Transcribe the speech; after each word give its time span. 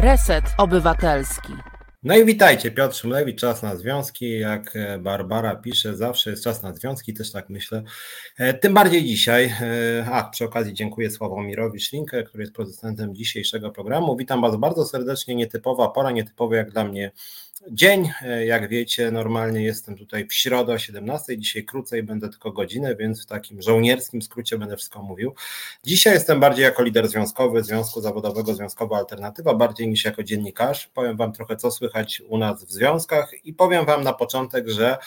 Reset 0.00 0.44
Obywatelski. 0.58 1.52
No 2.02 2.16
i 2.16 2.24
witajcie, 2.24 2.70
Piotr 2.70 2.94
Szymlewicz, 2.94 3.40
czas 3.40 3.62
na 3.62 3.76
związki. 3.76 4.38
Jak 4.38 4.74
Barbara 5.00 5.56
pisze, 5.56 5.96
zawsze 5.96 6.30
jest 6.30 6.44
czas 6.44 6.62
na 6.62 6.74
związki, 6.74 7.14
też 7.14 7.32
tak 7.32 7.50
myślę. 7.50 7.82
E, 8.38 8.54
tym 8.54 8.74
bardziej 8.74 9.04
dzisiaj. 9.04 9.44
E, 9.44 10.06
a 10.12 10.24
przy 10.24 10.44
okazji 10.44 10.74
dziękuję 10.74 11.10
Sławomirowi 11.10 11.80
Szlinkę, 11.80 12.22
który 12.22 12.42
jest 12.42 12.54
producentem 12.54 13.14
dzisiejszego 13.14 13.70
programu. 13.70 14.16
Witam 14.16 14.40
Was 14.40 14.56
bardzo 14.56 14.84
serdecznie. 14.84 15.34
Nietypowa 15.34 15.88
pora, 15.88 16.10
nietypowy 16.10 16.56
jak 16.56 16.70
dla 16.70 16.84
mnie 16.84 17.10
dzień. 17.70 18.10
E, 18.22 18.46
jak 18.46 18.68
wiecie, 18.68 19.10
normalnie 19.10 19.62
jestem 19.62 19.96
tutaj 19.96 20.26
w 20.26 20.34
środę 20.34 20.72
o 20.72 20.78
17. 20.78 21.38
Dzisiaj 21.38 21.64
krócej 21.64 22.02
będę 22.02 22.28
tylko 22.28 22.52
godzinę, 22.52 22.96
więc 22.96 23.22
w 23.22 23.26
takim 23.26 23.62
żołnierskim 23.62 24.22
skrócie 24.22 24.58
będę 24.58 24.76
wszystko 24.76 25.02
mówił. 25.02 25.34
Dzisiaj 25.84 26.14
jestem 26.14 26.40
bardziej 26.40 26.62
jako 26.62 26.82
lider 26.82 27.08
związkowy, 27.08 27.62
Związku 27.62 28.00
Zawodowego 28.00 28.54
Związkowa 28.54 28.98
Alternatywa, 28.98 29.54
bardziej 29.54 29.88
niż 29.88 30.04
jako 30.04 30.22
dziennikarz. 30.22 30.86
Powiem 30.86 31.16
Wam 31.16 31.32
trochę, 31.32 31.56
co 31.56 31.70
słychać 31.70 32.22
u 32.28 32.38
nas 32.38 32.64
w 32.64 32.70
związkach 32.70 33.44
i 33.44 33.54
powiem 33.54 33.86
Wam 33.86 34.04
na 34.04 34.12
początek, 34.12 34.68
że 34.68 34.98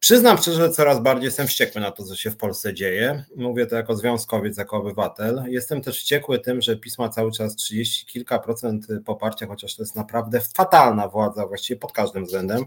Przyznam 0.00 0.38
szczerze, 0.38 0.56
że 0.56 0.70
coraz 0.70 1.00
bardziej 1.00 1.24
jestem 1.24 1.46
wściekły 1.46 1.80
na 1.80 1.90
to, 1.90 2.04
co 2.04 2.16
się 2.16 2.30
w 2.30 2.36
Polsce 2.36 2.74
dzieje. 2.74 3.24
Mówię 3.36 3.66
to 3.66 3.76
jako 3.76 3.96
związkowiec, 3.96 4.58
jako 4.58 4.76
obywatel. 4.76 5.44
Jestem 5.48 5.82
też 5.82 5.98
wściekły 5.98 6.38
tym, 6.38 6.62
że 6.62 6.76
pisma 6.76 7.08
cały 7.08 7.32
czas 7.32 7.56
30 7.56 8.06
kilka 8.06 8.38
procent 8.38 8.86
poparcia, 9.04 9.46
chociaż 9.46 9.76
to 9.76 9.82
jest 9.82 9.96
naprawdę 9.96 10.40
fatalna 10.40 11.08
władza 11.08 11.46
właściwie 11.46 11.80
pod 11.80 11.92
każdym 11.92 12.24
względem. 12.24 12.64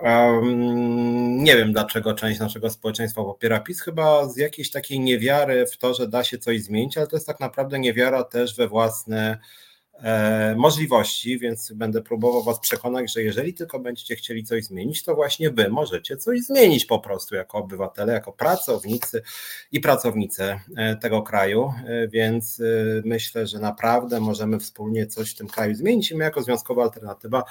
Um, 0.00 1.44
nie 1.44 1.56
wiem, 1.56 1.72
dlaczego 1.72 2.14
część 2.14 2.40
naszego 2.40 2.70
społeczeństwa 2.70 3.22
popiera 3.22 3.60
PiS, 3.60 3.80
chyba 3.80 4.28
z 4.28 4.36
jakiejś 4.36 4.70
takiej 4.70 5.00
niewiary 5.00 5.66
w 5.66 5.76
to, 5.76 5.94
że 5.94 6.08
da 6.08 6.24
się 6.24 6.38
coś 6.38 6.62
zmienić, 6.62 6.98
ale 6.98 7.06
to 7.06 7.16
jest 7.16 7.26
tak 7.26 7.40
naprawdę 7.40 7.78
niewiara 7.78 8.24
też 8.24 8.56
we 8.56 8.68
własne 8.68 9.38
możliwości, 10.56 11.38
więc 11.38 11.72
będę 11.72 12.02
próbował 12.02 12.42
Was 12.42 12.60
przekonać, 12.60 13.12
że 13.12 13.22
jeżeli 13.22 13.54
tylko 13.54 13.78
będziecie 13.78 14.16
chcieli 14.16 14.44
coś 14.44 14.64
zmienić, 14.64 15.02
to 15.02 15.14
właśnie 15.14 15.50
Wy 15.50 15.68
możecie 15.68 16.16
coś 16.16 16.40
zmienić 16.40 16.84
po 16.84 16.98
prostu 16.98 17.34
jako 17.34 17.58
obywatele, 17.58 18.12
jako 18.12 18.32
pracownicy 18.32 19.22
i 19.72 19.80
pracownice 19.80 20.60
e, 20.76 20.96
tego 20.96 21.22
kraju, 21.22 21.72
e, 21.86 22.08
więc 22.08 22.62
myślę, 23.04 23.46
że 23.46 23.58
naprawdę 23.58 24.20
możemy 24.20 24.58
wspólnie 24.58 25.06
coś 25.06 25.30
w 25.30 25.34
tym 25.34 25.48
kraju 25.48 25.74
zmienić 25.74 26.10
i 26.10 26.16
my 26.16 26.24
jako 26.24 26.42
Związkowa 26.42 26.82
Alternatywa 26.82 27.44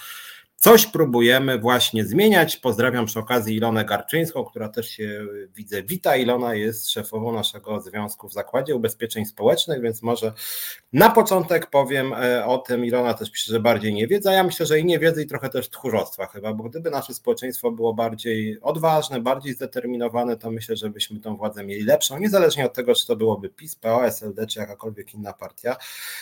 Coś 0.64 0.86
próbujemy 0.86 1.60
właśnie 1.60 2.06
zmieniać. 2.06 2.58
Pozdrawiam 2.58 3.06
przy 3.06 3.20
okazji 3.20 3.56
Ilonę 3.56 3.86
Garczyńską, 3.86 4.46
która 4.46 4.70
też 4.70 4.90
się 4.90 5.26
widzę 5.56 5.84
wita. 5.84 6.16
Ilona 6.16 6.56
jest 6.56 6.92
szefową 6.92 7.32
naszego 7.32 7.82
związku 7.82 8.28
w 8.28 8.34
Zakładzie 8.34 8.76
Ubezpieczeń 8.76 9.26
Społecznych, 9.26 9.82
więc 9.82 10.02
może 10.02 10.34
na 10.94 11.10
początek 11.10 11.70
powiem 11.70 12.14
e, 12.14 12.46
o 12.46 12.58
tym. 12.58 12.86
Ilona 12.86 13.14
też 13.14 13.32
pisze, 13.32 13.52
że 13.52 13.60
bardziej 13.60 13.94
nie 13.94 14.08
wiedza. 14.08 14.34
Ja 14.34 14.44
myślę, 14.44 14.66
że 14.66 14.80
i 14.80 14.86
nie 14.86 15.00
wiedzy 15.00 15.24
i 15.24 15.28
trochę 15.28 15.50
też 15.50 15.70
tchórzostwa 15.70 16.26
chyba, 16.28 16.54
bo 16.54 16.64
gdyby 16.64 16.90
nasze 16.92 17.14
społeczeństwo 17.14 17.72
było 17.72 17.94
bardziej 17.94 18.62
odważne, 18.62 19.22
bardziej 19.22 19.54
zdeterminowane, 19.54 20.38
to 20.38 20.52
myślę, 20.52 20.76
że 20.76 20.90
byśmy 20.90 21.20
tą 21.20 21.38
władzę 21.38 21.64
mieli 21.64 21.84
lepszą, 21.84 22.20
niezależnie 22.20 22.66
od 22.66 22.74
tego, 22.74 22.96
czy 22.96 23.08
to 23.08 23.16
byłoby 23.16 23.50
PiS, 23.50 23.76
PO, 23.76 24.06
SLD, 24.08 24.48
czy 24.48 24.60
jakakolwiek 24.60 25.14
inna 25.14 25.34
partia, 25.34 25.76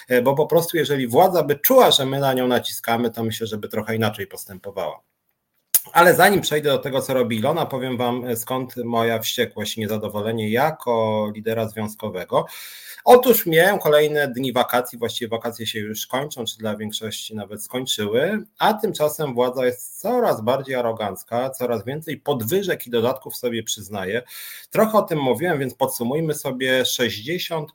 e, 0.07 0.21
bo 0.21 0.35
po 0.35 0.47
prostu 0.47 0.77
jeżeli 0.77 1.07
władza 1.07 1.43
by 1.43 1.55
czuła, 1.55 1.91
że 1.91 2.05
my 2.05 2.19
na 2.19 2.33
nią 2.33 2.47
naciskamy, 2.47 3.11
to 3.11 3.23
myślę, 3.23 3.47
że 3.47 3.57
by 3.57 3.67
trochę 3.67 3.95
inaczej 3.95 4.27
postępowała. 4.31 5.01
Ale 5.93 6.15
zanim 6.15 6.41
przejdę 6.41 6.69
do 6.69 6.77
tego, 6.77 7.01
co 7.01 7.13
robi 7.13 7.37
Ilona, 7.37 7.65
powiem 7.65 7.97
Wam 7.97 8.35
skąd 8.35 8.75
moja 8.77 9.19
wściekłość 9.19 9.77
i 9.77 9.79
niezadowolenie 9.79 10.49
jako 10.49 11.27
lidera 11.35 11.67
związkowego. 11.67 12.45
Otóż 13.05 13.45
miałem 13.45 13.79
kolejne 13.79 14.27
dni 14.27 14.53
wakacji, 14.53 14.97
właściwie 14.97 15.29
wakacje 15.29 15.67
się 15.67 15.79
już 15.79 16.07
kończą, 16.07 16.45
czy 16.45 16.57
dla 16.57 16.77
większości 16.77 17.35
nawet 17.35 17.63
skończyły, 17.63 18.43
a 18.59 18.73
tymczasem 18.73 19.33
władza 19.33 19.65
jest 19.65 20.01
coraz 20.01 20.41
bardziej 20.41 20.75
arogancka, 20.75 21.49
coraz 21.49 21.85
więcej 21.85 22.17
podwyżek 22.17 22.87
i 22.87 22.89
dodatków 22.89 23.37
sobie 23.37 23.63
przyznaje. 23.63 24.23
Trochę 24.69 24.97
o 24.97 25.01
tym 25.01 25.19
mówiłem, 25.19 25.59
więc 25.59 25.73
podsumujmy 25.73 26.33
sobie, 26.33 26.83
60% 26.83 27.65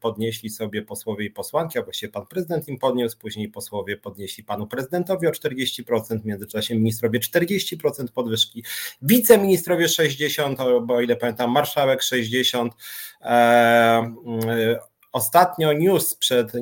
podnieśli 0.00 0.50
sobie 0.50 0.82
posłowie 0.82 1.24
i 1.24 1.30
posłanki, 1.30 1.78
a 1.78 1.82
właściwie 1.82 2.12
pan 2.12 2.26
prezydent 2.26 2.68
im 2.68 2.78
podniósł, 2.78 3.18
później 3.18 3.48
posłowie 3.48 3.96
podnieśli 3.96 4.44
panu 4.44 4.66
prezydentowi 4.66 5.26
o 5.26 5.30
40%, 5.30 6.20
w 6.22 6.24
międzyczasie 6.24 6.74
ministrowie 6.74 7.20
40% 7.20 8.08
podwyżki, 8.14 8.64
wiceministrowie 9.02 9.86
60%, 9.86 10.86
bo 10.86 10.94
o 10.94 11.00
ile 11.00 11.16
pamiętam 11.16 11.50
marszałek 11.50 12.00
60%, 12.00 12.70
Ostatnio 15.18 15.72
news 15.72 16.14
przed 16.14 16.52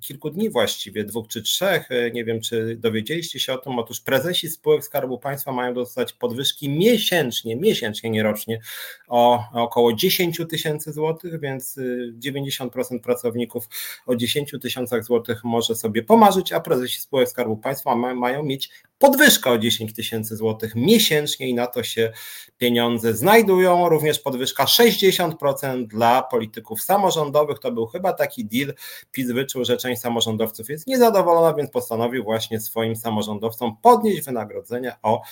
kilku 0.00 0.30
dni 0.30 0.50
właściwie, 0.50 1.04
dwóch 1.04 1.28
czy 1.28 1.42
trzech, 1.42 1.90
e, 1.90 2.10
nie 2.10 2.24
wiem 2.24 2.40
czy 2.40 2.76
dowiedzieliście 2.76 3.40
się 3.40 3.52
o 3.52 3.58
tym, 3.58 3.78
otóż 3.78 4.00
prezesi 4.00 4.48
spółek 4.48 4.84
Skarbu 4.84 5.18
Państwa 5.18 5.52
mają 5.52 5.74
dostać 5.74 6.12
podwyżki 6.12 6.68
miesięcznie, 6.68 7.56
miesięcznie, 7.56 8.10
nie 8.10 8.22
rocznie, 8.22 8.60
o, 9.08 9.44
około 9.52 9.92
10 9.92 10.40
tysięcy 10.50 10.92
złotych, 10.92 11.40
więc 11.40 11.78
90% 12.18 12.96
y, 12.96 13.00
pracowników 13.00 13.68
o 14.06 14.16
10 14.16 14.54
tysiącach 14.62 15.04
złotych 15.04 15.44
może 15.44 15.74
sobie 15.74 16.02
pomarzyć, 16.02 16.52
a 16.52 16.60
prezesi 16.60 17.00
spółek 17.00 17.28
Skarbu 17.28 17.56
Państwa 17.56 17.96
ma, 17.96 18.14
mają 18.14 18.42
mieć 18.42 18.70
podwyżkę 19.00 19.50
o 19.50 19.58
10 19.58 19.92
tysięcy 19.92 20.36
złotych 20.36 20.74
miesięcznie 20.74 21.48
i 21.48 21.54
na 21.54 21.66
to 21.66 21.82
się 21.82 22.12
pieniądze 22.58 23.14
znajdują. 23.14 23.88
Również 23.88 24.18
podwyżka 24.18 24.64
60% 24.64 25.86
dla 25.86 26.22
polityków 26.22 26.82
samorządowych. 26.82 27.58
To 27.58 27.72
był 27.72 27.86
chyba 27.92 28.12
taki 28.12 28.44
deal. 28.44 28.74
PiS 29.12 29.30
wyczuł, 29.30 29.64
że 29.64 29.76
część 29.76 30.00
samorządowców 30.00 30.68
jest 30.68 30.86
niezadowolona, 30.86 31.54
więc 31.54 31.70
postanowił 31.70 32.24
właśnie 32.24 32.60
swoim 32.60 32.96
samorządowcom 32.96 33.76
podnieść 33.82 34.24
wynagrodzenia 34.24 34.96
o 35.02 35.22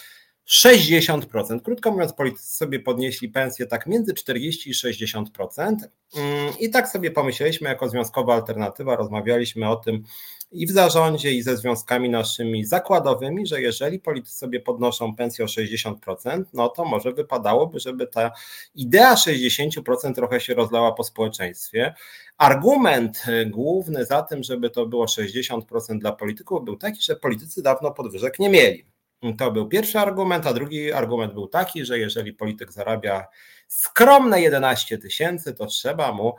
60%. 0.48 1.62
Krótko 1.62 1.90
mówiąc, 1.90 2.12
politycy 2.12 2.56
sobie 2.56 2.80
podnieśli 2.80 3.28
pensję 3.28 3.66
tak 3.66 3.86
między 3.86 4.14
40 4.14 4.70
i 4.70 4.72
60%. 4.72 5.76
Mm, 6.16 6.52
I 6.58 6.70
tak 6.70 6.88
sobie 6.88 7.10
pomyśleliśmy, 7.10 7.68
jako 7.68 7.88
związkowa 7.88 8.34
alternatywa, 8.34 8.96
rozmawialiśmy 8.96 9.68
o 9.68 9.76
tym 9.76 10.02
i 10.50 10.66
w 10.66 10.70
zarządzie, 10.70 11.32
i 11.32 11.42
ze 11.42 11.56
związkami 11.56 12.08
naszymi 12.08 12.64
zakładowymi, 12.64 13.46
że 13.46 13.62
jeżeli 13.62 14.00
politycy 14.00 14.36
sobie 14.36 14.60
podnoszą 14.60 15.16
pensję 15.16 15.44
o 15.44 15.48
60%, 15.48 16.44
no 16.52 16.68
to 16.68 16.84
może 16.84 17.12
wypadałoby, 17.12 17.80
żeby 17.80 18.06
ta 18.06 18.30
idea 18.74 19.14
60% 19.14 20.14
trochę 20.14 20.40
się 20.40 20.54
rozlała 20.54 20.92
po 20.92 21.04
społeczeństwie. 21.04 21.94
Argument 22.38 23.22
główny 23.46 24.04
za 24.04 24.22
tym, 24.22 24.42
żeby 24.42 24.70
to 24.70 24.86
było 24.86 25.06
60% 25.06 25.60
dla 25.98 26.12
polityków, 26.12 26.64
był 26.64 26.76
taki, 26.76 27.02
że 27.02 27.16
politycy 27.16 27.62
dawno 27.62 27.90
podwyżek 27.90 28.38
nie 28.38 28.48
mieli. 28.48 28.86
To 29.38 29.52
był 29.52 29.68
pierwszy 29.68 29.98
argument, 29.98 30.46
a 30.46 30.52
drugi 30.52 30.92
argument 30.92 31.34
był 31.34 31.48
taki, 31.48 31.84
że 31.84 31.98
jeżeli 31.98 32.32
polityk 32.32 32.72
zarabia 32.72 33.26
skromne 33.68 34.40
11 34.40 34.98
tysięcy, 34.98 35.54
to 35.54 35.66
trzeba 35.66 36.12
mu 36.12 36.34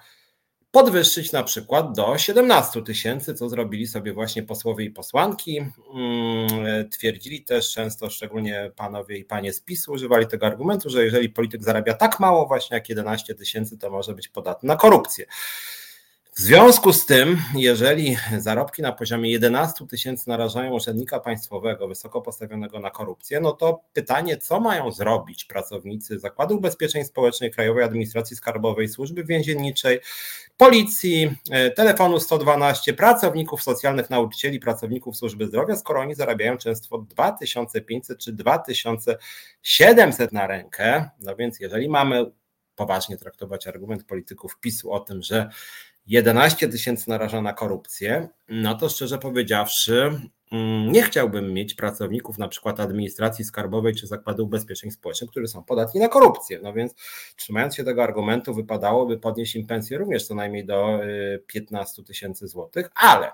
podwyższyć 0.72 1.31
na 1.31 1.44
przykład 1.44 1.96
do 1.96 2.18
17 2.18 2.84
tysięcy, 2.84 3.34
co 3.34 3.50
zrobili 3.50 3.88
sobie 3.88 4.13
właśnie 4.13 4.44
posłowie 4.44 4.85
i 4.85 4.91
posłanki. 4.91 5.57
Mm, 5.57 6.90
twierdzili 6.90 7.44
też 7.44 7.74
często, 7.74 8.09
szczególnie 8.09 8.72
panowie 8.75 9.18
i 9.18 9.25
panie 9.25 9.53
z 9.53 9.62
PiSu, 9.62 9.91
używali 9.91 10.28
tego 10.28 10.46
argumentu, 10.46 10.90
że 10.90 11.06
jeżeli 11.06 11.30
polityk 11.30 11.63
zarabia 11.63 11.94
tak 11.94 12.19
mało 12.19 12.47
właśnie 12.47 12.75
jak 12.75 12.90
11 12.90 13.35
tysięcy, 13.35 13.78
to 13.78 13.90
może 13.90 14.13
być 14.13 14.28
podatny 14.28 14.68
na 14.68 14.75
korupcję. 14.75 15.25
W 16.39 16.41
związku 16.41 16.94
z 16.94 17.05
tym, 17.05 17.41
jeżeli 17.55 18.17
zarobki 18.38 18.81
na 18.81 18.91
poziomie 18.91 19.31
11 19.31 19.88
tysięcy 19.88 20.29
narażają 20.29 20.73
urzędnika 20.73 21.19
państwowego 21.19 21.88
wysoko 21.88 22.22
postawionego 22.22 22.79
na 22.79 22.89
korupcję, 22.89 23.39
no 23.39 23.51
to 23.51 23.81
pytanie, 23.94 24.38
co 24.38 24.59
mają 24.59 24.91
zrobić 24.91 25.45
pracownicy 25.45 26.19
Zakładu 26.19 26.57
Ubezpieczeń 26.57 27.05
Społecznych, 27.05 27.55
Krajowej 27.55 27.83
Administracji 27.83 28.35
Skarbowej, 28.35 28.89
Służby 28.89 29.23
Więzienniczej, 29.23 30.00
Policji, 30.57 31.35
e, 31.51 31.72
telefonu 31.72 32.19
112, 32.19 32.94
pracowników 32.94 33.63
socjalnych, 33.63 34.09
nauczycieli, 34.09 34.59
pracowników 34.59 35.18
służby 35.18 35.47
zdrowia, 35.47 35.75
skoro 35.75 36.01
oni 36.01 36.15
zarabiają 36.15 36.57
często 36.57 36.97
2500 36.97 38.19
czy 38.19 38.33
2700 38.33 40.31
na 40.31 40.47
rękę. 40.47 41.09
No 41.19 41.35
więc 41.35 41.59
jeżeli 41.59 41.89
mamy 41.89 42.31
poważnie 42.80 43.18
traktować 43.18 43.68
argument 43.68 44.03
polityków 44.03 44.59
PiSu 44.59 44.92
o 44.92 45.00
tym, 45.00 45.21
że 45.21 45.50
11 46.09 46.67
tysięcy 46.67 47.09
naraża 47.09 47.41
na 47.41 47.53
korupcję, 47.53 48.29
no 48.47 48.75
to 48.75 48.89
szczerze 48.89 49.17
powiedziawszy, 49.17 50.11
mm, 50.51 50.91
nie 50.91 51.03
chciałbym 51.03 51.53
mieć 51.53 51.73
pracowników 51.73 52.38
na 52.38 52.47
przykład 52.47 52.79
administracji 52.79 53.45
skarbowej 53.45 53.95
czy 53.95 54.07
zakładu 54.07 54.44
ubezpieczeń 54.44 54.91
społecznych, 54.91 55.31
którzy 55.31 55.47
są 55.47 55.63
podatni 55.63 56.01
na 56.01 56.07
korupcję. 56.07 56.59
No 56.63 56.73
więc 56.73 56.95
trzymając 57.35 57.75
się 57.75 57.83
tego 57.83 58.03
argumentu, 58.03 58.53
wypadałoby 58.53 59.17
podnieść 59.17 59.56
im 59.56 59.67
pensję 59.67 59.97
również 59.97 60.27
co 60.27 60.35
najmniej 60.35 60.65
do 60.65 61.00
15 61.47 62.01
y, 62.01 62.06
tysięcy 62.06 62.47
złotych, 62.47 62.89
ale 62.95 63.31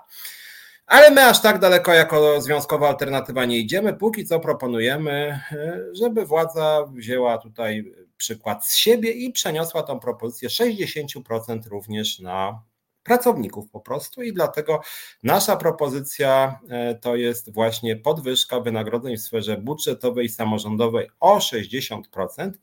ale 0.86 1.10
my 1.10 1.24
aż 1.24 1.42
tak 1.42 1.58
daleko 1.58 1.92
jako 1.94 2.40
związkowa 2.40 2.88
alternatywa 2.88 3.44
nie 3.44 3.58
idziemy. 3.58 3.94
Póki 3.94 4.24
co 4.24 4.40
proponujemy, 4.40 5.40
y, 5.52 5.94
żeby 5.94 6.26
władza 6.26 6.84
wzięła 6.92 7.38
tutaj 7.38 7.92
przykład 8.16 8.66
z 8.66 8.76
siebie 8.76 9.10
i 9.10 9.32
przeniosła 9.32 9.82
tą 9.82 10.00
propozycję 10.00 10.48
60% 10.48 11.66
również 11.66 12.18
na 12.18 12.62
pracowników 13.06 13.70
po 13.70 13.80
prostu 13.80 14.22
i 14.22 14.32
dlatego 14.32 14.80
nasza 15.22 15.56
propozycja 15.56 16.60
e, 16.68 16.94
to 16.94 17.16
jest 17.16 17.52
właśnie 17.52 17.96
podwyżka 17.96 18.60
wynagrodzeń 18.60 19.16
w 19.16 19.22
sferze 19.22 19.56
budżetowej 19.56 20.26
i 20.26 20.28
samorządowej 20.28 21.08
o 21.20 21.38
60% 21.38 22.00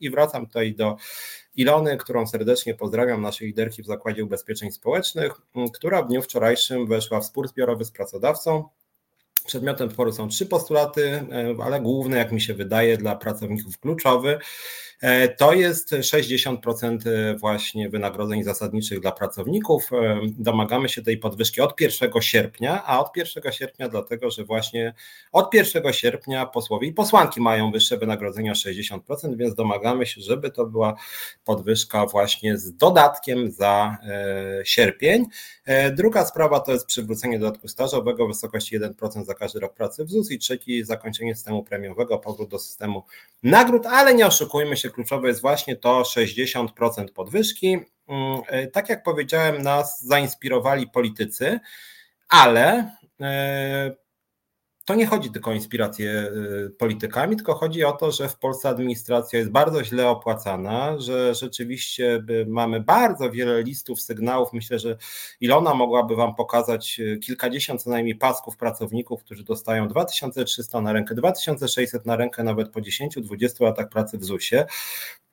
i 0.00 0.10
wracam 0.10 0.46
tutaj 0.46 0.74
do 0.74 0.96
Ilony, 1.56 1.96
którą 1.96 2.26
serdecznie 2.26 2.74
pozdrawiam, 2.74 3.22
naszej 3.22 3.46
liderki 3.46 3.82
w 3.82 3.86
Zakładzie 3.86 4.24
Ubezpieczeń 4.24 4.70
Społecznych, 4.70 5.32
która 5.74 6.02
w 6.02 6.08
dniu 6.08 6.22
wczorajszym 6.22 6.86
weszła 6.86 7.20
w 7.20 7.24
spór 7.24 7.48
zbiorowy 7.48 7.84
z 7.84 7.90
pracodawcą 7.90 8.68
Przedmiotem 9.46 9.90
sporu 9.90 10.12
są 10.12 10.28
trzy 10.28 10.46
postulaty, 10.46 11.10
e, 11.10 11.54
ale 11.64 11.80
główny, 11.80 12.16
jak 12.16 12.32
mi 12.32 12.40
się 12.40 12.54
wydaje, 12.54 12.96
dla 12.96 13.16
pracowników 13.16 13.78
kluczowy 13.78 14.38
E, 15.04 15.28
to 15.28 15.52
jest 15.52 15.90
60% 15.90 17.06
e, 17.06 17.36
właśnie 17.36 17.88
wynagrodzeń 17.88 18.42
zasadniczych 18.42 19.00
dla 19.00 19.12
pracowników. 19.12 19.90
Domagamy 20.26 20.88
się 20.88 21.02
tej 21.02 21.18
podwyżki 21.18 21.60
od 21.60 21.80
1 21.80 22.22
sierpnia, 22.22 22.84
a 22.84 23.00
od 23.00 23.16
1 23.16 23.52
sierpnia 23.52 23.88
dlatego, 23.88 24.30
że 24.30 24.44
właśnie 24.44 24.94
od 25.32 25.54
1 25.54 25.92
sierpnia 25.92 26.46
posłowie 26.46 26.88
i 26.88 26.92
posłanki 26.92 27.40
mają 27.40 27.72
wyższe 27.72 27.96
wynagrodzenia 27.98 28.52
o 28.52 28.54
60%, 28.54 29.36
więc 29.36 29.54
domagamy 29.54 30.06
się, 30.06 30.20
żeby 30.20 30.50
to 30.50 30.66
była 30.66 30.94
podwyżka 31.44 32.06
właśnie 32.06 32.58
z 32.58 32.76
dodatkiem 32.76 33.50
za 33.50 33.96
sierpień. 34.64 35.26
Druga 35.92 36.26
sprawa 36.26 36.60
to 36.60 36.72
jest 36.72 36.86
przywrócenie 36.86 37.38
dodatku 37.38 37.68
stażowego 37.68 38.24
w 38.26 38.28
wysokości 38.28 38.80
1% 38.80 39.24
za 39.24 39.33
każdy 39.34 39.60
rok 39.60 39.74
pracy 39.74 40.04
w 40.04 40.10
ZUS 40.10 40.30
i 40.30 40.38
trzeci 40.38 40.84
zakończenie 40.84 41.34
systemu 41.34 41.62
premiowego, 41.62 42.18
powrót 42.18 42.50
do 42.50 42.58
systemu 42.58 43.02
nagród, 43.42 43.86
ale 43.86 44.14
nie 44.14 44.26
oszukujmy 44.26 44.76
się, 44.76 44.90
kluczowe 44.90 45.28
jest 45.28 45.40
właśnie 45.40 45.76
to 45.76 46.02
60% 46.02 46.68
podwyżki. 47.14 47.78
Mm, 48.08 48.40
e, 48.46 48.66
tak 48.66 48.88
jak 48.88 49.02
powiedziałem, 49.02 49.62
nas 49.62 50.02
zainspirowali 50.02 50.86
politycy, 50.86 51.60
ale 52.28 52.90
e, 53.20 54.03
to 54.84 54.94
nie 54.94 55.06
chodzi 55.06 55.30
tylko 55.30 55.50
o 55.50 55.54
inspirację 55.54 56.30
y, 56.66 56.70
politykami, 56.78 57.36
tylko 57.36 57.54
chodzi 57.54 57.84
o 57.84 57.92
to, 57.92 58.12
że 58.12 58.28
w 58.28 58.38
Polsce 58.38 58.68
administracja 58.68 59.38
jest 59.38 59.50
bardzo 59.50 59.84
źle 59.84 60.08
opłacana, 60.08 60.98
że 60.98 61.34
rzeczywiście 61.34 62.24
mamy 62.46 62.80
bardzo 62.80 63.30
wiele 63.30 63.62
listów, 63.62 64.00
sygnałów. 64.00 64.52
Myślę, 64.52 64.78
że 64.78 64.96
Ilona 65.40 65.74
mogłaby 65.74 66.16
Wam 66.16 66.34
pokazać 66.34 67.00
y, 67.00 67.18
kilkadziesiąt 67.18 67.82
co 67.82 67.90
najmniej 67.90 68.14
pasków 68.14 68.56
pracowników, 68.56 69.24
którzy 69.24 69.44
dostają 69.44 69.88
2300 69.88 70.80
na 70.80 70.92
rękę, 70.92 71.14
2600 71.14 72.06
na 72.06 72.16
rękę 72.16 72.44
nawet 72.44 72.68
po 72.70 72.80
10-20 72.80 73.62
latach 73.62 73.88
pracy 73.88 74.18
w 74.18 74.24
ZUS-ie. 74.24 74.66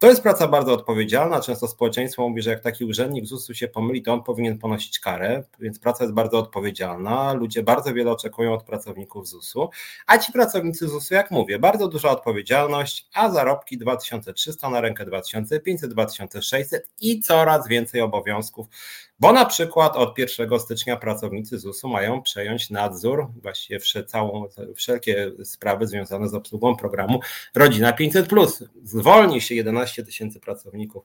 To 0.02 0.10
jest 0.10 0.24
praca 0.24 0.48
bardzo 0.48 0.74
odpowiedzialna. 0.74 1.42
Często 1.42 1.68
społeczeństwo 1.68 2.30
mówi, 2.30 2.42
że 2.42 2.50
jak 2.50 2.62
taki 2.62 2.86
urzędnik 2.86 3.26
ZUS-u 3.26 3.54
się 3.54 3.68
pomyli, 3.68 4.02
to 4.02 4.14
on 4.14 4.24
powinien 4.24 4.58
ponosić 4.58 5.00
karę, 5.00 5.44
więc 5.60 5.80
praca 5.80 6.04
jest 6.04 6.14
bardzo 6.14 6.38
odpowiedzialna. 6.40 7.34
Ludzie 7.34 7.64
bardzo 7.64 7.94
wiele 7.94 8.12
oczekują 8.12 8.54
od 8.54 8.64
pracowników 8.64 9.28
ZUS-u, 9.28 9.70
a 10.08 10.18
ci 10.18 10.32
pracownicy 10.32 10.88
ZUS-u, 10.88 11.14
jak 11.14 11.32
mówię, 11.32 11.60
bardzo 11.60 11.88
duża 11.88 12.10
odpowiedzialność, 12.10 13.10
a 13.14 13.30
zarobki 13.30 13.78
2300 13.78 14.70
na 14.70 14.82
rękę 14.82 15.06
2500, 15.06 15.92
2600 15.92 16.90
i 17.02 17.20
coraz 17.20 17.68
więcej 17.68 18.02
obowiązków 18.02 18.68
bo 19.22 19.34
na 19.34 19.46
przykład 19.46 19.96
od 19.96 20.18
1 20.18 20.60
stycznia 20.60 20.98
pracownicy 20.98 21.60
ZUS-u 21.60 21.90
mają 21.90 22.22
przejąć 22.22 22.70
nadzór, 22.70 23.28
właściwie 23.42 23.80
całą, 24.06 24.46
wszelkie 24.76 25.32
sprawy 25.44 25.88
związane 25.88 26.30
z 26.30 26.34
obsługą 26.34 26.76
programu 26.76 27.20
Rodzina 27.56 27.94
500. 27.94 28.30
Zwolni 28.84 29.42
się 29.42 29.56
11 29.56 30.04
tysięcy 30.04 30.40
pracowników 30.40 31.04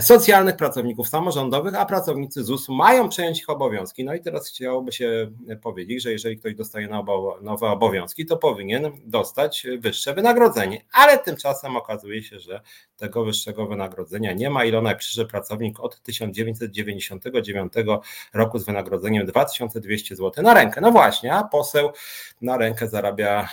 socjalnych, 0.00 0.56
pracowników 0.56 1.08
samorządowych, 1.08 1.74
a 1.74 1.86
pracownicy 1.86 2.44
ZUS-u 2.44 2.74
mają 2.74 3.08
przejąć 3.08 3.38
ich 3.38 3.50
obowiązki. 3.50 4.04
No 4.04 4.14
i 4.14 4.20
teraz 4.20 4.48
chciałoby 4.48 4.92
się 4.92 5.30
powiedzieć, 5.62 6.02
że 6.02 6.12
jeżeli 6.12 6.38
ktoś 6.38 6.54
dostaje 6.54 6.88
nowe 7.42 7.66
obowiązki, 7.66 8.26
to 8.26 8.36
powinien 8.36 8.90
dostać 9.04 9.66
wyższe 9.78 10.14
wynagrodzenie, 10.14 10.84
ale 10.92 11.18
tymczasem 11.18 11.76
okazuje 11.76 12.22
się, 12.22 12.40
że 12.40 12.60
tego 12.96 13.24
wyższego 13.24 13.66
wynagrodzenia 13.66 14.32
nie 14.32 14.50
ma. 14.50 14.64
Ilona 14.64 14.94
przyszedł 14.94 15.30
pracownik 15.30 15.80
od 15.80 16.02
1999 16.02 17.72
roku 18.34 18.58
z 18.58 18.66
wynagrodzeniem 18.66 19.26
2200 19.26 20.16
zł 20.16 20.44
na 20.44 20.54
rękę. 20.54 20.80
No 20.80 20.92
właśnie, 20.92 21.34
a 21.34 21.44
poseł 21.44 21.90
na 22.40 22.56
rękę 22.56 22.88
zarabia, 22.88 23.48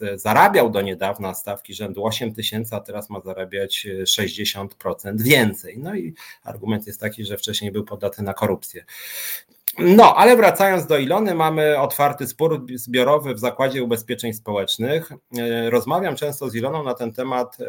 e, 0.00 0.18
zarabiał 0.18 0.70
do 0.70 0.82
niedawna 0.82 1.34
stawki 1.34 1.74
rzędu 1.74 2.04
8 2.04 2.34
tysięcy, 2.34 2.76
a 2.76 2.80
teraz 2.80 3.10
ma 3.10 3.20
zarabiać 3.20 3.86
60% 4.06 5.22
więcej 5.22 5.37
więcej. 5.38 5.78
No 5.78 5.94
i 5.94 6.14
argument 6.44 6.86
jest 6.86 7.00
taki, 7.00 7.24
że 7.24 7.36
wcześniej 7.36 7.72
był 7.72 7.84
podatny 7.84 8.24
na 8.24 8.34
korupcję. 8.34 8.84
No, 9.78 10.16
ale 10.16 10.36
wracając 10.36 10.86
do 10.86 10.98
Ilony, 10.98 11.34
mamy 11.34 11.78
otwarty 11.78 12.26
spór 12.26 12.66
zbiorowy 12.74 13.34
w 13.34 13.38
Zakładzie 13.38 13.82
Ubezpieczeń 13.82 14.32
Społecznych. 14.32 15.12
E, 15.38 15.70
rozmawiam 15.70 16.16
często 16.16 16.50
z 16.50 16.54
Iloną 16.54 16.82
na 16.82 16.94
ten 16.94 17.12
temat, 17.12 17.58
e, 17.60 17.64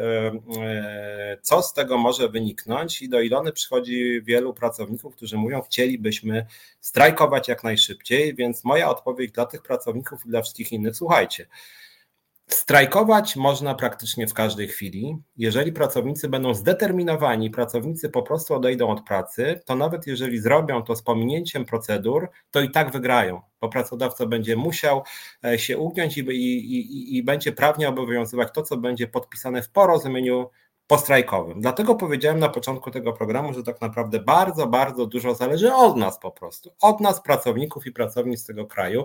e, 0.62 1.38
co 1.42 1.62
z 1.62 1.72
tego 1.72 1.98
może 1.98 2.28
wyniknąć, 2.28 3.02
i 3.02 3.08
do 3.08 3.20
Ilony 3.20 3.52
przychodzi 3.52 4.22
wielu 4.22 4.54
pracowników, 4.54 5.16
którzy 5.16 5.36
mówią, 5.36 5.62
chcielibyśmy 5.62 6.46
strajkować 6.80 7.48
jak 7.48 7.64
najszybciej, 7.64 8.34
więc 8.34 8.64
moja 8.64 8.90
odpowiedź 8.90 9.32
dla 9.32 9.46
tych 9.46 9.62
pracowników 9.62 10.26
i 10.26 10.28
dla 10.28 10.42
wszystkich 10.42 10.72
innych, 10.72 10.96
słuchajcie, 10.96 11.46
Strajkować 12.50 13.36
można 13.36 13.74
praktycznie 13.74 14.26
w 14.26 14.34
każdej 14.34 14.68
chwili. 14.68 15.16
Jeżeli 15.36 15.72
pracownicy 15.72 16.28
będą 16.28 16.54
zdeterminowani, 16.54 17.50
pracownicy 17.50 18.08
po 18.08 18.22
prostu 18.22 18.54
odejdą 18.54 18.88
od 18.88 19.04
pracy, 19.04 19.60
to 19.66 19.74
nawet 19.74 20.06
jeżeli 20.06 20.38
zrobią 20.38 20.82
to 20.82 20.96
z 20.96 21.02
pominięciem 21.02 21.64
procedur, 21.64 22.30
to 22.50 22.60
i 22.60 22.70
tak 22.70 22.92
wygrają, 22.92 23.40
bo 23.60 23.68
pracodawca 23.68 24.26
będzie 24.26 24.56
musiał 24.56 25.02
e, 25.44 25.58
się 25.58 25.78
ugiąć 25.78 26.18
i, 26.18 26.20
i, 26.20 26.76
i, 26.76 27.16
i 27.16 27.22
będzie 27.22 27.52
prawnie 27.52 27.88
obowiązywać 27.88 28.48
to, 28.54 28.62
co 28.62 28.76
będzie 28.76 29.08
podpisane 29.08 29.62
w 29.62 29.70
porozumieniu 29.70 30.50
postrajkowym. 30.90 31.60
Dlatego 31.60 31.94
powiedziałem 31.94 32.38
na 32.38 32.48
początku 32.48 32.90
tego 32.90 33.12
programu, 33.12 33.54
że 33.54 33.62
tak 33.62 33.80
naprawdę 33.80 34.20
bardzo, 34.20 34.66
bardzo 34.66 35.06
dużo 35.06 35.34
zależy 35.34 35.74
od 35.74 35.96
nas 35.96 36.18
po 36.18 36.30
prostu, 36.30 36.72
od 36.82 37.00
nas, 37.00 37.22
pracowników 37.22 37.86
i 37.86 37.92
pracownic 37.92 38.46
tego 38.46 38.66
kraju. 38.66 39.04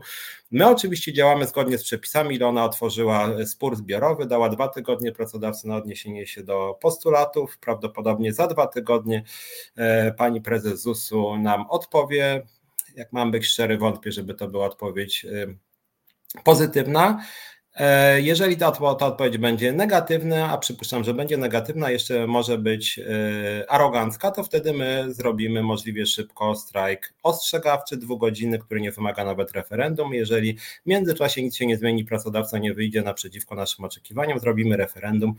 My 0.52 0.68
oczywiście 0.68 1.14
działamy 1.14 1.48
zgodnie 1.48 1.78
z 1.78 1.84
przepisami, 1.84 2.36
ile 2.36 2.48
ona 2.48 2.66
otworzyła 2.66 3.46
spór 3.46 3.76
zbiorowy, 3.76 4.26
dała 4.26 4.50
dwa 4.50 4.68
tygodnie 4.68 5.12
pracodawcy 5.12 5.68
na 5.68 5.76
odniesienie 5.76 6.28
się 6.28 6.44
do 6.44 6.78
postulatów, 6.82 7.58
prawdopodobnie 7.58 8.34
za 8.34 8.48
dwa 8.48 8.68
tygodnie 8.68 9.24
e, 9.76 10.12
pani 10.12 10.42
prezes 10.42 10.81
ZUS-u 10.81 11.38
nam 11.38 11.66
odpowie. 11.70 12.46
Jak 12.96 13.14
mam 13.14 13.31
być 13.31 13.48
szczery, 13.48 13.78
wątpię, 13.78 14.12
żeby 14.12 14.33
to 14.33 14.48
była 14.48 14.66
odpowiedź 14.66 15.26
e, 15.26 15.48
pozytywna. 16.44 17.26
E, 17.76 18.22
jeżeli 18.22 18.58
ta, 18.58 18.72
ta 18.72 19.06
odpowiedź 19.06 19.38
będzie 19.38 19.74
negatywna, 19.74 20.52
a 20.52 20.58
przypuszczam, 20.58 21.04
że 21.04 21.14
będzie 21.14 21.38
negatywna, 21.38 21.92
jeszcze 21.92 22.28
może 22.28 22.58
być 22.58 23.00
e, 23.00 23.72
arogancka, 23.72 24.32
to 24.32 24.44
wtedy 24.44 24.74
my 24.74 25.06
zrobimy 25.14 25.64
możliwie 25.64 26.06
szybko 26.06 26.56
strajk 26.56 27.14
ostrzegawczy, 27.24 27.98
dwugodzinny, 27.98 28.60
który 28.60 28.82
nie 28.82 28.92
wymaga 28.92 29.26
nawet 29.26 29.52
referendum. 29.52 30.14
Jeżeli 30.14 30.58
w 30.58 30.86
międzyczasie 30.86 31.44
nic 31.44 31.56
się 31.56 31.66
nie 31.66 31.78
zmieni, 31.78 32.06
pracodawca 32.06 32.58
nie 32.58 32.74
wyjdzie 32.74 33.02
naprzeciwko 33.02 33.56
naszym 33.56 33.86
oczekiwaniom, 33.86 34.40
zrobimy 34.40 34.78
referendum 34.78 35.36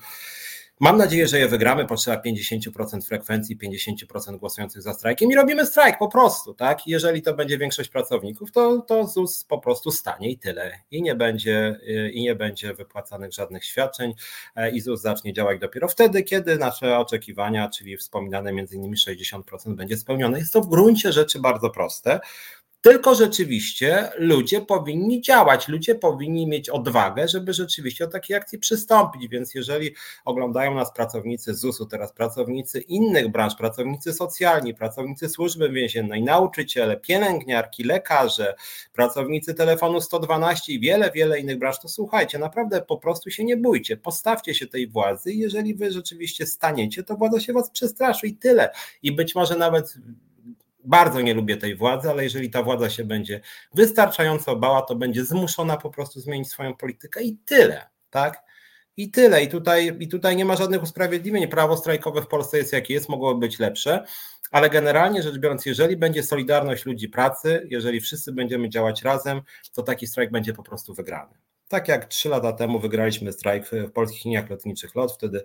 Mam 0.81 0.99
nadzieję, 0.99 1.29
że 1.29 1.39
je 1.39 1.49
wygramy. 1.49 1.87
Potrzeba 1.87 2.23
50% 2.23 3.07
frekwencji, 3.07 3.59
50% 3.59 4.37
głosujących 4.39 4.83
za 4.83 4.95
strajkiem 4.95 5.31
i 5.31 5.35
robimy 5.35 5.67
strajk 5.67 5.99
po 5.99 6.09
prostu, 6.09 6.55
tak? 6.55 6.87
Jeżeli 6.87 7.23
to 7.23 7.35
będzie 7.35 7.59
większość 7.59 7.91
pracowników, 7.91 8.53
to, 8.53 8.81
to 8.81 9.07
ZUS 9.07 9.45
po 9.45 9.59
prostu 9.59 9.91
stanie 9.91 10.31
i 10.31 10.39
tyle. 10.39 10.81
I 10.91 11.03
nie 11.03 11.15
będzie, 11.15 11.81
i 12.13 12.23
nie 12.23 12.35
będzie 12.35 12.75
wypłacanych 12.75 13.33
żadnych 13.33 13.65
świadczeń 13.65 14.15
e, 14.57 14.71
i 14.71 14.81
ZUS 14.81 15.01
zacznie 15.01 15.33
działać 15.33 15.61
dopiero 15.61 15.89
wtedy, 15.89 16.23
kiedy 16.23 16.59
nasze 16.59 16.99
oczekiwania, 16.99 17.69
czyli 17.69 17.97
wspominane 17.97 18.53
między 18.53 18.77
innymi 18.77 18.97
60% 18.97 19.75
będzie 19.75 19.97
spełnione. 19.97 20.39
Jest 20.39 20.53
to 20.53 20.61
w 20.61 20.69
gruncie 20.69 21.13
rzeczy 21.13 21.41
bardzo 21.41 21.71
proste. 21.71 22.21
Tylko 22.87 23.15
rzeczywiście 23.15 24.09
ludzie 24.19 24.61
powinni 24.61 25.21
działać, 25.21 25.69
ludzie 25.69 25.95
powinni 25.95 26.47
mieć 26.47 26.71
odwagę, 26.71 27.29
żeby 27.29 27.53
rzeczywiście 27.53 28.05
do 28.05 28.11
takiej 28.11 28.37
akcji 28.37 28.59
przystąpić. 28.59 29.29
Więc 29.29 29.55
jeżeli 29.55 29.91
oglądają 30.25 30.75
nas 30.75 30.93
pracownicy 30.93 31.55
ZUS-u, 31.55 31.87
teraz 31.87 32.13
pracownicy 32.13 32.81
innych 32.81 33.29
branż, 33.29 33.55
pracownicy 33.55 34.13
socjalni, 34.13 34.75
pracownicy 34.75 35.29
służby 35.29 35.71
więziennej, 35.71 36.23
nauczyciele, 36.23 36.97
pielęgniarki, 36.97 37.85
lekarze, 37.85 38.55
pracownicy 38.93 39.55
telefonu 39.55 40.01
112 40.01 40.73
i 40.73 40.81
wiele, 40.81 41.11
wiele 41.11 41.41
innych 41.41 41.59
branż, 41.59 41.81
to 41.81 41.89
słuchajcie, 41.89 42.39
naprawdę 42.39 42.83
po 42.83 42.97
prostu 42.97 43.31
się 43.31 43.45
nie 43.45 43.57
bójcie, 43.57 43.97
postawcie 43.97 44.55
się 44.55 44.67
tej 44.67 44.89
władzy 44.89 45.33
jeżeli 45.33 45.75
wy 45.75 45.93
rzeczywiście 45.93 46.47
staniecie, 46.47 47.03
to 47.03 47.17
władza 47.17 47.41
się 47.41 47.53
was 47.53 47.71
przestraszy 47.71 48.27
i 48.27 48.37
tyle. 48.37 48.71
I 49.03 49.13
być 49.13 49.35
może 49.35 49.57
nawet 49.57 49.95
bardzo 50.87 51.21
nie 51.21 51.35
lubię 51.35 51.57
tej 51.57 51.77
władzy, 51.77 52.11
ale 52.11 52.25
jeżeli 52.25 52.51
ta 52.51 52.63
władza 52.63 52.91
się 52.91 53.05
będzie 53.05 53.41
wystarczająco 53.75 54.57
bała, 54.57 54.83
to 54.83 54.95
będzie 54.95 55.25
zmuszona 55.25 55.77
po 55.77 55.91
prostu 55.91 56.21
zmienić 56.21 56.49
swoją 56.51 56.77
politykę 56.77 57.23
i 57.23 57.37
tyle, 57.37 57.89
tak? 58.11 58.47
I 58.97 59.11
tyle. 59.11 59.45
I 59.45 59.49
tutaj, 59.49 59.97
I 60.01 60.09
tutaj 60.09 60.37
nie 60.37 60.45
ma 60.45 60.57
żadnych 60.57 60.83
usprawiedliwień. 60.83 61.49
Prawo 61.49 61.77
strajkowe 61.77 62.23
w 62.23 62.27
Polsce 62.27 62.59
jest 62.59 62.73
jakie 62.73 62.95
jest, 62.95 63.09
mogło 63.09 63.35
być 63.35 63.59
lepsze. 63.59 64.05
ale 64.51 64.71
generalnie 64.71 65.23
rzecz 65.23 65.39
biorąc, 65.39 65.67
jeżeli 65.67 65.97
będzie 65.97 66.23
solidarność 66.23 66.87
ludzi 66.87 67.09
pracy, 67.09 67.67
jeżeli 67.71 68.01
wszyscy 68.01 68.33
będziemy 68.33 68.69
działać 68.69 69.03
razem, 69.03 69.43
to 69.75 69.83
taki 69.83 70.07
strajk 70.07 70.31
będzie 70.31 70.53
po 70.53 70.63
prostu 70.63 70.95
wygrany. 70.95 71.35
Tak 71.69 71.89
jak 71.89 72.05
trzy 72.05 72.29
lata 72.29 72.53
temu 72.53 72.79
wygraliśmy 72.79 73.33
strajk 73.33 73.67
w 73.67 73.93
polskich 73.93 74.25
liniach 74.25 74.51
lotniczych 74.51 74.95
LOT, 74.95 75.13
wtedy 75.13 75.43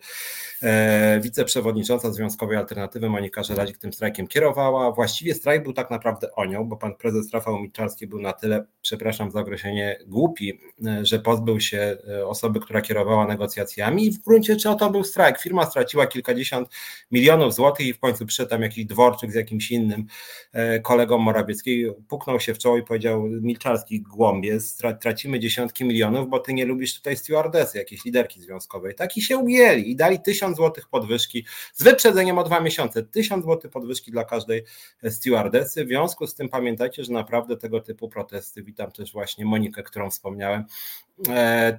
e, 0.61 1.19
wiceprzewodnicząca 1.19 2.11
Związkowej 2.11 2.57
Alternatywy 2.57 3.09
Monika 3.09 3.43
Żelazik 3.43 3.77
tym 3.77 3.93
strajkiem 3.93 4.27
kierowała. 4.27 4.91
Właściwie 4.91 5.33
strajk 5.33 5.63
był 5.63 5.73
tak 5.73 5.91
naprawdę 5.91 6.35
o 6.35 6.45
nią, 6.45 6.65
bo 6.65 6.77
pan 6.77 6.95
prezes 6.95 7.33
Rafał 7.33 7.59
Milczarski 7.59 8.07
był 8.07 8.21
na 8.21 8.33
tyle, 8.33 8.65
przepraszam 8.81 9.31
za 9.31 9.39
określenie, 9.39 9.99
głupi, 10.07 10.59
e, 10.85 11.05
że 11.05 11.19
pozbył 11.19 11.59
się 11.59 11.97
e, 12.09 12.27
osoby, 12.27 12.59
która 12.59 12.81
kierowała 12.81 13.27
negocjacjami 13.27 14.05
i 14.05 14.11
w 14.11 14.19
gruncie 14.19 14.55
czy 14.55 14.75
to 14.79 14.89
był 14.89 15.03
strajk. 15.03 15.39
Firma 15.39 15.65
straciła 15.65 16.07
kilkadziesiąt 16.07 16.69
milionów 17.11 17.53
złotych 17.53 17.87
i 17.87 17.93
w 17.93 17.99
końcu 17.99 18.25
przyszedł 18.25 18.49
tam 18.49 18.61
jakiś 18.61 18.85
dworczyk 18.85 19.31
z 19.31 19.35
jakimś 19.35 19.71
innym 19.71 20.05
e, 20.53 20.79
kolegą 20.79 21.17
Morawieckiej, 21.17 21.93
puknął 22.07 22.39
się 22.39 22.53
w 22.53 22.57
czoło 22.57 22.77
i 22.77 22.83
powiedział 22.83 23.23
Milczarski 23.23 24.01
głąbie, 24.01 24.57
tracimy 24.99 25.39
dziesiątki 25.39 25.85
milionów 25.85 26.10
milionów, 26.11 26.29
bo 26.29 26.39
ty 26.39 26.53
nie 26.53 26.65
lubisz 26.65 26.95
tutaj 26.95 27.17
stewardesy, 27.17 27.77
jakiejś 27.77 28.05
liderki 28.05 28.41
związkowej. 28.41 28.95
Tak 28.95 29.17
i 29.17 29.21
się 29.21 29.37
ujęli 29.37 29.91
i 29.91 29.95
dali 29.95 30.19
tysiąc 30.19 30.57
złotych 30.57 30.87
podwyżki 30.89 31.45
z 31.73 31.83
wyprzedzeniem 31.83 32.37
o 32.37 32.43
dwa 32.43 32.59
miesiące. 32.59 33.03
Tysiąc 33.03 33.43
złotych 33.43 33.71
podwyżki 33.71 34.11
dla 34.11 34.25
każdej 34.25 34.63
stewardesy. 35.09 35.85
W 35.85 35.87
związku 35.87 36.27
z 36.27 36.35
tym 36.35 36.49
pamiętajcie, 36.49 37.03
że 37.03 37.13
naprawdę 37.13 37.57
tego 37.57 37.79
typu 37.79 38.09
protesty, 38.09 38.63
witam 38.63 38.91
też 38.91 39.13
właśnie 39.13 39.45
Monikę, 39.45 39.83
którą 39.83 40.09
wspomniałem, 40.09 40.65
E, 41.10 41.10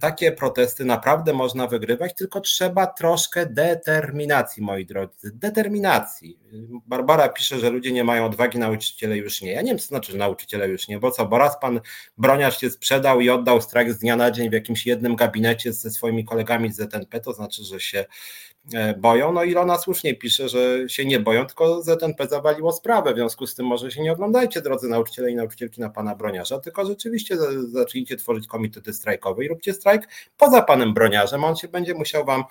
takie 0.01 0.33
protesty 0.33 0.85
naprawdę 0.85 1.33
można 1.33 1.67
wygrywać, 1.67 2.15
tylko 2.15 2.41
trzeba 2.41 2.87
troszkę 2.87 3.47
determinacji, 3.47 4.63
moi 4.63 4.87
drodzy. 4.87 5.31
Determinacji. 5.35 6.39
Barbara 6.87 7.29
pisze, 7.29 7.59
że 7.59 7.71
ludzie 7.71 7.93
nie 7.93 8.05
mają 8.05 8.25
odwagi, 8.25 8.59
nauczyciele 8.59 9.17
już 9.17 9.43
nie. 9.43 9.53
Ja 9.53 9.63
nie 9.63 9.69
wiem, 9.69 9.79
co 9.79 9.87
znaczy, 9.87 10.13
że 10.13 10.19
nauczyciele 10.19 10.69
już 10.69 10.89
nie, 10.89 10.99
bo 10.99 11.11
co, 11.11 11.27
bo 11.27 11.39
raz 11.39 11.61
pan 11.61 11.81
broniarz 12.19 12.61
się 12.61 12.71
sprzedał 12.71 13.21
i 13.21 13.31
oddał 13.31 13.63
strajk 13.63 13.93
z 13.93 13.99
dnia 13.99 14.17
na 14.17 14.31
dzień 14.31 14.51
w 14.51 14.53
jakimś 14.53 14.87
jednym 14.87 15.17
gabinecie 15.17 15.73
ze 15.73 15.91
swoimi 15.91 16.25
kolegami 16.25 16.73
z 16.73 16.77
ZNP, 16.77 17.21
to 17.21 17.33
znaczy, 17.33 17.65
że 17.65 17.81
się 17.81 18.05
E, 18.05 18.52
boją. 18.97 19.33
No 19.33 19.45
Ilona 19.45 19.79
słusznie 19.79 20.15
pisze, 20.15 20.49
że 20.49 20.89
się 20.89 21.05
nie 21.05 21.21
boją, 21.21 21.47
tylko 21.47 21.83
ZNP 21.83 22.27
zawaliło 22.27 22.73
sprawę. 22.73 23.13
W 23.13 23.17
związku 23.17 23.47
z 23.47 23.55
tym 23.55 23.67
może 23.67 23.91
się 23.91 24.03
nie 24.03 24.13
oglądajcie, 24.13 24.63
drodzy 24.63 24.89
nauczyciele 24.89 25.31
i 25.31 25.35
nauczycielki 25.35 25.81
na 25.81 25.91
pana 25.91 26.15
broniarza, 26.15 26.59
tylko 26.59 26.87
rzeczywiście 26.87 27.37
zacznijcie 27.69 28.17
tworzyć 28.17 28.47
komitety 28.47 28.95
strajkowe 28.95 29.45
i 29.45 29.49
róbcie 29.49 29.73
strajk 29.73 30.09
poza 30.37 30.63
panem 30.63 30.95
broniarzem. 30.95 31.45
On 31.45 31.57
się 31.57 31.69
będzie 31.69 31.95
musiał 31.95 32.25
wam 32.25 32.45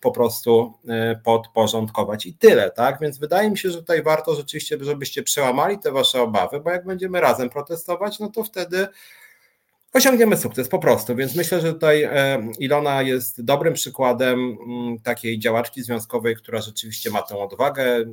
po 0.00 0.12
prostu 0.12 0.74
e, 0.88 1.20
podporządkować 1.24 2.26
i 2.26 2.34
tyle, 2.34 2.70
tak? 2.70 3.00
Więc 3.00 3.18
wydaje 3.18 3.50
mi 3.50 3.58
się, 3.58 3.70
że 3.70 3.78
tutaj 3.78 4.02
warto 4.02 4.34
rzeczywiście, 4.34 4.78
żebyście 4.80 5.22
przełamali 5.22 5.78
te 5.78 5.92
wasze 5.92 6.22
obawy, 6.22 6.60
bo 6.60 6.70
jak 6.70 6.84
będziemy 6.84 7.20
razem 7.20 7.50
protestować, 7.50 8.18
no 8.18 8.28
to 8.28 8.44
wtedy 8.44 8.88
osiągniemy 9.92 10.36
sukces 10.36 10.68
po 10.68 10.78
prostu. 10.78 11.16
Więc 11.16 11.36
myślę, 11.36 11.60
że 11.60 11.72
tutaj 11.72 12.02
e, 12.02 12.50
Ilona 12.58 13.02
jest 13.02 13.44
dobrym 13.44 13.74
przykładem 13.74 14.58
mm, 14.66 14.98
takiej 14.98 15.38
działaczki 15.38 15.82
związkowej, 15.82 16.36
która 16.36 16.60
rzeczywiście 16.60 17.10
ma 17.10 17.22
tę 17.22 17.38
odwagę. 17.38 17.84
E, 17.84 18.04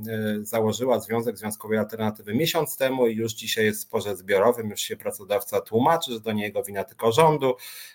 założyła 0.42 1.00
Związek 1.00 1.38
Związkowej 1.38 1.78
Alternatywy 1.78 2.36
miesiąc 2.36 2.78
temu 2.78 3.08
i 3.08 3.16
już 3.16 3.34
dzisiaj 3.34 3.66
jest 3.66 3.80
w 3.80 3.84
sporze 3.84 4.16
zbiorowym, 4.16 4.70
już 4.70 4.82
się 4.82 4.98
pracodawca 4.98 5.62
tłumaczy, 5.62 6.12
że 6.12 6.22
to 6.22 6.32
nie 6.32 6.44
jego 6.44 6.64
wina, 6.64 6.84
tylko 6.84 7.12
rządu. 7.12 7.54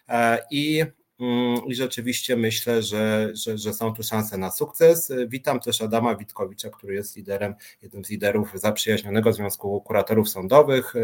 E, 0.08 0.38
I 0.50 0.84
mm, 1.20 1.66
i 1.66 1.74
rzeczywiście 1.74 2.36
myślę, 2.36 2.82
że, 2.82 3.30
że, 3.32 3.58
że, 3.58 3.74
są 3.74 3.92
tu 3.94 4.02
szanse 4.02 4.38
na 4.38 4.50
sukces. 4.50 5.12
Witam 5.28 5.60
też 5.60 5.82
Adama 5.82 6.16
Witkowicza, 6.16 6.70
który 6.70 6.94
jest 6.94 7.16
liderem, 7.16 7.54
jednym 7.82 8.04
z 8.04 8.10
liderów 8.10 8.52
zaprzyjaźnionego 8.54 9.32
Związku 9.32 9.80
Kuratorów 9.80 10.28
Sądowych. 10.28 10.94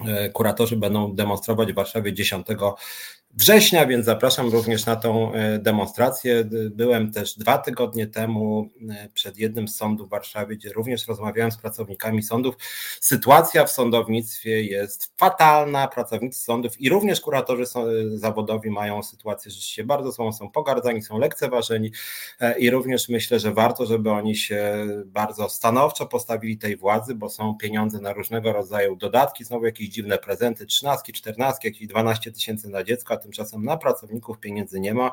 E, 0.00 0.30
kuratorzy 0.30 0.76
będą 0.76 1.14
demonstrować 1.14 1.72
w 1.72 1.74
Warszawie 1.74 2.12
10 2.12 2.46
września, 3.36 3.86
więc 3.86 4.06
zapraszam 4.06 4.48
również 4.48 4.86
na 4.86 4.96
tą 4.96 5.32
e, 5.32 5.58
demonstrację. 5.58 6.44
Byłem 6.70 7.12
też 7.12 7.38
dwa 7.38 7.58
tygodnie 7.58 8.06
temu 8.06 8.70
e, 8.90 9.08
przed 9.14 9.38
jednym 9.38 9.68
z 9.68 9.76
sądów 9.76 10.06
w 10.06 10.10
Warszawie, 10.10 10.56
gdzie 10.56 10.72
również 10.72 11.06
rozmawiałem 11.08 11.52
z 11.52 11.56
pracownikami 11.56 12.22
sądów. 12.22 12.54
Sytuacja 13.00 13.64
w 13.64 13.70
sądownictwie 13.70 14.62
jest 14.62 15.12
fatalna. 15.16 15.88
Pracownicy 15.88 16.44
sądów 16.44 16.80
i 16.80 16.88
również 16.88 17.20
kuratorzy 17.20 17.64
zawodowi 18.14 18.70
mają 18.70 19.02
sytuację 19.02 19.50
rzeczywiście 19.50 19.84
bardzo 19.84 20.12
złą, 20.12 20.32
są 20.32 20.50
pogardzani, 20.50 21.02
są 21.02 21.18
lekceważeni 21.18 21.92
i 22.58 22.70
również 22.70 23.08
myślę, 23.08 23.40
że 23.40 23.52
warto, 23.52 23.86
żeby 23.86 24.10
oni 24.10 24.36
się 24.36 24.86
bardzo 25.06 25.48
stanowczo 25.48 26.06
postawili 26.06 26.58
tej 26.58 26.76
władzy, 26.76 27.14
bo 27.14 27.28
są 27.28 27.54
pieniądze 27.54 28.00
na 28.00 28.12
różnego 28.12 28.52
rodzaju 28.52 28.96
dodatki, 28.96 29.44
znowu 29.44 29.64
jakieś 29.64 29.88
dziwne 29.88 30.18
prezenty, 30.18 30.66
trzynastki, 30.66 31.12
czternastki, 31.12 31.68
jakieś 31.68 31.86
12 31.88 32.32
tysięcy 32.32 32.68
na 32.68 32.84
dziecko, 32.84 33.14
tymczasem 33.26 33.64
na 33.64 33.76
pracowników 33.76 34.38
pieniędzy 34.38 34.80
nie 34.80 34.94
ma. 34.94 35.12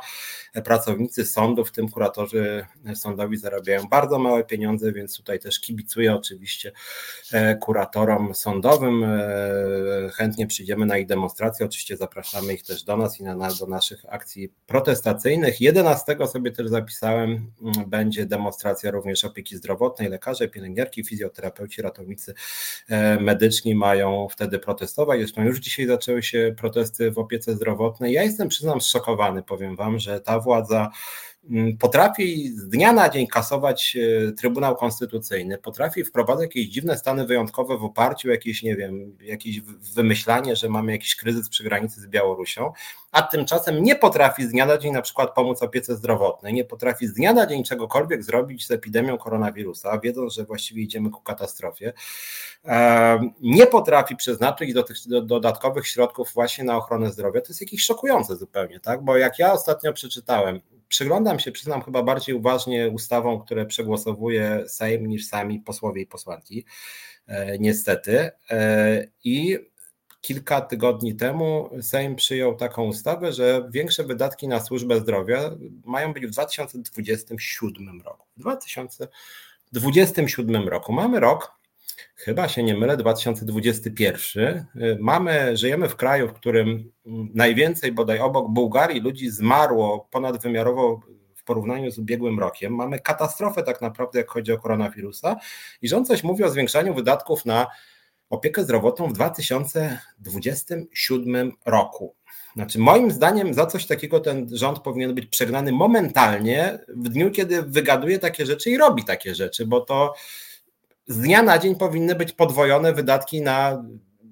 Pracownicy 0.64 1.26
sądów, 1.26 1.70
w 1.70 1.72
tym 1.72 1.90
kuratorzy 1.90 2.66
sądowi 2.96 3.38
zarabiają 3.38 3.88
bardzo 3.88 4.20
małe 4.20 4.44
pieniądze, 4.44 4.92
więc 4.92 5.18
tutaj 5.18 5.40
też 5.40 5.60
kibicuję 5.60 6.16
oczywiście 6.16 6.72
e, 7.32 7.56
kuratorom 7.56 8.36
sądowym. 8.36 9.04
E, 9.04 9.20
chętnie 10.14 10.48
przyjdziemy 10.48 10.86
na 10.86 10.98
ich 10.98 11.08
demonstracje, 11.08 11.66
oczywiście 11.66 11.98
zapraszamy 11.98 12.54
ich 12.54 12.64
też 12.64 12.84
do 12.84 12.98
nas 12.98 13.20
i 13.20 13.24
na, 13.24 13.54
do 13.60 13.68
naszych 13.68 14.06
akcji 14.10 14.54
protestacyjnych. 14.68 15.62
11 15.62 16.18
sobie 16.28 16.52
też 16.52 16.68
zapisałem, 16.68 17.52
mm, 17.62 17.90
będzie 17.90 18.26
demonstracja 18.26 18.92
również 18.92 19.26
opieki 19.26 19.58
zdrowotnej, 19.58 20.10
lekarze, 20.10 20.48
pielęgniarki, 20.48 21.04
fizjoterapeuci, 21.04 21.82
ratownicy 21.82 22.34
e, 22.90 23.20
medyczni 23.20 23.76
mają 23.76 24.28
wtedy 24.32 24.60
protestować. 24.60 25.20
Zresztą 25.20 25.44
już 25.44 25.60
dzisiaj 25.60 25.88
zaczęły 25.88 26.24
się 26.24 26.56
protesty 26.58 27.12
w 27.12 27.18
opiece 27.18 27.56
zdrowotnej 27.56 28.03
ja 28.12 28.24
jestem, 28.24 28.50
przyznam, 28.50 28.82
zszokowany, 28.82 29.44
powiem 29.44 29.76
Wam, 29.76 30.00
że 30.00 30.22
ta 30.22 30.40
władza 30.40 30.92
potrafi 31.80 32.50
z 32.58 32.68
dnia 32.68 32.94
na 32.94 33.10
dzień 33.10 33.28
kasować 33.28 33.98
e, 34.28 34.32
Trybunał 34.32 34.76
Konstytucyjny, 34.76 35.58
potrafi 35.58 36.04
wprowadzać 36.04 36.44
jakieś 36.44 36.66
dziwne 36.66 36.98
stany 36.98 37.26
wyjątkowe 37.26 37.78
w 37.78 37.84
oparciu 37.84 38.28
o 38.28 38.32
jakieś, 38.32 38.64
nie 38.64 38.76
wiem, 38.76 39.18
jakieś 39.22 39.62
wymyślanie, 39.96 40.56
że 40.56 40.70
mamy 40.70 40.92
jakiś 40.92 41.16
kryzys 41.16 41.50
przy 41.50 41.64
granicy 41.64 42.02
z 42.02 42.08
Białorusią, 42.08 42.72
a 43.12 43.22
tymczasem 43.22 43.84
nie 43.84 43.96
potrafi 43.96 44.44
z 44.44 44.50
dnia 44.50 44.66
na 44.66 44.78
dzień 44.78 44.94
na 44.94 45.02
przykład 45.02 45.34
pomóc 45.34 45.62
opiece 45.62 45.96
zdrowotnej, 45.96 46.54
nie 46.54 46.66
potrafi 46.66 47.08
z 47.08 47.14
dnia 47.14 47.34
na 47.34 47.46
dzień 47.46 47.64
czegokolwiek 47.64 48.24
zrobić 48.24 48.68
z 48.68 48.72
epidemią 48.72 49.18
koronawirusa, 49.18 50.00
wiedząc, 50.00 50.34
że 50.34 50.46
właściwie 50.46 50.84
idziemy 50.84 51.10
ku 51.10 51.22
katastrofie, 51.22 51.94
nie 53.42 53.68
potrafi 53.68 54.16
przeznaczyć 54.16 54.74
do 54.74 54.84
tych 54.84 54.98
dodatkowych 55.24 55.88
środków 55.88 56.34
właśnie 56.34 56.64
na 56.64 56.78
ochronę 56.78 57.12
zdrowia, 57.12 57.42
to 57.42 57.48
jest 57.48 57.62
jakieś 57.62 57.84
szokujące 57.84 58.36
zupełnie, 58.36 58.80
tak? 58.80 59.04
Bo 59.04 59.18
jak 59.18 59.40
ja 59.40 59.54
ostatnio 59.54 59.94
przeczytałem, 59.94 60.62
przyglądam 60.94 61.40
się, 61.40 61.52
przyznam 61.52 61.82
chyba 61.82 62.04
bardziej 62.04 62.36
uważnie 62.36 62.90
ustawom, 62.90 63.42
które 63.42 63.66
przegłosowuje 63.66 64.64
Sejm 64.68 65.08
niż 65.08 65.28
sami 65.28 65.60
posłowie 65.60 66.02
i 66.02 66.06
posłanki, 66.06 66.66
e, 67.28 67.60
niestety. 67.60 68.32
E, 68.50 69.08
I 69.24 69.58
kilka 70.22 70.62
tygodni 70.62 71.16
temu 71.16 71.70
Sejm 71.82 72.16
przyjął 72.16 72.56
taką 72.56 72.84
ustawę, 72.84 73.34
że 73.34 73.70
większe 73.72 74.04
wydatki 74.04 74.48
na 74.48 74.60
służbę 74.60 75.00
zdrowia 75.00 75.52
mają 75.86 76.14
być 76.14 76.28
w 76.28 76.32
2027 76.32 78.02
roku. 78.02 78.28
W 78.38 78.40
2027 78.40 80.68
roku 80.68 80.94
mamy 80.94 81.20
rok, 81.20 81.52
chyba 82.16 82.48
się 82.48 82.64
nie 82.64 82.78
mylę, 82.78 82.98
2021. 82.98 84.66
Mamy, 85.00 85.58
żyjemy 85.58 85.90
w 85.90 85.96
kraju, 85.96 86.28
w 86.28 86.34
którym 86.34 86.92
najwięcej 87.34 87.92
bodaj 87.92 88.20
obok 88.20 88.50
Bułgarii 88.50 89.02
ludzi 89.02 89.30
zmarło 89.30 90.08
ponadwymiarowo 90.12 91.02
w 91.36 91.44
porównaniu 91.44 91.92
z 91.92 92.00
ubiegłym 92.00 92.40
rokiem. 92.40 92.76
Mamy 92.76 93.00
katastrofę 93.00 93.64
tak 93.64 93.82
naprawdę, 93.82 94.20
jak 94.20 94.30
chodzi 94.30 94.52
o 94.52 94.58
koronawirusa 94.58 95.36
i 95.82 95.88
rząd 95.88 96.08
coś 96.08 96.24
mówi 96.24 96.44
o 96.44 96.50
zwiększaniu 96.50 96.94
wydatków 96.94 97.46
na 97.46 97.68
opiekę 98.30 98.64
zdrowotną 98.64 99.08
w 99.08 99.14
2027 99.14 101.52
roku. 101.66 102.16
Znaczy, 102.56 102.80
moim 102.80 103.12
zdaniem, 103.12 103.54
za 103.54 103.66
coś 103.66 103.86
takiego 103.86 104.20
ten 104.20 104.48
rząd 104.52 104.80
powinien 104.80 105.16
być 105.16 105.26
przegnany 105.26 105.72
momentalnie, 105.72 106.80
w 106.88 107.10
dniu, 107.10 107.32
kiedy 107.32 107.62
wygaduje 107.62 108.20
takie 108.20 108.46
rzeczy 108.46 108.70
i 108.70 108.78
robi 108.78 109.04
takie 109.04 109.36
rzeczy, 109.36 109.66
bo 109.66 109.82
to 109.82 110.14
z 111.08 111.18
dnia 111.18 111.44
na 111.44 111.58
dzień 111.58 111.76
powinny 111.76 112.16
być 112.16 112.32
podwojone 112.32 112.94
wydatki 112.94 113.42
na 113.42 113.84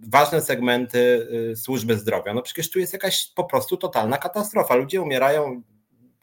ważne 0.07 0.41
segmenty 0.41 1.27
y, 1.51 1.55
służby 1.55 1.97
zdrowia. 1.97 2.33
No 2.33 2.41
przecież 2.41 2.69
tu 2.69 2.79
jest 2.79 2.93
jakaś 2.93 3.31
po 3.35 3.43
prostu 3.43 3.77
totalna 3.77 4.17
katastrofa. 4.17 4.75
Ludzie 4.75 5.01
umierają 5.01 5.61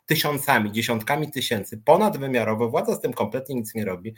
tysiącami, 0.08 0.72
dziesiątkami 0.72 1.30
tysięcy, 1.30 1.82
ponadwymiarowo, 1.84 2.68
władza 2.68 2.94
z 2.94 3.00
tym 3.00 3.12
kompletnie 3.12 3.54
nic 3.54 3.74
nie 3.74 3.84
robi, 3.84 4.14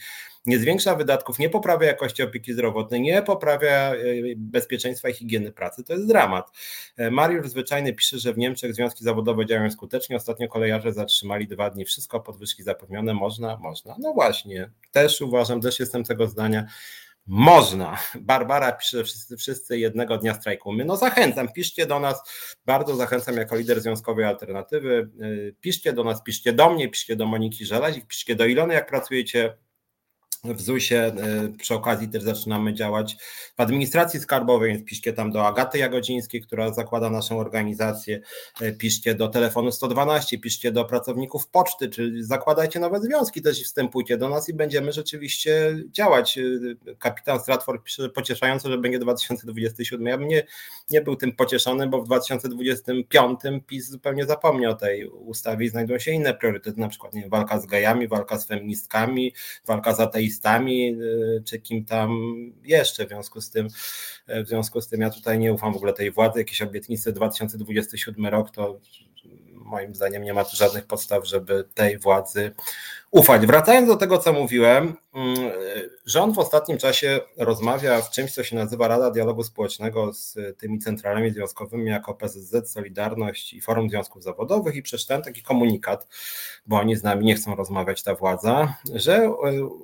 nie 0.47 0.59
zwiększa 0.59 0.94
wydatków, 0.94 1.38
nie 1.38 1.50
poprawia 1.50 1.87
jakości 1.87 2.23
opieki 2.23 2.52
zdrowotnej, 2.52 3.00
nie 3.00 3.23
poprawia 3.23 3.94
e, 3.94 3.97
bezpieczeństwa 4.37 5.09
i 5.09 5.12
higieny 5.14 5.52
pracy, 5.52 5.85
to 5.85 5.92
jest 5.92 6.06
dramat. 6.06 6.50
E, 6.97 7.11
Mariusz 7.11 7.49
Zwyczajny 7.49 7.92
pisze, 7.92 8.18
że 8.18 8.32
w 8.32 8.38
Niemczech 8.38 8.75
związki 8.75 9.04
zawodowe 9.04 9.47
działają 9.47 9.70
skutecznie, 9.70 10.16
ostatnio 10.16 10.49
kolejarze 10.49 10.92
zatrzymali 10.92 11.49
dwa 11.49 11.70
dni, 11.70 11.85
wszystko 11.85 12.20
podwyżki 12.20 12.62
zapewnione, 12.62 13.14
można, 13.14 13.56
można. 13.56 13.97
No 13.99 14.12
właśnie, 14.12 14.70
też 14.92 15.20
uważam, 15.20 15.61
też 15.61 15.80
jestem 15.80 16.04
tego 16.04 16.26
zdania, 16.26 16.66
można. 17.30 17.99
Barbara 18.20 18.72
pisze, 18.72 19.04
wszyscy, 19.04 19.37
wszyscy 19.37 19.78
jednego 19.78 20.18
dnia 20.18 20.34
strajkujemy. 20.34 20.84
No 20.84 20.96
zachęcam, 20.96 21.52
piszcie 21.52 21.87
do 21.87 22.00
nas, 22.00 22.22
bardzo 22.66 22.96
zachęcam 22.96 23.37
jako 23.37 23.56
lider 23.56 23.80
Związkowej 23.80 24.25
Alternatywy. 24.25 25.10
Y, 25.22 25.54
piszcie 25.60 25.92
do 25.92 26.04
nas, 26.04 26.22
piszcie 26.22 26.52
do 26.52 26.70
mnie, 26.70 26.88
piszcie 26.88 27.16
do 27.16 27.26
Moniki 27.26 27.66
Żelazik, 27.66 28.06
piszcie 28.06 28.37
do 28.37 28.46
Ilony, 28.46 28.75
jak 28.75 28.87
pracujecie 28.87 29.56
w 30.44 30.61
ZUS-ie 30.61 31.06
y, 31.06 31.52
przy 31.59 31.75
okazji 31.75 32.09
też 32.09 32.23
zaczynamy 32.23 32.75
działać 32.75 33.16
w 33.56 33.61
administracji 33.61 34.20
skarbowej, 34.20 34.73
więc 34.73 34.85
piszcie 34.85 35.12
tam 35.12 35.32
do 35.32 35.47
Agaty 35.47 35.78
Jagodzińskiej, 35.78 36.42
która 36.42 36.73
zakłada 36.73 37.11
naszą 37.11 37.38
organizację, 37.38 38.20
y, 38.62 38.73
piszcie 38.73 39.14
do 39.14 39.28
telefonu 39.28 39.73
112, 39.73 40.38
piszcie 40.38 40.73
do 40.73 40.85
pracowników 40.85 41.49
poczty, 41.49 41.88
czy 41.88 42.25
zakładajcie 42.25 42.80
nowe 42.80 43.00
związki 43.00 43.42
też 43.42 43.62
wstępujcie 43.62 44.16
do 44.16 44.28
nas 44.28 44.49
i 44.49 44.54
będziemy 44.54 44.92
rzeczywiście 44.92 45.76
działać. 45.90 46.38
Y, 46.38 46.76
kapitan 46.99 47.40
Stratford 47.40 47.85
pisze, 47.85 48.09
pocieszająco, 48.09 48.70
że 48.70 48.78
będzie 48.78 48.99
2027. 48.99 50.06
Ja 50.06 50.18
bym 50.18 50.28
nie, 50.28 50.47
nie 50.90 51.00
był 51.00 51.16
tym 51.16 51.32
pocieszony, 51.32 51.87
bo 51.87 52.02
w 52.02 52.06
2025 52.06 53.40
PiS 53.66 53.88
zupełnie 53.88 54.26
zapomniał 54.26 54.73
o 54.73 54.75
tej 54.75 55.06
ustawie 55.06 55.66
i 55.66 55.68
znajdą 55.68 55.99
się 55.99 56.11
inne 56.11 56.35
priorytety, 56.35 56.80
na 56.80 56.88
przykład 56.88 57.14
nie, 57.14 57.28
walka 57.28 57.61
z 57.61 57.66
gejami, 57.66 58.09
walka 58.09 58.38
z 58.38 58.47
feministkami, 58.47 59.35
walka 59.66 59.94
z 59.94 60.00
ateistami, 60.00 60.29
ateistami, 60.30 60.96
y, 61.02 61.42
czy 61.44 61.60
kim 61.60 61.84
tam 61.84 62.10
jeszcze. 62.64 63.06
W 63.06 63.08
związku 63.08 63.40
z 63.40 63.50
tym, 63.50 63.68
w 64.28 64.49
związku 64.49 64.80
z 64.80 64.88
tym 64.88 65.00
ja 65.00 65.10
tutaj 65.10 65.38
nie 65.38 65.52
ufam 65.52 65.72
w 65.72 65.76
ogóle 65.76 65.92
tej 65.92 66.10
władzy. 66.10 66.38
Jakieś 66.38 66.62
obietnice 66.62 67.12
2027 67.12 68.26
rok 68.26 68.50
to 68.50 68.80
moim 69.71 69.95
zdaniem 69.95 70.23
nie 70.23 70.35
ma 70.35 70.45
tu 70.45 70.57
żadnych 70.57 70.87
podstaw, 70.87 71.27
żeby 71.27 71.65
tej 71.75 71.99
władzy 71.99 72.55
ufać. 73.11 73.47
Wracając 73.47 73.89
do 73.89 73.97
tego, 73.97 74.19
co 74.19 74.33
mówiłem, 74.33 74.97
mm, 75.15 75.37
rząd 76.07 76.35
w 76.35 76.39
ostatnim 76.39 76.79
czasie 76.79 77.21
rozmawia 77.37 78.03
w 78.03 78.11
czymś, 78.11 78.33
co 78.33 78.45
się 78.45 78.57
nazywa 78.57 78.89
Rada 78.89 79.11
Dialogu 79.11 79.43
Społecznego 79.43 80.12
z 80.12 80.37
tymi 80.59 80.79
centralami 80.79 81.31
związkowymi, 81.31 81.91
jako 81.91 82.15
PZZ, 82.15 82.73
Solidarność 82.73 83.53
i 83.53 83.61
Forum 83.61 83.91
Związków 83.91 84.23
Zawodowych 84.23 84.75
i 84.75 84.83
przeczytałem 84.83 85.23
taki 85.23 85.43
komunikat, 85.43 86.07
bo 86.67 86.77
oni 86.77 86.97
z 86.97 87.03
nami 87.03 87.25
nie 87.25 87.35
chcą 87.35 87.57
rozmawiać, 87.57 88.03
ta 88.03 88.15
władza, 88.15 88.75
że 88.95 89.17
e, 89.17 89.35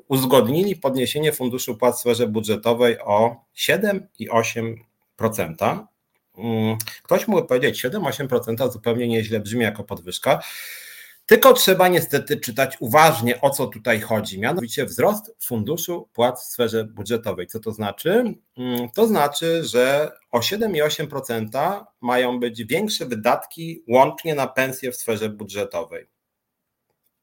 uzgodnili 0.08 0.76
podniesienie 0.76 1.32
funduszu 1.32 1.76
płac 1.76 1.96
w 1.96 2.00
sferze 2.00 2.26
budżetowej 2.26 2.98
o 3.00 3.36
7,8%. 3.56 4.76
Mm, 5.62 5.86
ktoś 7.02 7.28
mógł 7.28 7.46
powiedzieć 7.46 7.84
7-8% 7.84 8.72
zupełnie 8.72 9.08
nieźle 9.08 9.40
brzmi 9.40 9.62
jako 9.62 9.84
podwyżka. 9.84 10.40
Tylko 11.26 11.52
trzeba 11.52 11.88
niestety 11.88 12.36
czytać 12.36 12.76
uważnie, 12.80 13.40
o 13.40 13.50
co 13.50 13.66
tutaj 13.66 14.00
chodzi. 14.00 14.40
Mianowicie 14.40 14.84
wzrost 14.84 15.34
funduszu 15.40 16.08
płac 16.12 16.42
w 16.42 16.52
sferze 16.52 16.84
budżetowej. 16.84 17.46
Co 17.46 17.60
to 17.60 17.72
znaczy? 17.72 18.34
Mm, 18.56 18.90
to 18.90 19.06
znaczy, 19.06 19.64
że 19.64 20.12
o 20.30 20.38
7,8% 20.38 21.84
mają 22.00 22.40
być 22.40 22.64
większe 22.64 23.06
wydatki 23.06 23.84
łącznie 23.88 24.34
na 24.34 24.46
pensje 24.46 24.92
w 24.92 24.96
sferze 24.96 25.28
budżetowej. 25.28 26.06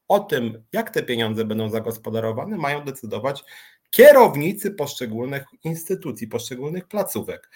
O 0.08 0.20
tym, 0.20 0.64
jak 0.72 0.90
te 0.90 1.02
pieniądze 1.02 1.44
będą 1.44 1.70
zagospodarowane, 1.70 2.56
mają 2.56 2.84
decydować 2.84 3.44
kierownicy 3.90 4.70
poszczególnych 4.70 5.44
instytucji, 5.64 6.28
poszczególnych 6.28 6.88
placówek. 6.88 7.50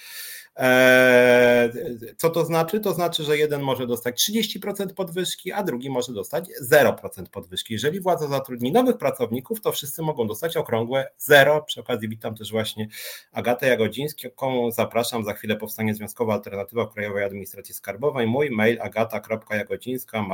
Eee, 0.59 1.71
co 2.17 2.31
to 2.31 2.45
znaczy? 2.45 2.81
To 2.81 2.93
znaczy, 2.93 3.25
że 3.25 3.39
jeden 3.39 3.63
może 3.63 3.87
dostać 3.87 4.31
30% 4.31 4.95
podwyżki, 4.95 5.53
a 5.53 5.63
drugi 5.63 5.91
może 5.91 6.13
dostać 6.13 6.45
0% 6.71 7.29
podwyżki. 7.29 7.73
Jeżeli 7.73 8.01
władza 8.01 8.29
zatrudni 8.29 8.73
nowych 8.73 8.99
pracowników, 8.99 9.61
to 9.61 9.73
wszyscy 9.73 10.03
mogą 10.03 10.27
dostać 10.27 10.57
okrągłe 10.57 11.11
zero. 11.19 11.63
Przy 11.63 11.81
okazji 11.81 12.09
witam 12.09 12.35
też 12.35 12.51
właśnie 12.51 12.89
Agatę 13.33 13.67
Jagodzińską. 13.67 14.71
Zapraszam, 14.71 15.25
za 15.25 15.35
chwilę 15.35 15.57
powstanie 15.57 15.95
Związkowa 15.95 16.35
Alternatywa 16.35 16.87
Krajowej 16.87 17.25
Administracji 17.25 17.75
Skarbowej. 17.75 18.27
Mój 18.27 18.51
mail 18.51 18.83
agata.jagodzińska. 18.83 20.25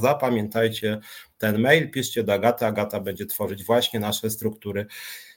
Zapamiętajcie 0.00 1.00
ten 1.38 1.58
mail, 1.58 1.90
piszcie 1.90 2.24
do 2.24 2.32
Agaty. 2.32 2.66
Agata 2.66 3.00
będzie 3.00 3.26
tworzyć 3.26 3.64
właśnie 3.64 4.00
nasze 4.00 4.30
struktury 4.30 4.86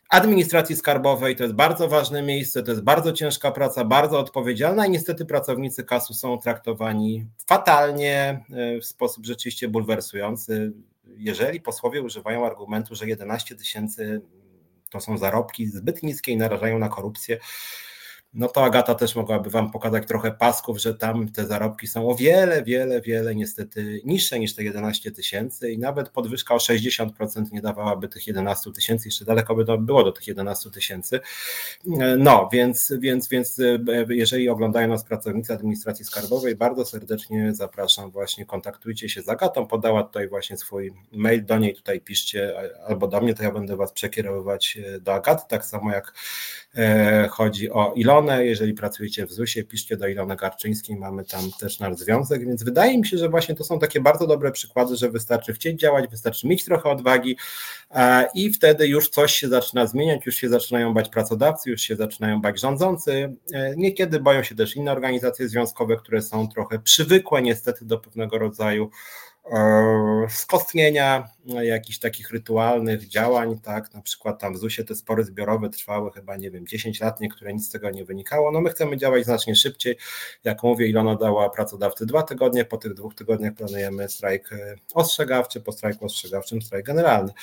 administracji 0.10 0.76
skarbowej. 0.76 1.36
To 1.36 1.44
jest 1.44 1.56
bardzo 1.56 1.88
ważne 1.88 2.22
miejsce, 2.24 2.64
to 2.64 2.72
jest 2.72 2.84
bardzo 2.84 3.12
ciężka 3.12 3.52
praca, 3.52 3.86
bardzo 3.86 4.20
odpowiedzialna 4.20 4.86
i 4.86 4.90
niestety 4.90 5.26
pracownicy 5.26 5.84
kasu 5.84 6.14
są 6.14 6.38
traktowani 6.38 7.26
fatalnie, 7.48 8.44
e, 8.52 8.80
w 8.80 8.86
sposób 8.86 9.26
rzeczywiście 9.26 9.68
bulwersujący. 9.68 10.74
Jeżeli 11.18 11.62
posłowie 11.62 12.02
używają 12.02 12.46
argumentu, 12.46 12.96
że 12.96 13.08
11 13.08 13.56
tysięcy 13.56 14.22
to 14.92 15.02
są 15.02 15.18
zarobki 15.18 15.68
zbyt 15.68 16.04
niskie 16.04 16.32
i 16.32 16.38
narażają 16.38 16.80
na 16.80 16.90
korupcję, 16.90 17.40
no 18.34 18.48
to 18.48 18.64
Agata 18.64 18.96
też 18.96 19.16
mogłaby 19.16 19.50
Wam 19.50 19.72
pokazać 19.72 20.08
trochę 20.08 20.32
pasków, 20.32 20.82
że 20.82 20.94
tam 20.94 21.30
te 21.30 21.46
zarobki 21.46 21.88
są 21.88 22.10
o 22.10 22.16
wiele, 22.16 22.64
wiele, 22.64 23.02
wiele 23.02 23.36
niestety 23.36 24.02
niższe 24.06 24.40
niż 24.40 24.56
te 24.56 24.64
11 24.64 25.12
tysięcy 25.12 25.72
i 25.72 25.78
nawet 25.78 26.10
podwyżka 26.10 26.56
o 26.56 26.58
60% 26.58 27.52
nie 27.52 27.62
dawałaby 27.62 28.08
tych 28.08 28.28
11 28.28 28.72
tysięcy, 28.72 29.08
jeszcze 29.08 29.26
daleko 29.26 29.56
by 29.56 29.66
to 29.66 29.78
było 29.78 30.04
do 30.04 30.12
tych 30.12 30.28
11 30.28 30.72
tysięcy. 30.72 31.20
No, 32.18 32.50
więc, 32.54 32.94
więc, 33.00 33.28
więc 33.28 33.62
jeżeli 34.10 34.50
oglądają 34.50 34.88
nas 34.88 35.04
pracownicy 35.04 35.54
administracji 35.54 36.06
skarbowej, 36.06 36.56
bardzo 36.56 36.86
serdecznie 36.86 37.56
zapraszam 37.56 38.12
właśnie, 38.12 38.46
kontaktujcie 38.46 39.10
się 39.10 39.22
z 39.22 39.30
Agatą, 39.30 39.68
podała 39.68 40.04
tutaj 40.04 40.28
właśnie 40.28 40.58
swój 40.58 40.94
mail, 41.12 41.46
do 41.46 41.58
niej 41.58 41.76
tutaj 41.76 42.02
piszcie 42.02 42.54
albo 42.88 43.08
do 43.08 43.22
mnie, 43.22 43.34
to 43.34 43.44
ja 43.44 43.52
będę 43.52 43.76
Was 43.76 43.92
przekierowywać 43.92 44.78
do 45.02 45.14
Agaty, 45.14 45.44
tak 45.50 45.66
samo 45.66 45.92
jak 45.92 46.14
e, 46.76 47.28
chodzi 47.28 47.72
o 47.72 47.94
Ilonę, 47.96 48.17
Ilonę, 48.18 48.46
jeżeli 48.46 48.74
pracujecie 48.74 49.26
w 49.26 49.32
ZUS-ie, 49.32 49.66
piszcie 49.66 49.98
do 49.98 50.08
Ilony 50.08 50.36
Garczyńskiej, 50.36 50.96
mamy 50.96 51.26
tam 51.26 51.42
też 51.60 51.80
nasz 51.80 51.96
związek, 51.96 52.46
więc 52.46 52.64
wydaje 52.64 52.98
mi 52.98 53.08
się, 53.08 53.18
że 53.18 53.30
właśnie 53.30 53.56
to 53.56 53.64
są 53.64 53.80
takie 53.80 54.02
bardzo 54.02 54.28
dobre 54.28 54.52
przykłady, 54.52 54.96
że 54.96 55.10
wystarczy 55.10 55.54
chcieć 55.54 55.80
działać, 55.80 56.10
wystarczy 56.10 56.48
mieć 56.48 56.66
trochę 56.66 56.90
odwagi 56.90 57.38
e, 57.92 58.28
i 58.36 58.54
wtedy 58.54 58.88
już 58.88 59.10
coś 59.10 59.34
się 59.34 59.48
zaczyna 59.48 59.88
zmieniać, 59.88 60.26
już 60.26 60.36
się 60.36 60.50
zaczynają 60.50 60.94
bać 60.94 61.10
pracodawcy, 61.10 61.70
już 61.70 61.82
się 61.82 61.96
zaczynają 61.96 62.42
bać 62.42 62.60
rządzący. 62.60 63.36
E, 63.54 63.76
niekiedy 63.76 64.20
boją 64.20 64.44
się 64.44 64.56
też 64.56 64.76
inne 64.76 64.92
organizacje 64.92 65.50
związkowe, 65.50 65.98
które 65.98 66.22
są 66.22 66.48
trochę 66.48 66.80
przywykłe 66.80 67.42
niestety 67.42 67.86
do 67.86 67.98
pewnego 67.98 68.38
rodzaju 68.38 68.90
skostnienia 70.30 71.28
jakichś 71.46 72.00
takich 72.00 72.32
rytualnych 72.32 73.08
działań, 73.08 73.60
tak, 73.64 73.94
na 73.94 74.02
przykład 74.02 74.40
tam 74.40 74.54
w 74.54 74.58
ZUS-ie 74.58 74.88
te 74.88 74.96
spory 74.96 75.24
zbiorowe 75.24 75.70
trwały 75.70 76.12
chyba, 76.12 76.36
nie 76.36 76.52
wiem, 76.52 76.68
10 76.68 77.02
lat, 77.02 77.22
niektóre 77.22 77.54
nic 77.54 77.68
z 77.68 77.70
tego 77.70 77.90
nie 77.90 78.06
wynikało, 78.06 78.52
no 78.52 78.62
my 78.62 78.70
chcemy 78.70 78.98
działać 78.98 79.26
znacznie 79.26 79.56
szybciej, 79.56 79.98
jak 80.44 80.64
mówię, 80.64 80.88
Ilona 80.88 81.16
dała 81.16 81.50
pracodawcy 81.50 82.06
dwa 82.06 82.24
tygodnie, 82.24 82.66
po 82.66 82.78
tych 82.78 82.94
dwóch 82.94 83.16
tygodniach 83.16 83.54
planujemy 83.54 84.10
strajk 84.10 84.54
e, 84.54 84.76
ostrzegawczy, 84.94 85.62
po 85.62 85.72
strajku 85.72 86.06
ostrzegawczym 86.06 86.62
strajk 86.62 86.86
generalny. 86.86 87.34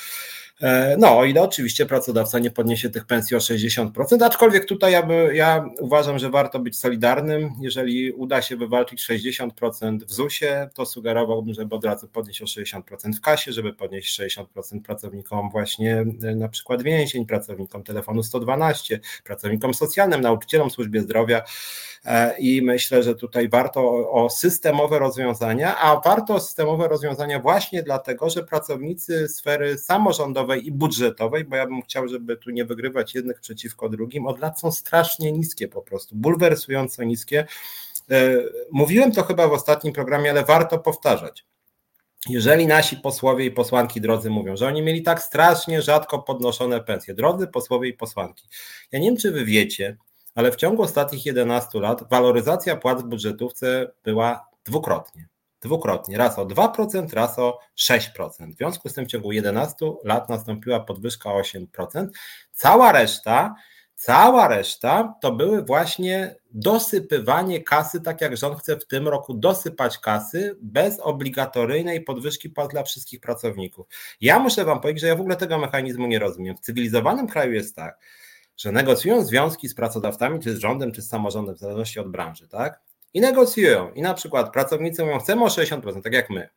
E, 0.60 0.96
no, 0.98 1.18
o 1.18 1.24
ile 1.24 1.42
oczywiście 1.42 1.86
pracodawca 1.86 2.38
nie 2.38 2.50
podniesie 2.50 2.90
tych 2.90 3.04
pensji 3.04 3.36
o 3.36 3.40
60%, 3.40 4.24
aczkolwiek 4.24 4.64
tutaj 4.64 4.92
ja, 4.92 5.02
by, 5.02 5.30
ja 5.34 5.68
uważam, 5.80 6.18
że 6.18 6.30
warto 6.30 6.58
być 6.58 6.78
solidarnym. 6.78 7.50
Jeżeli 7.60 8.12
uda 8.12 8.42
się 8.42 8.56
wywalczyć 8.56 9.06
60% 9.08 9.98
w 10.04 10.12
ZUS-ie, 10.12 10.68
to 10.74 10.86
sugerowałbym, 10.86 11.54
żeby 11.54 11.74
od 11.74 11.84
razu 11.84 11.93
podnieść 12.12 12.42
o 12.42 12.44
60% 12.44 13.12
w 13.16 13.20
kasie, 13.20 13.52
żeby 13.52 13.72
podnieść 13.72 14.20
60% 14.20 14.80
pracownikom 14.84 15.50
właśnie 15.50 16.04
e, 16.22 16.34
na 16.34 16.48
przykład 16.48 16.82
więzień, 16.82 17.26
pracownikom 17.26 17.82
telefonu 17.82 18.22
112, 18.22 19.00
pracownikom 19.24 19.74
socjalnym, 19.74 20.20
nauczycielom 20.20 20.70
służbie 20.70 21.00
zdrowia. 21.00 21.42
E, 22.04 22.38
I 22.38 22.62
myślę, 22.62 23.02
że 23.02 23.14
tutaj 23.14 23.48
warto 23.48 24.10
o 24.10 24.30
systemowe 24.30 24.98
rozwiązania, 24.98 25.78
a 25.78 26.00
warto 26.00 26.40
systemowe 26.40 26.88
rozwiązania 26.88 27.40
właśnie 27.40 27.82
dlatego, 27.82 28.30
że 28.30 28.42
pracownicy 28.42 29.28
sfery 29.28 29.78
samorządowej 29.78 30.66
i 30.66 30.72
budżetowej, 30.72 31.44
bo 31.44 31.56
ja 31.56 31.66
bym 31.66 31.82
chciał, 31.82 32.08
żeby 32.08 32.36
tu 32.36 32.50
nie 32.50 32.64
wygrywać 32.64 33.14
jednych 33.14 33.40
przeciwko 33.40 33.88
drugim, 33.88 34.26
od 34.26 34.40
lat 34.40 34.60
są 34.60 34.72
strasznie 34.72 35.32
niskie 35.32 35.68
po 35.68 35.82
prostu, 35.82 36.16
bulwersująco 36.16 37.04
niskie. 37.04 37.46
E, 38.10 38.36
mówiłem 38.72 39.12
to 39.12 39.22
chyba 39.22 39.48
w 39.48 39.52
ostatnim 39.52 39.92
programie, 39.92 40.30
ale 40.30 40.44
warto 40.44 40.78
powtarzać. 40.78 41.44
Jeżeli 42.28 42.66
nasi 42.66 42.96
posłowie 42.96 43.44
i 43.44 43.50
posłanki 43.50 44.00
drodzy 44.00 44.30
mówią, 44.30 44.56
że 44.56 44.66
oni 44.66 44.82
mieli 44.82 45.02
tak 45.02 45.22
strasznie 45.22 45.82
rzadko 45.82 46.18
podnoszone 46.18 46.80
pensje, 46.80 47.14
drodzy 47.14 47.46
posłowie 47.46 47.88
i 47.88 47.92
posłanki, 47.92 48.48
ja 48.92 48.98
nie 48.98 49.06
wiem, 49.06 49.16
czy 49.16 49.30
wy 49.30 49.44
wiecie, 49.44 49.96
ale 50.34 50.52
w 50.52 50.56
ciągu 50.56 50.82
ostatnich 50.82 51.26
11 51.26 51.80
lat 51.80 52.08
waloryzacja 52.10 52.76
płac 52.76 53.02
w 53.02 53.06
budżetówce 53.06 53.92
była 54.04 54.48
dwukrotnie. 54.64 55.28
dwukrotnie, 55.60 56.18
raz 56.18 56.38
o 56.38 56.46
2%, 56.46 57.12
raz 57.12 57.38
o 57.38 57.58
6%. 57.78 58.54
W 58.54 58.56
związku 58.56 58.88
z 58.88 58.92
tym 58.92 59.04
w 59.04 59.08
ciągu 59.08 59.32
11 59.32 59.76
lat 60.04 60.28
nastąpiła 60.28 60.80
podwyżka 60.80 61.32
o 61.32 61.40
8%. 61.40 62.08
Cała 62.52 62.92
reszta 62.92 63.54
Cała 64.04 64.48
reszta 64.48 65.14
to 65.20 65.32
były 65.32 65.62
właśnie 65.62 66.36
dosypywanie 66.50 67.62
kasy, 67.62 68.00
tak 68.00 68.20
jak 68.20 68.36
rząd 68.36 68.58
chce 68.58 68.76
w 68.76 68.86
tym 68.86 69.08
roku 69.08 69.34
dosypać 69.34 69.98
kasy 69.98 70.56
bez 70.62 71.00
obligatoryjnej 71.00 72.00
podwyżki 72.00 72.50
płat 72.50 72.70
dla 72.70 72.82
wszystkich 72.82 73.20
pracowników. 73.20 73.86
Ja 74.20 74.38
muszę 74.38 74.64
Wam 74.64 74.80
powiedzieć, 74.80 75.00
że 75.00 75.06
ja 75.06 75.16
w 75.16 75.20
ogóle 75.20 75.36
tego 75.36 75.58
mechanizmu 75.58 76.06
nie 76.06 76.18
rozumiem. 76.18 76.56
W 76.56 76.60
cywilizowanym 76.60 77.28
kraju 77.28 77.52
jest 77.52 77.76
tak, 77.76 77.98
że 78.56 78.72
negocjują 78.72 79.24
związki 79.24 79.68
z 79.68 79.74
pracodawcami, 79.74 80.40
czy 80.40 80.56
z 80.56 80.58
rządem, 80.58 80.92
czy 80.92 81.02
z 81.02 81.08
samorządem, 81.08 81.54
w 81.54 81.58
zależności 81.58 82.00
od 82.00 82.10
branży, 82.10 82.48
tak? 82.48 82.80
I 83.14 83.20
negocjują. 83.20 83.92
I 83.92 84.02
na 84.02 84.14
przykład 84.14 84.52
pracownicy 84.52 85.04
mówią, 85.04 85.18
chcemy 85.18 85.44
o 85.44 85.48
60%, 85.48 86.02
tak 86.02 86.12
jak 86.12 86.30
my. 86.30 86.48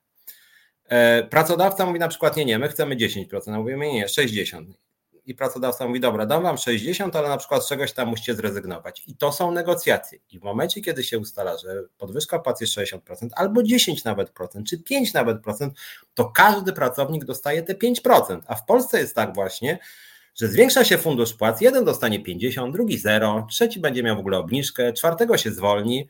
E, 0.86 1.24
pracodawca 1.24 1.86
mówi 1.86 2.00
na 2.00 2.08
przykład, 2.08 2.38
nie, 2.38 2.46
nie, 2.46 2.60
my 2.60 2.68
chcemy 2.68 2.96
10%, 2.96 3.54
a 3.54 3.58
mówimy, 3.58 3.88
nie, 3.88 3.94
nie, 3.94 4.06
60% 4.06 4.87
i 5.28 5.36
pracodawca 5.36 5.88
mówi, 5.88 6.00
dobra, 6.00 6.26
dam 6.26 6.44
wam 6.44 6.58
60, 6.58 7.16
ale 7.16 7.30
na 7.30 7.38
przykład 7.38 7.66
z 7.66 7.70
czegoś 7.70 7.94
tam 7.94 8.08
musicie 8.08 8.36
zrezygnować. 8.36 9.04
I 9.08 9.16
to 9.16 9.32
są 9.32 9.52
negocjacje. 9.52 10.20
I 10.32 10.40
w 10.40 10.44
momencie, 10.44 10.82
kiedy 10.82 11.04
się 11.04 11.20
ustala, 11.20 11.58
że 11.58 11.84
podwyżka 11.98 12.40
płacy 12.40 12.64
jest 12.64 12.78
60%, 12.78 13.28
albo 13.36 13.64
10 13.64 14.04
nawet 14.04 14.30
procent, 14.30 14.68
czy 14.68 14.84
5 14.84 15.14
nawet 15.14 15.42
procent, 15.44 15.74
to 16.14 16.26
każdy 16.26 16.74
pracownik 16.74 17.26
dostaje 17.26 17.64
te 17.64 17.74
5%. 17.74 18.42
A 18.48 18.56
w 18.56 18.66
Polsce 18.66 19.00
jest 19.00 19.16
tak 19.16 19.36
właśnie, 19.36 19.80
że 20.36 20.48
zwiększa 20.48 20.84
się 20.84 20.98
fundusz 20.98 21.34
płac, 21.34 21.62
jeden 21.62 21.86
dostanie 21.86 22.24
50, 22.24 22.74
drugi 22.74 22.98
0, 22.98 23.48
trzeci 23.50 23.80
będzie 23.80 24.04
miał 24.04 24.16
w 24.16 24.20
ogóle 24.20 24.38
obniżkę, 24.38 24.94
czwartego 24.94 25.38
się 25.38 25.52
zwolni. 25.52 26.10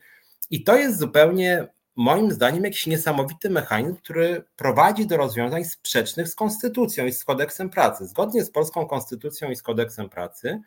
I 0.50 0.64
to 0.64 0.76
jest 0.76 0.98
zupełnie 0.98 1.68
moim 1.98 2.32
zdaniem 2.32 2.64
jakiś 2.64 2.86
niesamowity 2.86 3.50
mechanizm, 3.50 3.96
który 3.96 4.44
prowadzi 4.56 5.06
do 5.06 5.16
rozwiązań 5.16 5.64
sprzecznych 5.64 6.28
z 6.28 6.34
konstytucją 6.34 7.06
i 7.06 7.12
z 7.12 7.24
kodeksem 7.24 7.70
pracy. 7.70 8.06
Zgodnie 8.06 8.44
z 8.44 8.50
polską 8.50 8.86
konstytucją 8.86 9.50
i 9.50 9.56
z 9.56 9.62
kodeksem 9.62 10.08
pracy, 10.08 10.60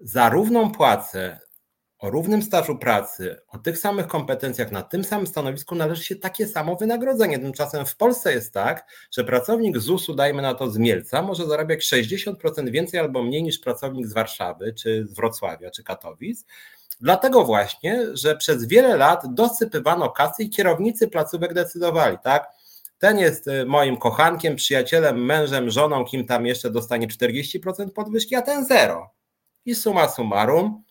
za 0.00 0.28
równą 0.28 0.72
płacę, 0.72 1.40
o 1.98 2.10
równym 2.10 2.42
stażu 2.42 2.78
pracy, 2.78 3.36
o 3.48 3.58
tych 3.58 3.78
samych 3.78 4.06
kompetencjach 4.06 4.72
na 4.72 4.82
tym 4.82 5.04
samym 5.04 5.26
stanowisku 5.26 5.74
należy 5.74 6.04
się 6.04 6.16
takie 6.16 6.46
samo 6.46 6.76
wynagrodzenie. 6.76 7.38
Tymczasem 7.38 7.86
w 7.86 7.96
Polsce 7.96 8.32
jest 8.32 8.54
tak, 8.54 8.86
że 9.10 9.24
pracownik 9.24 9.78
ZUS-u, 9.78 10.14
dajmy 10.14 10.42
na 10.42 10.54
to 10.54 10.70
z 10.70 10.78
Mielca, 10.78 11.22
może 11.22 11.46
zarabiać 11.46 11.80
60% 11.80 12.70
więcej 12.70 13.00
albo 13.00 13.22
mniej 13.22 13.42
niż 13.42 13.58
pracownik 13.58 14.06
z 14.06 14.12
Warszawy, 14.12 14.72
czy 14.72 15.06
z 15.06 15.14
Wrocławia, 15.14 15.70
czy 15.70 15.84
Katowic 15.84 16.44
Dlatego 17.00 17.44
właśnie, 17.44 18.06
że 18.12 18.36
przez 18.36 18.66
wiele 18.66 18.96
lat 18.96 19.34
dosypywano 19.34 20.10
kasy 20.10 20.42
i 20.42 20.50
kierownicy 20.50 21.08
placówek 21.08 21.54
decydowali, 21.54 22.16
tak? 22.24 22.50
Ten 22.98 23.18
jest 23.18 23.46
y, 23.46 23.66
moim 23.66 23.96
kochankiem, 23.96 24.56
przyjacielem, 24.56 25.24
mężem, 25.24 25.70
żoną, 25.70 26.04
kim 26.04 26.26
tam 26.26 26.46
jeszcze 26.46 26.70
dostanie 26.70 27.08
40% 27.08 27.90
podwyżki, 27.90 28.34
a 28.34 28.42
ten 28.42 28.64
zero. 28.64 29.10
I 29.64 29.74
suma 29.74 30.08
summarum 30.08 30.84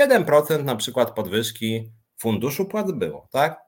7% 0.00 0.64
na 0.64 0.76
przykład 0.76 1.14
podwyżki 1.14 1.92
funduszu 2.18 2.64
płac 2.64 2.92
było, 2.92 3.28
tak? 3.30 3.67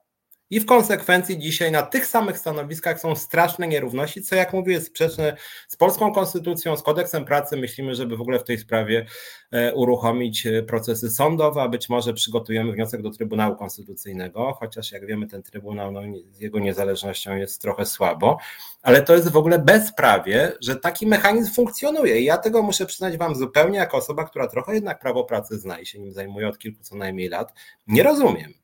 I 0.51 0.59
w 0.59 0.65
konsekwencji 0.65 1.39
dzisiaj 1.39 1.71
na 1.71 1.81
tych 1.81 2.05
samych 2.05 2.37
stanowiskach 2.37 2.99
są 2.99 3.15
straszne 3.15 3.67
nierówności, 3.67 4.21
co 4.21 4.35
jak 4.35 4.53
mówię 4.53 4.73
jest 4.73 4.87
sprzeczne 4.87 5.37
z 5.67 5.75
polską 5.75 6.13
konstytucją, 6.13 6.77
z 6.77 6.83
kodeksem 6.83 7.25
pracy. 7.25 7.57
Myślimy, 7.57 7.95
żeby 7.95 8.17
w 8.17 8.21
ogóle 8.21 8.39
w 8.39 8.43
tej 8.43 8.57
sprawie 8.57 9.05
e, 9.51 9.73
uruchomić 9.73 10.47
e, 10.47 10.63
procesy 10.63 11.09
sądowe, 11.09 11.61
a 11.61 11.69
być 11.69 11.89
może 11.89 12.13
przygotujemy 12.13 12.71
wniosek 12.71 13.01
do 13.01 13.09
Trybunału 13.09 13.55
Konstytucyjnego, 13.55 14.53
chociaż 14.59 14.91
jak 14.91 15.05
wiemy 15.05 15.27
ten 15.27 15.43
Trybunał 15.43 15.91
no, 15.91 16.01
z 16.31 16.39
jego 16.39 16.59
niezależnością 16.59 17.35
jest 17.35 17.61
trochę 17.61 17.85
słabo, 17.85 18.37
ale 18.81 19.01
to 19.01 19.15
jest 19.15 19.31
w 19.31 19.37
ogóle 19.37 19.59
bezprawie, 19.59 20.51
że 20.61 20.75
taki 20.75 21.07
mechanizm 21.07 21.53
funkcjonuje 21.53 22.19
i 22.19 22.25
ja 22.25 22.37
tego 22.37 22.63
muszę 22.63 22.85
przyznać 22.85 23.17
Wam 23.17 23.35
zupełnie 23.35 23.77
jako 23.77 23.97
osoba, 23.97 24.23
która 24.23 24.47
trochę 24.47 24.73
jednak 24.73 24.99
prawo 24.99 25.23
pracy 25.23 25.59
zna 25.59 25.79
i 25.79 25.85
się 25.85 25.99
nim 25.99 26.13
zajmuje 26.13 26.47
od 26.47 26.57
kilku 26.57 26.83
co 26.83 26.95
najmniej 26.95 27.29
lat, 27.29 27.53
nie 27.87 28.03
rozumiem. 28.03 28.60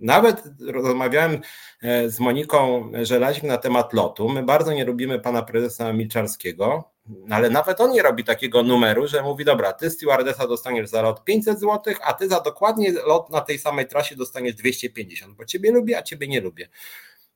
Nawet 0.00 0.42
rozmawiałem 0.60 1.40
e, 1.82 2.08
z 2.08 2.20
Moniką 2.20 2.92
Żelazik 3.02 3.42
na 3.42 3.58
temat 3.58 3.92
lotu. 3.92 4.28
My 4.28 4.42
bardzo 4.42 4.72
nie 4.72 4.84
lubimy 4.84 5.18
pana 5.18 5.42
prezesa 5.42 5.92
Milczarskiego, 5.92 6.90
ale 7.30 7.50
nawet 7.50 7.80
on 7.80 7.92
nie 7.92 8.02
robi 8.02 8.24
takiego 8.24 8.62
numeru, 8.62 9.06
że 9.06 9.22
mówi: 9.22 9.44
Dobra, 9.44 9.72
ty 9.72 9.90
stewardesa 9.90 10.46
dostaniesz 10.46 10.88
za 10.88 11.02
lot 11.02 11.24
500 11.24 11.60
zł, 11.60 11.94
a 12.02 12.12
ty 12.12 12.28
za 12.28 12.40
dokładnie 12.40 12.92
lot 12.92 13.30
na 13.30 13.40
tej 13.40 13.58
samej 13.58 13.86
trasie 13.86 14.16
dostaniesz 14.16 14.54
250, 14.54 15.36
bo 15.36 15.44
ciebie 15.44 15.70
lubię, 15.70 15.98
a 15.98 16.02
ciebie 16.02 16.28
nie 16.28 16.40
lubię. 16.40 16.68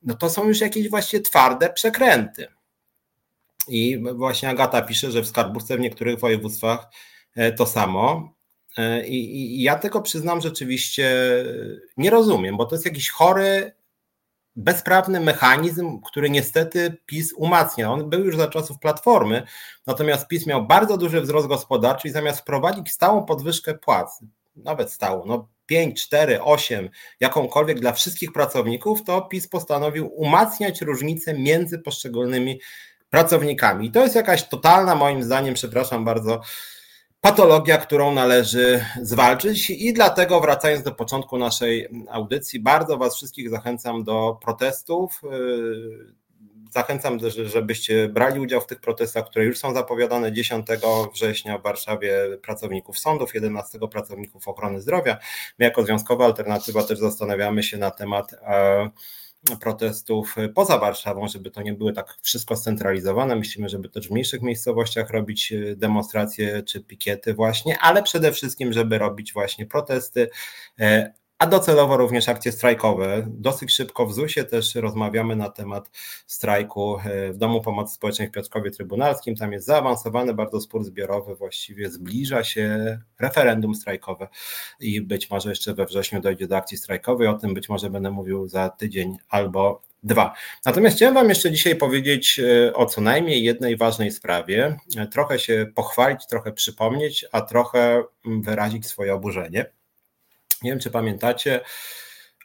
No 0.03 0.13
to 0.13 0.29
są 0.29 0.47
już 0.47 0.61
jakieś 0.61 0.89
właśnie 0.89 1.21
twarde 1.21 1.69
przekręty. 1.69 2.47
I 3.67 4.03
właśnie 4.13 4.49
Agata 4.49 4.81
pisze, 4.81 5.11
że 5.11 5.21
w 5.21 5.27
skarbówce 5.27 5.77
w 5.77 5.79
niektórych 5.79 6.19
województwach 6.19 6.87
e, 7.35 7.51
to 7.51 7.65
samo. 7.65 8.34
E, 8.77 9.07
I, 9.07 9.37
I, 9.37 9.61
ja 9.61 9.75
tego 9.75 10.01
przyznam 10.01 10.41
rzeczywiście 10.41 11.15
nie 11.97 12.09
rozumiem, 12.09 12.57
bo 12.57 12.65
to 12.65 12.75
jest 12.75 12.85
jakiś 12.85 13.09
chory, 13.09 13.71
bezprawny 14.55 15.19
mechanizm, 15.19 16.01
który 16.01 16.29
niestety 16.29 16.97
PiS 17.05 17.33
umacnia. 17.33 17.91
On 17.91 18.09
był 18.09 18.25
już 18.25 18.37
za 18.37 18.47
czasów 18.47 18.79
Platformy, 18.79 19.43
natomiast 19.87 20.27
PiS 20.27 20.47
miał 20.47 20.67
bardzo 20.67 20.97
duży 20.97 21.21
wzrost 21.21 21.47
gospodarczy 21.47 22.07
i 22.07 22.11
zamiast 22.11 22.39
wprowadzić 22.39 22.91
stałą 22.91 23.25
podwyżkę 23.25 23.73
płac, 23.73 24.23
nawet 24.55 24.91
stałą, 24.91 25.25
no 25.25 25.47
5, 25.65 26.03
4, 26.03 26.41
8, 26.41 26.89
jakąkolwiek 27.19 27.79
dla 27.79 27.93
wszystkich 27.93 28.31
pracowników, 28.31 29.03
to 29.03 29.21
PiS 29.21 29.47
postanowił 29.47 30.07
umacniać 30.07 30.81
różnice 30.81 31.33
między 31.33 31.79
poszczególnymi 31.79 32.59
pracownikami. 33.09 33.87
I 33.87 33.91
to 33.91 34.03
jest 34.03 34.15
jakaś 34.15 34.47
totalna, 34.47 34.95
moim 34.95 35.23
zdaniem, 35.23 35.53
przepraszam 35.53 36.05
bardzo, 36.05 36.41
patologia, 37.25 37.77
którą 37.77 38.13
należy 38.13 38.85
zwalczyć 39.01 39.69
i 39.69 39.93
dlatego 39.93 40.39
wracając 40.39 40.83
do 40.83 40.91
początku 40.91 41.37
naszej 41.37 41.87
audycji, 42.11 42.59
bardzo 42.59 42.97
Was 42.97 43.15
wszystkich 43.15 43.49
zachęcam 43.49 44.03
do 44.03 44.37
protestów. 44.41 45.21
Zachęcam, 46.71 47.19
żebyście 47.45 48.09
brali 48.09 48.39
udział 48.39 48.61
w 48.61 48.67
tych 48.67 48.79
protestach, 48.79 49.25
które 49.25 49.45
już 49.45 49.57
są 49.57 49.73
zapowiadane 49.73 50.33
10 50.33 50.67
września 51.13 51.57
w 51.57 51.61
Warszawie 51.61 52.13
pracowników 52.41 52.99
sądów, 52.99 53.33
11 53.33 53.79
pracowników 53.91 54.47
ochrony 54.47 54.81
zdrowia. 54.81 55.17
My 55.59 55.65
jako 55.65 55.83
Związkowa 55.83 56.25
Alternatywa 56.25 56.83
też 56.83 56.99
zastanawiamy 56.99 57.63
się 57.63 57.77
na 57.77 57.91
temat 57.91 58.33
e, 58.33 58.89
protestów 59.61 60.35
poza 60.55 60.77
Warszawą, 60.77 61.27
żeby 61.27 61.51
to 61.51 61.61
nie 61.61 61.73
były 61.73 61.93
tak 61.93 62.17
wszystko 62.21 62.55
scentralizowane. 62.55 63.35
Myślimy, 63.35 63.69
żeby 63.69 63.89
też 63.89 64.07
w 64.07 64.11
mniejszych 64.11 64.41
miejscowościach 64.41 65.09
robić 65.09 65.53
e, 65.53 65.75
demonstracje 65.75 66.63
czy 66.63 66.83
pikiety 66.83 67.33
właśnie, 67.33 67.79
ale 67.79 68.03
przede 68.03 68.31
wszystkim, 68.31 68.73
żeby 68.73 68.97
robić 68.97 69.33
właśnie 69.33 69.65
protesty, 69.65 70.29
e, 70.79 71.13
a 71.39 71.47
docelowo 71.47 71.97
również 71.97 72.29
akcje 72.29 72.51
strajkowe. 72.51 73.25
Dosyć 73.27 73.73
szybko 73.73 74.05
w 74.05 74.13
ZUS-ie 74.13 74.45
też 74.45 74.75
rozmawiamy 74.75 75.35
na 75.35 75.49
temat 75.49 75.89
strajku 76.27 76.97
e, 76.99 77.33
w 77.33 77.37
Domu 77.37 77.61
Pomocy 77.61 77.93
Społecznej 77.95 78.27
w 78.27 78.31
Piotrkowie 78.31 78.71
Trybunalskim. 78.71 79.35
Tam 79.35 79.51
jest 79.51 79.65
zaawansowany 79.65 80.33
bardzo 80.33 80.61
spór 80.61 80.83
zbiorowy, 80.83 81.35
właściwie 81.35 81.89
zbliża 81.89 82.43
się 82.43 82.99
referendum 83.19 83.75
strajkowe 83.75 84.27
i 84.79 85.01
być 85.01 85.29
może 85.29 85.49
jeszcze 85.49 85.73
we 85.73 85.85
wrześniu 85.85 86.21
dojdzie 86.21 86.47
do 86.47 86.57
akcji 86.57 86.77
strajkowej. 86.77 87.27
O 87.27 87.33
tym 87.33 87.53
być 87.53 87.69
może 87.69 87.89
będę 87.89 88.11
mówił 88.11 88.47
za 88.47 88.69
tydzień 88.69 89.17
albo 89.29 89.81
dwa. 90.03 90.33
Natomiast 90.65 90.95
chciałem 90.95 91.15
Wam 91.15 91.29
jeszcze 91.29 91.51
dzisiaj 91.51 91.75
powiedzieć 91.75 92.39
e, 92.39 92.73
o 92.73 92.85
co 92.85 93.01
najmniej 93.01 93.43
jednej 93.43 93.77
ważnej 93.77 94.11
sprawie. 94.11 94.77
E, 94.97 95.07
trochę 95.07 95.39
się 95.39 95.65
pochwalić, 95.75 96.27
trochę 96.27 96.51
przypomnieć, 96.51 97.25
a 97.31 97.41
trochę 97.41 98.03
wyrazić 98.25 98.87
swoje 98.87 99.13
oburzenie. 99.13 99.65
Nie 100.63 100.71
wiem, 100.71 100.79
czy 100.79 100.91
pamiętacie, 100.91 101.61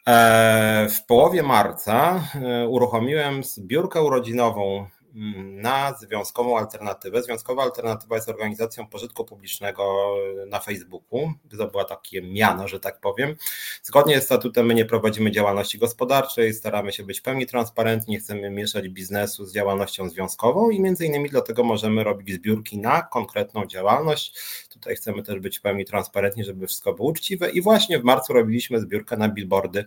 e, 0.07 0.87
w 0.89 1.05
połowie 1.05 1.43
marca 1.43 2.23
e, 2.35 2.67
uruchomiłem 2.67 3.43
zbiórkę 3.43 4.01
urodzinową 4.01 4.87
na 5.13 5.93
Związkową 5.99 6.57
Alternatywę. 6.57 7.23
Związkowa 7.23 7.63
Alternatywa 7.63 8.15
jest 8.15 8.29
organizacją 8.29 8.87
pożytku 8.87 9.25
publicznego 9.25 10.15
na 10.47 10.59
Facebooku. 10.59 11.33
To 11.57 11.67
była 11.67 11.85
takie 11.85 12.21
miano, 12.21 12.67
że 12.67 12.79
tak 12.79 12.99
powiem. 12.99 13.35
Zgodnie 13.83 14.21
z 14.21 14.23
statutem 14.23 14.65
my 14.65 14.73
nie 14.73 14.85
prowadzimy 14.85 15.31
działalności 15.31 15.77
gospodarczej, 15.77 16.53
staramy 16.53 16.91
się 16.91 17.03
być 17.03 17.19
w 17.19 17.23
pełni 17.23 17.45
transparentni, 17.45 18.17
chcemy 18.17 18.49
mieszać 18.49 18.89
biznesu 18.89 19.45
z 19.45 19.53
działalnością 19.53 20.09
związkową 20.09 20.69
i 20.69 20.79
między 20.79 21.05
innymi 21.05 21.29
dlatego 21.29 21.63
możemy 21.63 22.03
robić 22.03 22.35
zbiórki 22.35 22.77
na 22.77 23.01
konkretną 23.01 23.65
działalność. 23.65 24.39
Tutaj 24.69 24.95
chcemy 24.95 25.23
też 25.23 25.39
być 25.39 25.59
w 25.59 25.61
pełni 25.61 25.85
transparentni, 25.85 26.43
żeby 26.43 26.67
wszystko 26.67 26.93
było 26.93 27.09
uczciwe 27.09 27.49
i 27.49 27.61
właśnie 27.61 27.99
w 27.99 28.03
marcu 28.03 28.33
robiliśmy 28.33 28.79
zbiórkę 28.79 29.17
na 29.17 29.29
billboardy 29.29 29.85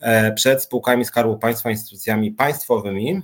e, 0.00 0.32
przed 0.32 0.62
spółkami 0.62 1.04
Skarbu 1.04 1.38
Państwa, 1.38 1.70
instytucjami 1.70 2.32
państwowymi 2.32 3.22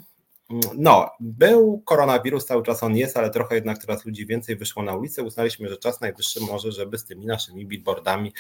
no, 0.75 1.11
był 1.21 1.83
koronawirus, 1.85 2.47
cały 2.47 2.63
czas 2.63 2.83
on 2.83 2.97
jest, 2.97 3.17
ale 3.17 3.31
trochę 3.31 3.55
jednak 3.55 3.79
teraz 3.79 4.05
ludzi 4.05 4.27
więcej 4.27 4.57
wyszło 4.57 4.83
na 4.83 4.97
ulicę. 4.97 5.23
Uznaliśmy, 5.23 5.69
że 5.69 5.77
czas 5.77 6.01
najwyższy 6.01 6.41
może, 6.41 6.73
żeby 6.73 6.99
z 6.99 7.05
tymi 7.05 7.27
naszymi 7.27 7.67
billboardami 7.67 8.33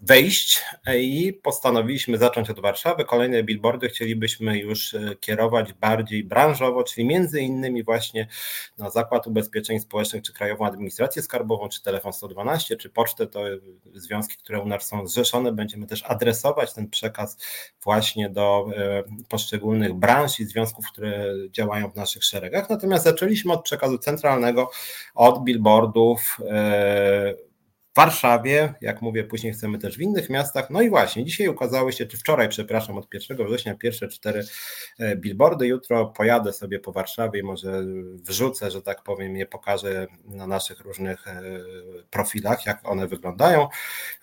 wejść 0.00 0.64
i 0.96 1.32
postanowiliśmy 1.42 2.18
zacząć 2.18 2.50
od 2.50 2.60
Warszawy. 2.60 3.04
Kolejne 3.04 3.42
billboardy 3.42 3.88
chcielibyśmy 3.88 4.58
już 4.58 4.94
e, 4.94 5.16
kierować 5.20 5.72
bardziej 5.72 6.24
branżowo, 6.24 6.84
czyli 6.84 7.06
między 7.06 7.40
innymi 7.40 7.84
właśnie 7.84 8.28
na 8.78 8.90
Zakład 8.90 9.26
Ubezpieczeń 9.26 9.80
Społecznych, 9.80 10.22
czy 10.22 10.32
Krajową 10.32 10.66
Administrację 10.66 11.22
Skarbową, 11.22 11.68
czy 11.68 11.82
Telefon 11.82 12.12
112, 12.12 12.76
czy 12.76 12.90
Pocztę, 12.90 13.26
to 13.26 13.44
związki, 13.94 14.36
które 14.36 14.60
u 14.60 14.66
nas 14.66 14.86
są 14.86 15.06
zrzeszone. 15.06 15.52
Będziemy 15.52 15.86
też 15.86 16.02
adresować 16.06 16.74
ten 16.74 16.90
przekaz 16.90 17.38
właśnie 17.84 18.30
do 18.30 18.66
e, 18.76 19.02
poszczególnych 19.28 19.94
branż 19.94 20.40
i 20.40 20.44
związków, 20.44 20.86
które 20.92 21.34
działają 21.50 21.90
w 21.90 21.96
naszych 21.96 22.24
szeregach. 22.24 22.70
Natomiast 22.70 23.04
zaczęliśmy 23.04 23.52
od 23.52 23.62
przekazu 23.62 23.98
centralnego, 23.98 24.70
od 25.14 25.44
billboardów 25.44 26.36
e, 26.50 27.47
Warszawie, 27.98 28.74
jak 28.80 29.02
mówię, 29.02 29.24
później 29.24 29.52
chcemy 29.52 29.78
też 29.78 29.96
w 29.96 30.00
innych 30.00 30.30
miastach. 30.30 30.70
No 30.70 30.82
i 30.82 30.90
właśnie, 30.90 31.24
dzisiaj 31.24 31.48
ukazały 31.48 31.92
się, 31.92 32.06
czy 32.06 32.16
wczoraj, 32.16 32.48
przepraszam, 32.48 32.98
od 32.98 33.14
1 33.14 33.46
września 33.46 33.74
pierwsze 33.74 34.08
cztery 34.08 34.44
e, 34.98 35.16
billboardy. 35.16 35.66
Jutro 35.66 36.06
pojadę 36.06 36.52
sobie 36.52 36.80
po 36.80 36.92
Warszawie 36.92 37.40
i 37.40 37.42
może 37.42 37.84
wrzucę, 38.24 38.70
że 38.70 38.82
tak 38.82 39.02
powiem, 39.02 39.36
je 39.36 39.46
pokażę 39.46 40.06
na 40.24 40.46
naszych 40.46 40.80
różnych 40.80 41.28
e, 41.28 41.42
profilach, 42.10 42.66
jak 42.66 42.88
one 42.88 43.06
wyglądają. 43.06 43.68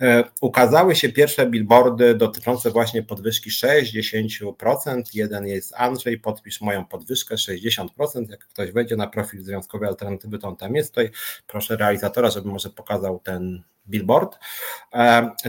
E, 0.02 0.24
ukazały 0.42 0.96
się 0.96 1.10
pierwsze 1.10 1.46
billboardy 1.46 2.16
dotyczące 2.16 2.72
właśnie 2.72 3.04
podwyżki 3.04 3.50
60%. 3.50 5.02
Jeden 5.14 5.48
jest 5.48 5.74
Andrzej, 5.78 6.20
podpisz 6.20 6.62
moją 6.62 6.86
podwyżkę 6.86 7.36
60%. 7.36 7.88
Jak 8.30 8.48
ktoś 8.48 8.72
wejdzie 8.72 8.96
na 8.96 9.08
profil 9.08 9.44
Związkowej 9.44 9.90
Alternatywy, 9.90 10.40
to 10.40 10.48
on 10.48 10.56
tam 10.56 10.76
jest. 10.76 10.90
Tutaj 10.90 11.12
proszę 11.48 11.78
realizatora, 11.78 12.30
żeby 12.30 12.50
może 12.50 12.70
pokazał 12.70 13.20
ten 13.20 13.64
billboard. 13.89 14.39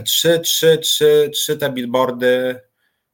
Trzy, 0.05 0.39
trzy, 0.39 0.77
trzy, 0.77 1.29
trzy 1.33 1.57
te 1.57 1.69
billboardy 1.69 2.61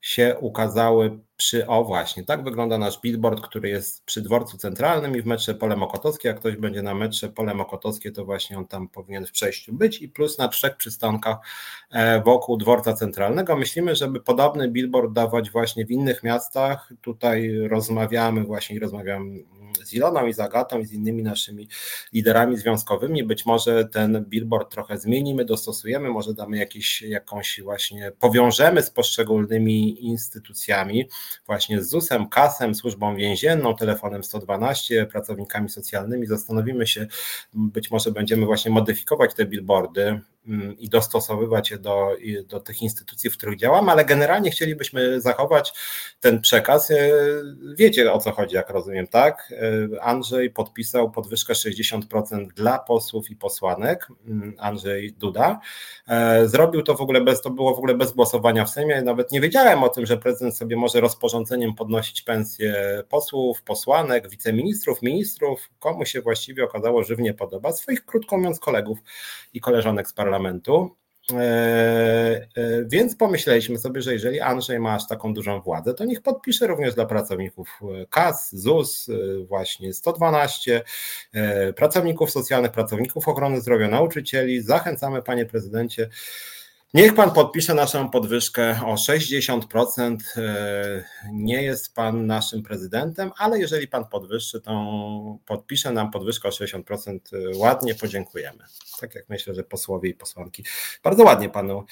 się 0.01 0.37
ukazały 0.39 1.19
przy, 1.43 1.67
o 1.67 1.83
właśnie, 1.83 2.23
tak 2.23 2.43
wygląda 2.43 2.77
nasz 2.77 3.01
billboard, 3.01 3.41
który 3.41 3.69
jest 3.69 4.05
przy 4.05 4.21
dworcu 4.21 4.57
centralnym 4.57 5.15
i 5.15 5.21
w 5.21 5.25
metrze 5.25 5.55
Pole 5.55 5.75
Mokotowskie. 5.75 6.27
Jak 6.27 6.39
ktoś 6.39 6.55
będzie 6.55 6.81
na 6.81 6.95
metrze 6.95 7.29
Pole 7.29 7.53
Mokotowskie, 7.53 8.11
to 8.11 8.25
właśnie 8.25 8.57
on 8.57 8.67
tam 8.67 8.89
powinien 8.89 9.25
w 9.25 9.31
przejściu 9.31 9.73
być 9.73 10.01
i 10.01 10.09
plus 10.09 10.37
na 10.37 10.47
trzech 10.47 10.77
przystankach 10.77 11.37
e, 11.91 12.21
wokół 12.21 12.57
dworca 12.57 12.93
centralnego. 12.93 13.55
Myślimy, 13.55 13.95
żeby 13.95 14.19
podobny 14.21 14.71
billboard 14.71 15.13
dawać 15.13 15.51
właśnie 15.51 15.85
w 15.85 15.91
innych 15.91 16.23
miastach. 16.23 16.93
Tutaj 17.01 17.57
rozmawiamy 17.67 18.43
właśnie 18.43 18.79
rozmawiam 18.79 19.37
z 19.83 19.93
Iloną 19.93 20.27
i 20.27 20.33
z 20.33 20.39
Agatą 20.39 20.79
i 20.79 20.85
z 20.85 20.93
innymi 20.93 21.23
naszymi 21.23 21.67
liderami 22.13 22.57
związkowymi. 22.57 23.23
Być 23.23 23.45
może 23.45 23.85
ten 23.85 24.25
billboard 24.25 24.71
trochę 24.71 24.97
zmienimy, 24.97 25.45
dostosujemy, 25.45 26.09
może 26.09 26.33
damy 26.33 26.57
jakiś, 26.57 27.01
jakąś 27.01 27.61
właśnie, 27.63 28.11
powiążemy 28.19 28.81
z 28.81 28.89
poszczególnymi 28.89 30.05
instytucjami, 30.05 31.09
właśnie 31.45 31.83
z 31.83 31.89
ZUS-em, 31.89 32.29
KAS-em, 32.29 32.75
służbą 32.75 33.15
więzienną, 33.15 33.75
telefonem 33.75 34.23
112, 34.23 35.05
pracownikami 35.05 35.69
socjalnymi. 35.69 36.27
Zastanowimy 36.27 36.87
się, 36.87 37.07
być 37.53 37.91
może 37.91 38.11
będziemy 38.11 38.45
właśnie 38.45 38.71
modyfikować 38.71 39.33
te 39.33 39.45
billboardy, 39.45 40.21
i 40.77 40.89
dostosowywać 40.89 41.71
je 41.71 41.77
do, 41.77 42.15
do 42.47 42.59
tych 42.59 42.81
instytucji, 42.81 43.29
w 43.29 43.37
których 43.37 43.59
działamy, 43.59 43.91
ale 43.91 44.05
generalnie 44.05 44.51
chcielibyśmy 44.51 45.21
zachować 45.21 45.73
ten 46.19 46.41
przekaz. 46.41 46.91
E, 46.91 46.95
wiecie 47.75 48.13
o 48.13 48.19
co 48.19 48.31
chodzi, 48.31 48.55
jak 48.55 48.69
rozumiem, 48.69 49.07
tak? 49.07 49.53
E, 49.93 50.03
Andrzej 50.03 50.49
podpisał 50.49 51.11
podwyżkę 51.11 51.53
60% 51.53 52.47
dla 52.47 52.79
posłów 52.79 53.29
i 53.29 53.35
posłanek, 53.35 54.07
mm, 54.27 54.55
Andrzej 54.59 55.13
Duda. 55.13 55.59
E, 56.07 56.47
zrobił 56.47 56.81
to 56.81 56.95
w 56.95 57.01
ogóle 57.01 57.21
bez, 57.21 57.41
to 57.41 57.49
było 57.49 57.75
w 57.75 57.77
ogóle 57.77 57.93
bez 57.93 58.11
głosowania 58.11 58.65
w 58.65 58.69
Sejmie, 58.69 59.01
nawet 59.01 59.31
nie 59.31 59.41
wiedziałem 59.41 59.83
o 59.83 59.89
tym, 59.89 60.05
że 60.05 60.17
prezydent 60.17 60.57
sobie 60.57 60.75
może 60.75 61.01
rozporządzeniem 61.01 61.75
podnosić 61.75 62.21
pensje 62.21 63.03
posłów, 63.09 63.61
posłanek, 63.61 64.29
wiceministrów, 64.29 65.01
ministrów, 65.01 65.69
komu 65.79 66.05
się 66.05 66.21
właściwie 66.21 66.63
okazało 66.63 67.03
żywnie 67.03 67.33
podoba, 67.33 67.71
swoich 67.71 68.05
krótko 68.05 68.37
mówiąc 68.37 68.59
kolegów 68.59 68.99
i 69.53 69.59
koleżanek 69.59 70.07
z 70.07 70.13
parlamentu 70.13 70.32
parlamentu. 70.33 70.95
E, 71.31 71.37
e, 72.55 72.85
więc 72.85 73.15
pomyśleliśmy 73.15 73.77
sobie, 73.77 74.01
że 74.01 74.13
jeżeli 74.13 74.39
Andrzej 74.39 74.79
ma 74.79 74.95
aż 74.95 75.07
taką 75.07 75.33
dużą 75.33 75.61
władzę, 75.61 75.93
to 75.93 76.05
niech 76.05 76.21
podpisze 76.21 76.67
również 76.67 76.95
dla 76.95 77.05
pracowników 77.05 77.79
KAS, 78.09 78.55
ZUS, 78.55 79.09
e, 79.09 79.43
właśnie 79.45 79.93
112, 79.93 80.83
pracowników 81.75 82.31
socjalnych, 82.31 82.71
pracowników 82.71 83.27
ochrony 83.27 83.61
zdrowia, 83.61 83.87
nauczycieli. 83.87 84.61
Zachęcamy, 84.61 85.21
panie 85.21 85.45
prezydencie, 85.45 86.09
Niech 86.93 87.15
pan 87.15 87.31
podpisze 87.31 87.73
naszą 87.73 88.09
podwyżkę 88.09 88.79
o 88.85 88.95
60%. 88.95 90.17
E, 90.37 91.03
nie 91.31 91.63
jest 91.63 91.95
pan 91.95 92.25
naszym 92.25 92.63
prezydentem, 92.63 93.31
ale 93.37 93.59
jeżeli 93.59 93.87
pan 93.87 94.05
podwyższy, 94.05 94.61
to 94.61 94.71
podpisze 95.45 95.91
nam 95.91 96.11
podwyżkę 96.11 96.47
o 96.47 96.51
60%. 96.51 97.19
E, 97.33 97.57
ładnie 97.57 97.95
podziękujemy. 97.95 98.63
Tak 98.99 99.15
jak 99.15 99.29
myślę, 99.29 99.53
że 99.53 99.63
posłowie 99.63 100.09
i 100.09 100.13
posłanki 100.13 100.63
bardzo 101.03 101.23
ładnie 101.23 101.49
panu 101.49 101.83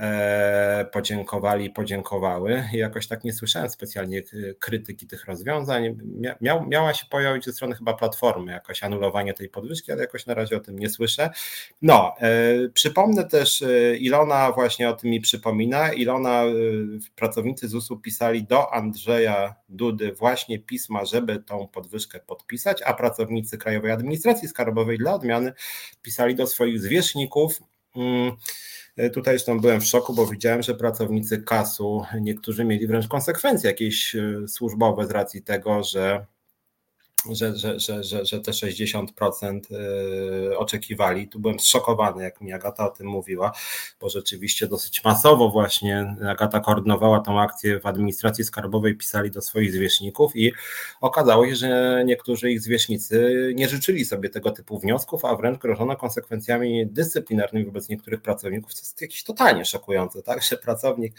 E, 0.00 0.86
podziękowali, 0.92 1.70
podziękowały. 1.70 2.64
I 2.74 2.76
jakoś 2.76 3.06
tak 3.06 3.24
nie 3.24 3.32
słyszałem 3.32 3.70
specjalnie 3.70 4.22
krytyki 4.58 5.06
tych 5.06 5.24
rozwiązań. 5.24 5.96
Miał, 6.40 6.66
miała 6.66 6.94
się 6.94 7.06
pojawić 7.10 7.44
ze 7.44 7.52
strony 7.52 7.74
chyba 7.74 7.94
Platformy 7.94 8.52
jakoś 8.52 8.82
anulowanie 8.82 9.34
tej 9.34 9.48
podwyżki, 9.48 9.92
ale 9.92 10.00
jakoś 10.00 10.26
na 10.26 10.34
razie 10.34 10.56
o 10.56 10.60
tym 10.60 10.78
nie 10.78 10.88
słyszę. 10.88 11.30
No, 11.82 12.14
e, 12.20 12.68
przypomnę 12.68 13.24
też, 13.24 13.62
e, 13.62 13.96
Ilona 13.96 14.52
właśnie 14.52 14.88
o 14.88 14.92
tym 14.92 15.10
mi 15.10 15.20
przypomina. 15.20 15.92
Ilona, 15.92 16.44
e, 16.44 16.52
pracownicy 17.14 17.68
ZUS-u 17.68 17.96
pisali 17.96 18.44
do 18.44 18.74
Andrzeja 18.74 19.54
Dudy 19.68 20.12
właśnie 20.12 20.58
pisma, 20.58 21.04
żeby 21.04 21.38
tą 21.38 21.68
podwyżkę 21.68 22.20
podpisać, 22.20 22.82
a 22.82 22.94
pracownicy 22.94 23.58
Krajowej 23.58 23.92
Administracji 23.92 24.48
Skarbowej 24.48 24.98
dla 24.98 25.14
odmiany 25.14 25.52
pisali 26.02 26.34
do 26.34 26.46
swoich 26.46 26.80
zwierzchników. 26.80 27.60
E, 28.96 29.10
tutaj 29.10 29.34
zresztą 29.34 29.60
byłem 29.60 29.80
w 29.80 29.86
szoku, 29.86 30.14
bo 30.14 30.26
widziałem, 30.26 30.62
że 30.62 30.74
pracownicy 30.74 31.42
kasu, 31.42 32.04
niektórzy 32.20 32.64
mieli 32.64 32.86
wręcz 32.86 33.08
konsekwencje 33.08 33.70
jakieś 33.70 34.16
e, 34.16 34.48
służbowe 34.48 35.06
z 35.06 35.10
racji 35.10 35.42
tego, 35.42 35.82
że 35.82 36.26
że, 37.34 37.56
że, 37.56 37.80
że, 37.80 38.24
że, 38.24 38.40
te 38.40 38.52
60% 38.52 39.60
y, 40.52 40.58
oczekiwali. 40.58 41.28
Tu 41.28 41.40
byłem 41.40 41.60
zszokowany, 41.60 42.22
jak 42.22 42.40
mi 42.40 42.52
Agata 42.52 42.86
o 42.86 42.90
tym 42.90 43.06
mówiła, 43.06 43.52
bo 44.00 44.08
rzeczywiście 44.08 44.66
dosyć 44.66 45.04
masowo 45.04 45.50
właśnie 45.50 46.16
Agata 46.28 46.60
koordynowała 46.60 47.20
tą 47.20 47.40
akcję 47.40 47.80
w 47.80 47.86
administracji 47.86 48.44
skarbowej, 48.44 48.96
pisali 48.96 49.30
do 49.30 49.40
swoich 49.40 49.72
zwierzchników 49.72 50.36
i 50.36 50.52
okazało 51.00 51.46
się, 51.46 51.56
że 51.56 52.02
niektórzy 52.06 52.50
ich 52.50 52.60
zwierzchnicy 52.60 53.52
nie 53.54 53.68
życzyli 53.68 54.04
sobie 54.04 54.28
tego 54.28 54.50
typu 54.50 54.78
wniosków, 54.78 55.24
a 55.24 55.36
wręcz 55.36 55.58
grożono 55.58 55.96
konsekwencjami 55.96 56.86
dyscyplinarnymi 56.86 57.66
wobec 57.66 57.88
niektórych 57.88 58.22
pracowników, 58.22 58.74
co 58.74 58.80
jest 58.80 59.00
jakieś 59.00 59.24
totalnie 59.24 59.64
szokujące, 59.64 60.22
tak? 60.22 60.42
że 60.42 60.56
pracownik, 60.56 61.14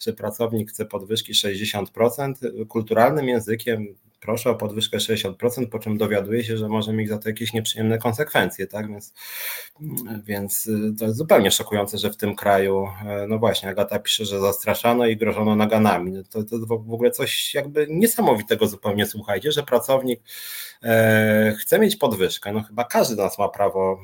że 0.00 0.12
pracownik 0.12 0.70
chce 0.70 0.84
podwyżki 0.84 1.32
60%, 1.32 2.66
kulturalnym 2.68 3.28
językiem 3.28 3.94
proszę 4.22 4.50
o 4.50 4.54
podwyżkę 4.54 4.98
60%, 4.98 5.66
po 5.66 5.78
czym 5.78 5.98
dowiaduje 5.98 6.44
się, 6.44 6.56
że 6.56 6.68
może 6.68 6.92
mieć 6.92 7.08
za 7.08 7.18
to 7.18 7.28
jakieś 7.28 7.52
nieprzyjemne 7.52 7.98
konsekwencje, 7.98 8.66
tak? 8.66 8.88
Więc, 8.88 9.14
więc 10.24 10.66
y, 10.66 10.94
to 10.98 11.04
jest 11.04 11.16
zupełnie 11.16 11.50
szokujące, 11.50 11.98
że 11.98 12.10
w 12.10 12.16
tym 12.16 12.36
kraju, 12.36 12.88
e, 13.06 13.26
no 13.28 13.38
właśnie, 13.38 13.68
Agata 13.68 13.98
pisze, 13.98 14.24
że 14.24 14.40
zastraszano 14.40 15.06
i 15.06 15.16
grożono 15.16 15.56
naganami. 15.56 16.12
No 16.12 16.22
to, 16.30 16.44
to 16.44 16.58
w 16.66 16.72
ogóle 16.72 17.10
coś 17.10 17.54
jakby 17.54 17.86
niesamowitego 17.90 18.66
zupełnie, 18.66 19.06
słuchajcie, 19.06 19.52
że 19.52 19.62
pracownik 19.62 20.20
e, 20.82 21.54
chce 21.58 21.78
mieć 21.78 21.96
podwyżkę. 21.96 22.52
No 22.52 22.62
chyba 22.62 22.84
każdy 22.84 23.14
z 23.14 23.18
nas 23.18 23.38
ma 23.38 23.48
prawo 23.48 23.98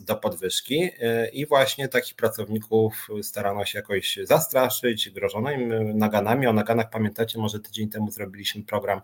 do 0.00 0.16
podwyżki 0.16 0.90
e, 1.00 1.28
i 1.28 1.46
właśnie 1.46 1.88
takich 1.88 2.14
pracowników 2.14 3.08
starano 3.22 3.64
się 3.64 3.78
jakoś 3.78 4.18
zastraszyć, 4.24 5.10
grożono 5.10 5.50
im 5.50 5.98
naganami. 5.98 6.46
O 6.46 6.52
naganach 6.52 6.90
pamiętacie, 6.90 7.38
może 7.38 7.60
tydzień 7.60 7.88
temu 7.88 8.10
zrobiliśmy 8.10 8.62
program 8.62 9.00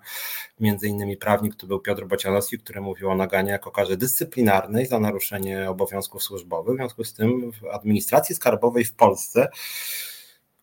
między 0.60 0.88
innymi 0.88 1.16
prawnik 1.16 1.56
to 1.56 1.66
był 1.66 1.80
Piotr 1.80 2.06
Bocianowski, 2.06 2.58
który 2.58 2.80
mówił 2.80 3.10
o 3.10 3.14
naganie 3.14 3.50
jako 3.50 3.70
karze 3.70 3.96
dyscyplinarnej 3.96 4.86
za 4.86 5.00
naruszenie 5.00 5.70
obowiązków 5.70 6.22
służbowych. 6.22 6.74
W 6.74 6.78
związku 6.78 7.04
z 7.04 7.14
tym 7.14 7.52
w 7.52 7.66
administracji 7.66 8.34
skarbowej 8.34 8.84
w 8.84 8.94
Polsce 8.94 9.48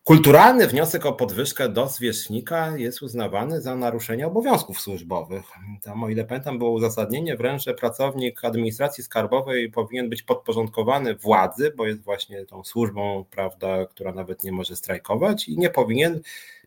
Kulturalny 0.04 0.66
wniosek 0.66 1.06
o 1.06 1.12
podwyżkę 1.12 1.68
do 1.68 1.88
zwierzchnika 1.88 2.76
jest 2.76 3.02
uznawany 3.02 3.60
za 3.60 3.76
naruszenie 3.76 4.26
obowiązków 4.26 4.80
służbowych. 4.80 5.44
Tam, 5.82 6.04
o 6.04 6.08
ile 6.08 6.24
pamiętam, 6.24 6.58
było 6.58 6.70
uzasadnienie 6.70 7.36
wręcz, 7.36 7.64
że 7.64 7.74
pracownik 7.74 8.44
administracji 8.44 9.04
skarbowej 9.04 9.70
powinien 9.70 10.08
być 10.08 10.22
podporządkowany 10.22 11.14
władzy, 11.14 11.72
bo 11.76 11.86
jest 11.86 12.02
właśnie 12.02 12.44
tą 12.44 12.64
służbą, 12.64 13.24
prawda, 13.30 13.86
która 13.86 14.12
nawet 14.12 14.44
nie 14.44 14.52
może 14.52 14.76
strajkować 14.76 15.48
i 15.48 15.58
nie 15.58 15.70
powinien 15.70 16.20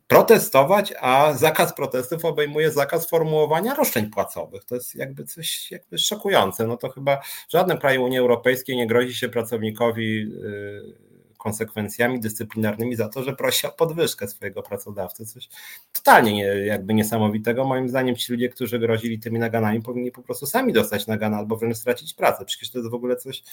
protestować, 0.08 0.93
a 1.00 1.34
zakaz 1.34 1.76
protestów 1.76 2.26
obejmuje 2.26 2.71
zakaz 2.71 3.10
formułowania 3.10 3.76
roszczeń 3.76 4.10
płacowych. 4.10 4.65
To 4.65 4.76
jest 4.76 4.95
jakby 4.95 5.24
coś 5.24 5.71
jakby 5.71 5.98
szokujące. 5.98 6.67
No 6.67 6.78
to 6.78 6.89
chyba 6.89 7.17
w 7.21 7.52
żadnym 7.52 7.78
kraju 7.78 8.04
Unii 8.04 8.19
Europejskiej 8.19 8.76
nie 8.76 8.88
grozi 8.88 9.15
się 9.15 9.30
pracownikowi 9.30 10.21
y, 10.21 11.04
konsekwencjami 11.45 12.19
dyscyplinarnymi 12.19 12.95
za 12.95 13.10
to, 13.10 13.23
że 13.23 13.36
prosi 13.36 13.67
o 13.67 13.71
podwyżkę 13.71 14.27
swojego 14.27 14.63
pracodawcy. 14.63 15.25
Coś 15.25 15.49
totalnie 15.93 16.34
nie, 16.34 16.43
jakby 16.43 16.93
niesamowitego. 16.93 17.65
Moim 17.65 17.89
zdaniem 17.89 18.15
ci 18.15 18.34
ludzie, 18.34 18.49
którzy 18.49 18.79
grozili 18.79 19.19
tymi 19.19 19.39
naganami, 19.39 19.81
powinni 19.81 20.12
po 20.12 20.21
prostu 20.21 20.45
sami 20.45 20.73
dostać 20.73 21.08
nagana 21.08 21.38
albo 21.38 21.58
wręcz 21.58 21.77
stracić 21.77 22.13
pracę. 22.13 22.45
Przecież 22.45 22.71
to 22.71 22.77
jest 22.77 22.91
w 22.91 22.93
ogóle 22.93 23.15
coś 23.15 23.43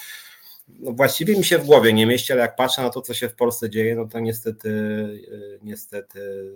no 0.68 0.92
właściwie 0.92 1.36
mi 1.36 1.44
się 1.44 1.58
w 1.58 1.66
głowie 1.66 1.92
nie 1.92 2.06
mieści, 2.06 2.32
ale 2.32 2.42
jak 2.42 2.56
patrzę 2.56 2.82
na 2.82 2.90
to, 2.90 3.02
co 3.02 3.14
się 3.14 3.28
w 3.28 3.34
Polsce 3.34 3.70
dzieje, 3.70 3.96
no 3.96 4.06
to 4.06 4.20
niestety, 4.20 4.68
y, 4.68 5.58
niestety, 5.62 6.52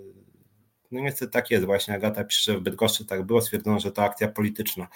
no 0.91 1.01
niestety 1.01 1.33
tak 1.33 1.51
jest 1.51 1.65
właśnie. 1.65 1.95
Agata 1.95 2.25
pisze, 2.25 2.53
że 2.53 2.59
w 2.59 2.63
Bydgoszczy 2.63 3.05
tak 3.05 3.23
było, 3.23 3.43
stwierdzono, 3.43 3.81
że 3.81 3.93
to 3.93 4.03
akcja 4.03 4.29
polityczna. 4.29 4.89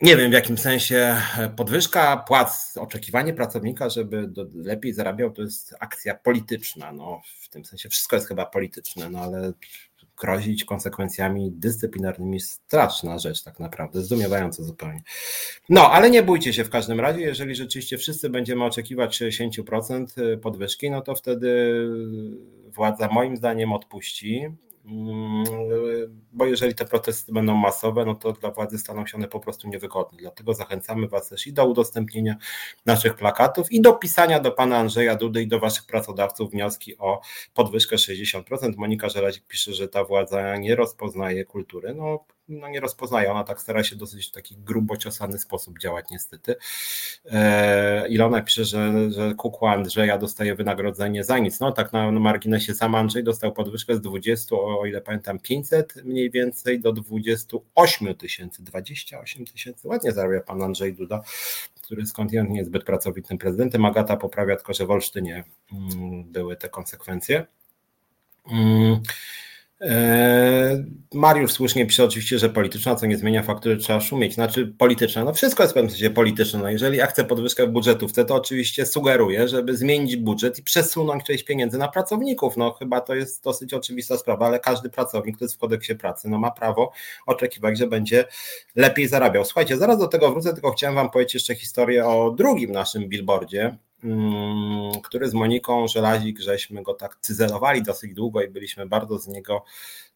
Nie 0.00 0.16
wiem 0.16 0.30
w 0.30 0.34
jakim 0.34 0.58
sensie 0.58 1.16
podwyżka 1.56 2.16
płac, 2.16 2.76
oczekiwanie 2.76 3.34
pracownika, 3.34 3.88
żeby 3.88 4.30
lepiej 4.54 4.92
zarabiał, 4.92 5.30
to 5.30 5.42
jest 5.42 5.74
akcja 5.80 6.14
polityczna. 6.14 6.92
No, 6.92 7.22
w 7.40 7.48
tym 7.48 7.64
sensie 7.64 7.88
wszystko 7.88 8.16
jest 8.16 8.28
chyba 8.28 8.46
polityczne, 8.46 9.10
no 9.10 9.18
ale 9.18 9.52
grozić 10.16 10.64
konsekwencjami 10.64 11.50
dyscyplinarnymi 11.52 12.40
straszna 12.40 13.18
rzecz 13.18 13.42
tak 13.42 13.60
naprawdę, 13.60 14.02
zdumiewająca 14.02 14.62
zupełnie. 14.62 15.02
No, 15.68 15.90
ale 15.90 16.10
nie 16.10 16.22
bójcie 16.22 16.52
się 16.52 16.64
w 16.64 16.70
każdym 16.70 17.00
razie, 17.00 17.20
jeżeli 17.20 17.54
rzeczywiście 17.54 17.98
wszyscy 17.98 18.30
będziemy 18.30 18.64
oczekiwać 18.64 19.22
60% 19.22 20.38
podwyżki, 20.38 20.90
no 20.90 21.00
to 21.00 21.14
wtedy 21.14 21.80
władza 22.66 23.08
moim 23.08 23.36
zdaniem 23.36 23.72
odpuści 23.72 24.48
bo 26.32 26.46
jeżeli 26.46 26.74
te 26.74 26.84
protesty 26.84 27.32
będą 27.32 27.56
masowe, 27.56 28.04
no 28.04 28.14
to 28.14 28.32
dla 28.32 28.50
władzy 28.50 28.78
staną 28.78 29.06
się 29.06 29.16
one 29.16 29.28
po 29.28 29.40
prostu 29.40 29.68
niewygodne. 29.68 30.18
Dlatego 30.18 30.54
zachęcamy 30.54 31.08
Was 31.08 31.28
też 31.28 31.46
i 31.46 31.52
do 31.52 31.66
udostępnienia 31.66 32.36
naszych 32.86 33.14
plakatów 33.14 33.72
i 33.72 33.80
do 33.80 33.92
pisania 33.92 34.40
do 34.40 34.52
pana 34.52 34.78
Andrzeja 34.78 35.16
Dudy 35.16 35.42
i 35.42 35.48
do 35.48 35.60
Waszych 35.60 35.86
pracodawców 35.86 36.50
wnioski 36.50 36.98
o 36.98 37.20
podwyżkę 37.54 37.96
60%. 37.96 38.42
Monika 38.76 39.08
Żelazik 39.08 39.46
pisze, 39.46 39.72
że 39.72 39.88
ta 39.88 40.04
władza 40.04 40.56
nie 40.56 40.76
rozpoznaje 40.76 41.44
kultury. 41.44 41.94
No, 41.94 42.24
no 42.48 42.68
nie 42.68 42.80
rozpoznaje, 42.80 43.30
ona 43.30 43.44
tak 43.44 43.60
stara 43.60 43.84
się 43.84 43.96
dosyć 43.96 44.28
w 44.28 44.30
taki 44.30 44.56
grubo 44.56 44.96
ciosany 44.96 45.38
sposób 45.38 45.78
działać 45.78 46.10
niestety. 46.10 46.54
E, 47.24 48.08
Ilona 48.08 48.42
pisze, 48.42 48.64
że, 48.64 49.10
że 49.10 49.34
kukła 49.34 49.72
Andrzeja 49.72 50.18
dostaje 50.18 50.54
wynagrodzenie 50.54 51.24
za 51.24 51.38
nic. 51.38 51.60
No 51.60 51.72
tak 51.72 51.92
na, 51.92 52.12
marginesie 52.12 52.74
sam 52.74 52.94
Andrzej 52.94 53.24
dostał 53.24 53.52
podwyżkę 53.52 53.96
z 53.96 54.00
20, 54.00 54.56
o 54.56 54.86
ile 54.86 55.00
pamiętam 55.00 55.38
500 55.38 56.04
mniej 56.04 56.30
więcej 56.30 56.80
do 56.80 56.92
28 56.92 58.14
tysięcy, 58.14 58.62
28 58.62 59.46
tysięcy. 59.46 59.88
Ładnie 59.88 60.12
zarabia 60.12 60.40
pan 60.40 60.62
Andrzej 60.62 60.94
Duda, 60.94 61.22
który 61.82 62.06
skądinąd 62.06 62.50
nie 62.50 62.56
jest 62.56 62.70
zbyt 62.70 62.84
pracowitym 62.84 63.38
prezydentem. 63.38 63.84
Agata 63.84 64.16
poprawia 64.16 64.56
tylko, 64.56 64.74
że 64.74 64.86
w 64.86 64.90
Olsztynie 64.90 65.44
mm, 65.72 66.24
były 66.24 66.56
te 66.56 66.68
konsekwencje. 66.68 67.46
E, 69.82 70.84
Mariusz 71.14 71.52
słusznie 71.52 71.86
pisze 71.86 72.04
oczywiście, 72.04 72.38
że 72.38 72.48
polityczna, 72.48 72.94
co 72.94 73.06
nie 73.06 73.16
zmienia 73.16 73.42
faktu, 73.42 73.70
że 73.70 73.76
trzeba 73.76 74.00
szumieć. 74.00 74.34
Znaczy 74.34 74.74
polityczna, 74.78 75.24
no 75.24 75.34
wszystko 75.34 75.62
jest 75.62 75.72
w 75.72 75.74
pewnym 75.74 75.90
sensie 75.90 76.10
polityczne. 76.10 76.60
No 76.60 76.70
jeżeli 76.70 76.98
ja 76.98 77.06
chcę 77.06 77.24
podwyżkę 77.24 77.66
w 77.66 77.70
budżetówce, 77.70 78.24
to 78.24 78.34
oczywiście 78.34 78.86
sugeruję, 78.86 79.48
żeby 79.48 79.76
zmienić 79.76 80.16
budżet 80.16 80.58
i 80.58 80.62
przesunąć 80.62 81.24
część 81.24 81.44
pieniędzy 81.44 81.78
na 81.78 81.88
pracowników. 81.88 82.56
No 82.56 82.72
chyba 82.72 83.00
to 83.00 83.14
jest 83.14 83.44
dosyć 83.44 83.74
oczywista 83.74 84.18
sprawa, 84.18 84.46
ale 84.46 84.60
każdy 84.60 84.90
pracownik, 84.90 85.38
to 85.38 85.44
jest 85.44 85.54
w 85.54 85.58
kodeksie 85.58 85.94
pracy, 85.94 86.28
no 86.28 86.38
ma 86.38 86.50
prawo 86.50 86.92
oczekiwać, 87.26 87.78
że 87.78 87.86
będzie 87.86 88.24
lepiej 88.76 89.08
zarabiał. 89.08 89.44
Słuchajcie, 89.44 89.76
zaraz 89.76 89.98
do 89.98 90.08
tego 90.08 90.32
wrócę, 90.32 90.52
tylko 90.52 90.72
chciałem 90.72 90.94
wam 90.94 91.10
powiedzieć 91.10 91.34
jeszcze 91.34 91.54
historię 91.54 92.06
o 92.06 92.30
drugim 92.30 92.72
naszym 92.72 93.08
billboardzie, 93.08 93.76
który 95.04 95.28
z 95.28 95.34
Moniką 95.34 95.88
Żelazik, 95.88 96.40
żeśmy 96.40 96.82
go 96.82 96.94
tak 96.94 97.16
cyzelowali 97.20 97.82
dosyć 97.82 98.14
długo 98.14 98.42
i 98.42 98.48
byliśmy 98.48 98.86
bardzo 98.86 99.18
z 99.18 99.28
niego 99.28 99.64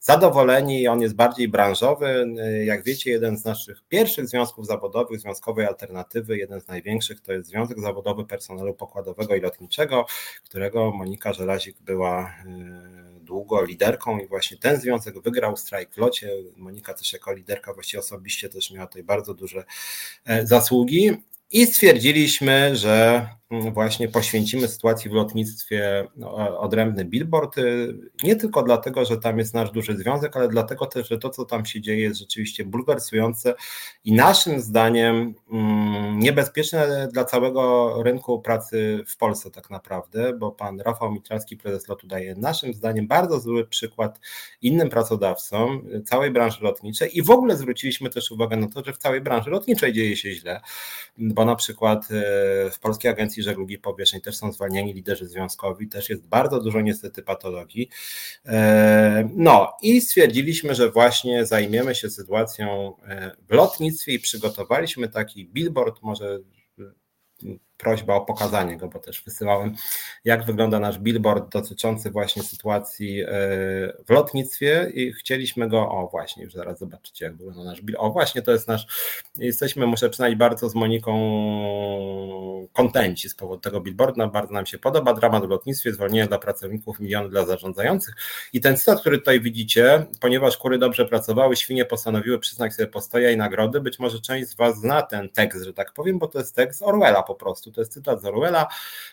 zadowoleni. 0.00 0.88
On 0.88 1.00
jest 1.00 1.14
bardziej 1.14 1.48
branżowy. 1.48 2.26
Jak 2.64 2.84
wiecie, 2.84 3.10
jeden 3.10 3.38
z 3.38 3.44
naszych 3.44 3.82
pierwszych 3.88 4.28
związków 4.28 4.66
zawodowych, 4.66 5.20
związkowej 5.20 5.66
alternatywy, 5.66 6.38
jeden 6.38 6.60
z 6.60 6.68
największych, 6.68 7.20
to 7.20 7.32
jest 7.32 7.48
Związek 7.48 7.80
Zawodowy 7.80 8.24
Personelu 8.24 8.74
Pokładowego 8.74 9.34
i 9.34 9.40
Lotniczego, 9.40 10.06
którego 10.44 10.92
Monika 10.92 11.32
Żelazik 11.32 11.76
była 11.80 12.34
y, 12.46 13.20
długo 13.20 13.64
liderką 13.64 14.18
i 14.18 14.26
właśnie 14.26 14.56
ten 14.56 14.80
związek 14.80 15.22
wygrał 15.22 15.56
strajk 15.56 15.94
w 15.94 15.96
locie. 15.96 16.30
Monika 16.56 16.94
też 16.94 17.12
jako 17.12 17.32
liderka 17.32 17.74
właściwie 17.74 18.00
osobiście 18.00 18.48
też 18.48 18.70
miała 18.70 18.86
tutaj 18.86 19.02
bardzo 19.02 19.34
duże 19.34 19.64
e, 20.24 20.46
zasługi. 20.46 21.10
I 21.50 21.66
stwierdziliśmy, 21.66 22.76
że 22.76 23.14
mm, 23.16 23.35
właśnie 23.50 24.08
poświęcimy 24.08 24.68
sytuacji 24.68 25.10
w 25.10 25.12
lotnictwie 25.12 26.08
no, 26.16 26.60
odrębny 26.60 27.04
billboard, 27.04 27.58
y, 27.58 27.94
nie 28.22 28.36
tylko 28.36 28.62
dlatego, 28.62 29.04
że 29.04 29.16
tam 29.16 29.38
jest 29.38 29.54
nasz 29.54 29.70
duży 29.70 29.96
związek, 29.96 30.36
ale 30.36 30.48
dlatego 30.48 30.86
też, 30.86 31.08
że 31.08 31.18
to, 31.18 31.30
co 31.30 31.44
tam 31.44 31.66
się 31.66 31.80
dzieje, 31.80 32.00
jest 32.00 32.18
rzeczywiście 32.18 32.64
bulwersujące 32.64 33.54
i 34.04 34.12
naszym 34.12 34.60
zdaniem 34.60 35.34
mm, 35.52 36.18
niebezpieczne 36.18 37.08
dla 37.12 37.24
całego 37.24 37.94
rynku 38.02 38.40
pracy 38.40 39.04
w 39.06 39.16
Polsce 39.16 39.50
tak 39.50 39.70
naprawdę, 39.70 40.32
bo 40.32 40.50
pan 40.50 40.80
Rafał 40.80 41.12
Mitralski, 41.12 41.56
prezes 41.56 41.88
lotu, 41.88 42.06
daje 42.06 42.34
naszym 42.34 42.74
zdaniem 42.74 43.06
bardzo 43.06 43.40
zły 43.40 43.66
przykład 43.66 44.20
innym 44.62 44.88
pracodawcom 44.88 45.82
całej 46.04 46.30
branży 46.30 46.58
lotniczej. 46.64 47.18
I 47.18 47.22
w 47.22 47.30
ogóle 47.30 47.56
zwróciliśmy 47.56 48.10
też 48.10 48.30
uwagę 48.30 48.56
na 48.56 48.68
to, 48.68 48.84
że 48.84 48.92
w 48.92 48.98
całej 48.98 49.20
branży 49.20 49.50
lotniczej 49.50 49.92
dzieje 49.92 50.16
się 50.16 50.32
źle 50.32 50.60
bo 51.18 51.44
na 51.44 51.56
przykład 51.56 52.08
e, 52.10 52.70
w 52.70 52.78
Polskiej 52.80 53.10
Agencji 53.10 53.35
Żeglugi 53.42 53.78
Powietrznej 53.78 54.22
też 54.22 54.36
są 54.36 54.52
zwalniani 54.52 54.94
liderzy 54.94 55.28
związkowi, 55.28 55.88
też 55.88 56.10
jest 56.10 56.26
bardzo 56.26 56.60
dużo 56.60 56.80
niestety 56.80 57.22
patologii. 57.22 57.88
E, 58.46 59.28
no 59.34 59.72
i 59.82 60.00
stwierdziliśmy, 60.00 60.74
że 60.74 60.90
właśnie 60.90 61.46
zajmiemy 61.46 61.94
się 61.94 62.10
sytuacją 62.10 62.96
e, 63.02 63.36
w 63.48 63.52
lotnictwie 63.52 64.12
i 64.12 64.18
przygotowaliśmy 64.18 65.08
taki 65.08 65.48
billboard, 65.48 66.02
może 66.02 66.38
prośba 67.78 68.14
o 68.14 68.20
pokazanie 68.20 68.76
go, 68.76 68.88
bo 68.88 68.98
też 68.98 69.22
wysyłałem, 69.22 69.74
jak 70.24 70.44
wygląda 70.44 70.78
nasz 70.78 70.98
billboard 70.98 71.52
dotyczący 71.52 72.10
właśnie 72.10 72.42
sytuacji 72.42 73.20
e, 73.20 73.26
w 74.06 74.10
lotnictwie 74.10 74.90
i 74.94 75.12
chcieliśmy 75.12 75.68
go, 75.68 75.90
o 75.90 76.08
właśnie, 76.08 76.44
już 76.44 76.52
zaraz 76.52 76.78
zobaczycie, 76.78 77.24
jak 77.24 77.36
wygląda 77.36 77.64
nasz 77.64 77.82
billboard. 77.82 78.10
O 78.10 78.12
właśnie, 78.12 78.42
to 78.42 78.52
jest 78.52 78.68
nasz, 78.68 78.86
jesteśmy, 79.36 79.86
muszę 79.86 80.10
przyznać, 80.10 80.34
bardzo 80.34 80.68
z 80.68 80.74
Moniką 80.74 81.12
kontenci 82.72 83.28
z 83.28 83.34
powodu 83.34 83.60
tego 83.60 83.80
billboardu, 83.80 84.30
bardzo 84.30 84.52
nam 84.52 84.66
się 84.66 84.78
podoba, 84.78 85.14
dramat 85.14 85.46
w 85.46 85.48
lotnictwie, 85.48 85.92
zwolnienia 85.92 86.26
dla 86.26 86.38
pracowników, 86.38 87.00
miliony 87.00 87.28
dla 87.28 87.46
zarządzających 87.46 88.14
i 88.52 88.60
ten 88.60 88.76
cytat, 88.76 89.00
który 89.00 89.18
tutaj 89.18 89.40
widzicie, 89.40 90.06
ponieważ 90.20 90.56
kury 90.56 90.78
dobrze 90.78 91.04
pracowały, 91.04 91.56
świnie 91.56 91.84
postanowiły 91.84 92.38
przyznać 92.38 92.74
sobie 92.74 92.86
postoja 92.86 93.30
i 93.30 93.36
nagrody, 93.36 93.80
być 93.80 93.98
może 93.98 94.20
część 94.20 94.48
z 94.48 94.54
Was 94.54 94.78
zna 94.78 95.02
ten 95.02 95.28
tekst, 95.28 95.64
że 95.64 95.72
tak 95.72 95.92
powiem, 95.92 96.18
bo 96.18 96.26
to 96.26 96.38
jest 96.38 96.56
tekst 96.56 96.82
Orwella 96.82 97.22
po 97.22 97.34
prostu, 97.34 97.65
prostu. 97.66 97.72
To 97.72 97.80
jest 97.80 97.92
cytat 97.92 98.22
z 98.22 98.24
Orwella. 98.24 98.66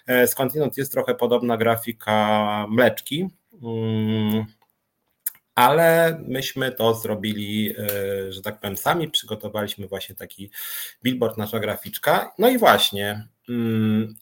E, 0.08 0.28
skądinąd 0.28 0.78
jest 0.78 0.92
trochę 0.92 1.16
podobna 1.16 1.58
grafika 1.58 2.66
mleczki. 2.70 3.30
Mm, 3.64 4.46
ale 5.56 6.20
myśmy 6.28 6.72
to 6.72 6.94
zrobili, 6.94 7.76
e, 7.78 8.32
że 8.32 8.42
tak 8.42 8.60
powiem, 8.60 8.78
sami 8.78 9.10
przygotowaliśmy 9.10 9.88
właśnie 9.88 10.16
taki 10.16 10.52
billboard, 11.04 11.38
nasza 11.38 11.60
graficzka. 11.60 12.34
No 12.38 12.50
i 12.50 12.58
właśnie, 12.58 13.28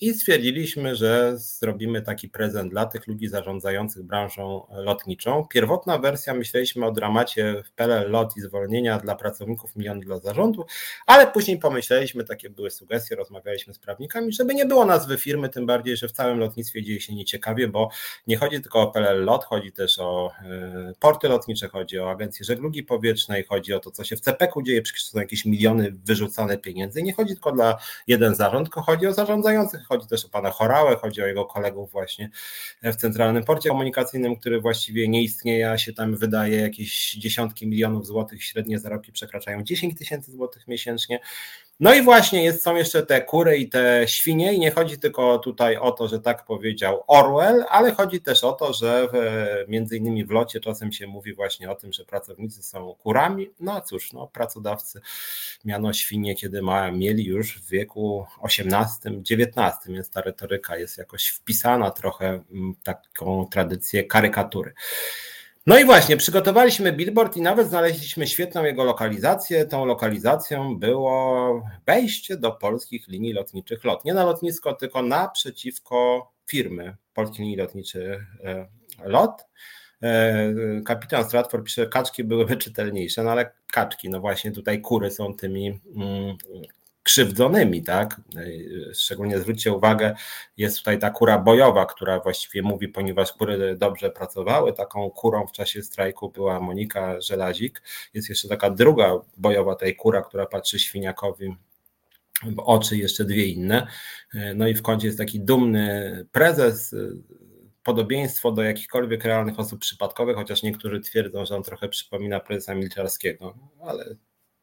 I 0.02 0.14
stwierdziliśmy, 0.14 0.96
że 0.96 1.38
zrobimy 1.38 2.02
taki 2.02 2.30
prezent 2.30 2.72
dla 2.72 2.86
tych 2.86 3.08
ludzi 3.08 3.28
zarządzających 3.28 4.04
branżą 4.04 4.68
lotniczą. 4.72 5.48
Pierwotna 5.50 5.98
wersja 5.98 6.34
myśleliśmy 6.34 6.86
o 6.86 6.92
dramacie 6.92 7.64
w 7.66 7.72
PLL 7.72 8.12
Lot 8.12 8.38
i 8.38 8.42
zwolnienia 8.42 9.00
dla 9.00 9.16
pracowników 9.16 9.76
milion 9.76 10.00
dla 10.00 10.20
zarządu, 10.20 10.66
ale 11.08 11.28
później 11.28 11.60
pomyśleliśmy, 11.60 12.24
takie 12.24 12.50
były 12.50 12.72
sugestie, 12.72 13.16
rozmawialiśmy 13.16 13.74
z 13.74 13.80
prawnikami, 13.80 14.34
żeby 14.34 14.56
nie 14.56 14.66
było 14.66 14.86
nazwy 14.86 15.18
firmy, 15.18 15.50
tym 15.50 15.66
bardziej, 15.66 15.98
że 15.98 16.08
w 16.08 16.12
całym 16.12 16.40
lotnictwie 16.40 16.84
dzieje 16.84 17.02
się 17.02 17.16
nieciekawie, 17.16 17.68
bo 17.68 17.90
nie 18.28 18.38
chodzi 18.38 18.62
tylko 18.62 18.82
o 18.82 18.92
PLL 18.92 19.26
Lot, 19.26 19.44
chodzi 19.44 19.72
też 19.72 20.00
o 20.00 20.32
e, 20.44 20.94
porty 21.00 21.28
lotnicze, 21.28 21.68
chodzi 21.68 22.00
o 22.00 22.12
agencję 22.12 22.46
żeglugi 22.46 22.84
powietrznej, 22.84 23.44
chodzi 23.44 23.74
o 23.74 23.80
to, 23.80 23.92
co 23.92 24.04
się 24.04 24.16
w 24.16 24.22
CPK-u 24.22 24.62
dzieje, 24.62 24.82
przecież 24.82 25.04
są 25.04 25.20
jakieś 25.20 25.46
miliony 25.46 25.92
wyrzucane 26.06 26.58
pieniędzy. 26.58 27.04
Nie 27.04 27.14
chodzi 27.14 27.34
tylko 27.34 27.52
dla 27.52 27.78
jeden 28.08 28.36
zarząd, 28.36 28.68
tylko 28.68 28.82
chodzi 28.82 29.08
o 29.08 29.11
zarządzających, 29.14 29.84
chodzi 29.84 30.08
też 30.08 30.26
o 30.26 30.30
pana 30.30 30.52
Chorałę, 30.52 30.96
chodzi 30.96 31.22
o 31.22 31.26
jego 31.26 31.46
kolegów 31.46 31.92
właśnie 31.92 32.30
w 32.84 32.96
Centralnym 32.96 33.44
Porcie 33.44 33.70
Komunikacyjnym, 33.70 34.36
który 34.36 34.62
właściwie 34.62 35.08
nie 35.08 35.24
istnieje, 35.24 35.72
a 35.72 35.78
się 35.78 35.94
tam 35.94 36.18
wydaje 36.18 36.62
jakieś 36.62 37.12
dziesiątki 37.12 37.68
milionów 37.68 38.08
złotych, 38.08 38.44
średnie 38.44 38.80
zarobki 38.80 39.12
przekraczają 39.12 39.64
10 39.64 39.98
tysięcy 39.98 40.32
złotych 40.32 40.68
miesięcznie. 40.68 41.20
No 41.82 41.94
i 41.94 42.02
właśnie 42.02 42.44
jest, 42.44 42.64
są 42.64 42.76
jeszcze 42.76 43.06
te 43.06 43.22
kury 43.22 43.58
i 43.58 43.70
te 43.70 44.04
świnie 44.08 44.54
i 44.54 44.60
nie 44.60 44.72
chodzi 44.72 45.00
tylko 45.00 45.40
tutaj 45.40 45.78
o 45.78 45.92
to, 45.92 46.08
że 46.08 46.20
tak 46.20 46.46
powiedział 46.46 47.04
Orwell, 47.08 47.66
ale 47.70 47.92
chodzi 47.92 48.22
też 48.22 48.44
o 48.44 48.54
to, 48.54 48.74
że 48.74 49.08
w, 49.14 49.16
między 49.70 49.98
innymi 49.98 50.26
w 50.26 50.32
locie 50.32 50.60
czasem 50.60 50.92
się 50.92 51.08
mówi 51.08 51.34
właśnie 51.34 51.72
o 51.72 51.76
tym, 51.76 51.94
że 51.94 52.06
pracownicy 52.06 52.64
są 52.64 52.96
kurami. 52.96 53.50
No 53.60 53.82
cóż, 53.82 54.14
no, 54.14 54.28
pracodawcy 54.28 55.02
miano 55.66 55.94
świnie, 55.94 56.36
kiedy 56.36 56.62
ma, 56.62 56.92
mieli 56.92 57.26
już 57.26 57.62
w 57.62 57.70
wieku 57.70 58.26
XVIII, 58.44 59.24
XIX, 59.32 59.78
więc 59.86 60.10
ta 60.10 60.22
retoryka 60.22 60.78
jest 60.78 60.98
jakoś 60.98 61.28
wpisana 61.28 61.92
trochę 61.92 62.44
w 62.80 62.84
taką 62.84 63.48
tradycję 63.52 64.04
karykatury. 64.04 64.74
No 65.68 65.80
i 65.80 65.86
właśnie, 65.86 66.18
przygotowaliśmy 66.18 66.94
billboard 66.94 67.38
i 67.38 67.42
nawet 67.42 67.68
znaleźliśmy 67.68 68.28
świetną 68.28 68.64
jego 68.64 68.84
lokalizację. 68.84 69.66
Tą 69.66 69.86
lokalizacją 69.86 70.80
było 70.80 71.64
wejście 71.86 72.38
do 72.38 72.52
polskich 72.52 73.08
linii 73.08 73.34
lotniczych 73.34 73.84
LOT. 73.84 74.06
Nie 74.06 74.14
na 74.14 74.24
lotnisko, 74.24 74.74
tylko 74.74 75.02
naprzeciwko 75.02 76.32
firmy 76.48 76.98
Polskich 77.14 77.40
Linii 77.40 77.56
Lotniczych 77.56 78.22
e, 78.44 78.68
LOT. 79.04 79.46
E, 80.04 80.54
kapitan 80.86 81.26
Stratford 81.26 81.66
pisze, 81.66 81.88
kaczki 81.88 82.24
byłyby 82.24 82.58
czytelniejsze, 82.58 83.24
no 83.24 83.32
ale 83.32 83.52
kaczki, 83.72 84.10
no 84.10 84.20
właśnie 84.20 84.52
tutaj 84.52 84.82
kury 84.82 85.12
są 85.12 85.34
tymi 85.34 85.80
mm, 85.96 86.38
krzywdzonymi, 87.04 87.84
tak? 87.84 88.22
Szczególnie 88.94 89.40
zwróćcie 89.40 89.74
uwagę, 89.74 90.16
jest 90.58 90.78
tutaj 90.78 91.00
ta 91.00 91.10
kura 91.10 91.40
bojowa, 91.40 91.86
która 91.86 92.20
właściwie 92.20 92.62
mówi, 92.62 92.88
ponieważ 92.88 93.34
kury 93.34 93.76
dobrze 93.78 94.10
pracowały, 94.10 94.74
taką 94.74 95.10
kurą 95.10 95.48
w 95.48 95.52
czasie 95.52 95.82
strajku 95.82 96.32
była 96.32 96.60
Monika 96.60 97.22
Żelazik. 97.22 97.82
Jest 98.14 98.30
jeszcze 98.30 98.48
taka 98.48 98.70
druga 98.70 99.12
bojowa 99.38 99.76
tej 99.76 99.96
kura, 99.96 100.22
która 100.22 100.46
patrzy 100.46 100.80
świniakowi 100.80 101.56
w 102.44 102.60
oczy, 102.60 102.98
jeszcze 102.98 103.26
dwie 103.26 103.46
inne. 103.46 103.88
No 104.56 104.68
i 104.68 104.74
w 104.74 104.82
końcu 104.82 105.06
jest 105.06 105.18
taki 105.18 105.40
dumny 105.40 106.26
prezes, 106.32 106.96
podobieństwo 107.84 108.52
do 108.52 108.64
jakichkolwiek 108.64 109.24
realnych 109.24 109.60
osób 109.60 109.80
przypadkowych, 109.80 110.36
chociaż 110.36 110.64
niektórzy 110.64 111.00
twierdzą, 111.00 111.46
że 111.46 111.56
on 111.56 111.64
trochę 111.64 111.90
przypomina 111.90 112.40
prezesa 112.40 112.76
Milczarskiego, 112.76 113.58
ale 113.82 114.16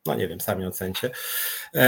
no 0.09 0.15
nie 0.15 0.29
wiem, 0.29 0.41
sami 0.41 0.67
ocencie. 0.67 1.11
E, 1.75 1.81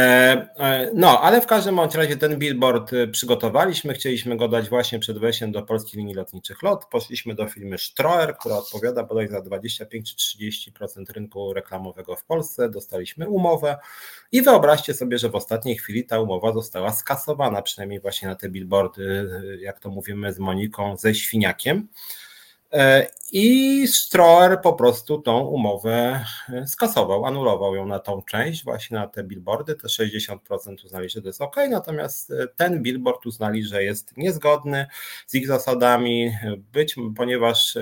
e, 0.58 0.90
no, 0.94 1.20
ale 1.20 1.40
w 1.40 1.46
każdym 1.46 1.76
bądź 1.76 1.94
razie 1.94 2.16
ten 2.16 2.38
billboard 2.38 2.92
e, 2.92 3.08
przygotowaliśmy. 3.08 3.94
Chcieliśmy 3.94 4.36
go 4.36 4.48
dać 4.48 4.68
właśnie 4.68 4.98
przed 4.98 5.18
wejściem 5.18 5.52
do 5.52 5.62
polskich 5.62 5.94
linii 5.94 6.14
lotniczych 6.14 6.62
LOT. 6.62 6.84
Poszliśmy 6.90 7.34
do 7.34 7.48
firmy 7.48 7.78
Stroer, 7.78 8.36
która 8.36 8.56
odpowiada 8.56 9.02
bodaj 9.02 9.28
za 9.28 9.42
25 9.42 10.14
czy 10.16 10.38
30% 10.38 11.10
rynku 11.12 11.52
reklamowego 11.52 12.16
w 12.16 12.24
Polsce. 12.24 12.70
Dostaliśmy 12.70 13.28
umowę 13.28 13.76
i 14.32 14.42
wyobraźcie 14.42 14.94
sobie, 14.94 15.18
że 15.18 15.28
w 15.28 15.34
ostatniej 15.34 15.76
chwili 15.76 16.04
ta 16.04 16.20
umowa 16.20 16.52
została 16.52 16.92
skasowana, 16.92 17.62
przynajmniej 17.62 18.00
właśnie 18.00 18.28
na 18.28 18.34
te 18.34 18.48
billboardy, 18.48 19.28
jak 19.60 19.80
to 19.80 19.90
mówimy 19.90 20.32
z 20.32 20.38
Moniką, 20.38 20.96
ze 20.96 21.14
świniakiem. 21.14 21.88
E, 22.72 23.06
I 23.32 23.86
Stroer 23.88 24.60
po 24.62 24.72
prostu 24.72 25.22
tą 25.22 25.38
umowę 25.38 26.24
e, 26.52 26.66
skasował, 26.66 27.26
anulował 27.26 27.74
ją 27.74 27.86
na 27.86 27.98
tą 27.98 28.22
część, 28.22 28.64
właśnie 28.64 28.98
na 28.98 29.08
te 29.08 29.24
billboardy. 29.24 29.74
Te 29.74 29.88
60% 29.88 30.38
uznali, 30.84 31.08
że 31.08 31.22
to 31.22 31.26
jest 31.26 31.42
ok, 31.42 31.56
natomiast 31.68 32.30
e, 32.30 32.46
ten 32.56 32.82
billboard 32.82 33.26
uznali, 33.26 33.64
że 33.64 33.84
jest 33.84 34.16
niezgodny 34.16 34.86
z 35.26 35.34
ich 35.34 35.46
zasadami, 35.46 36.32
być, 36.72 36.96
ponieważ 37.16 37.78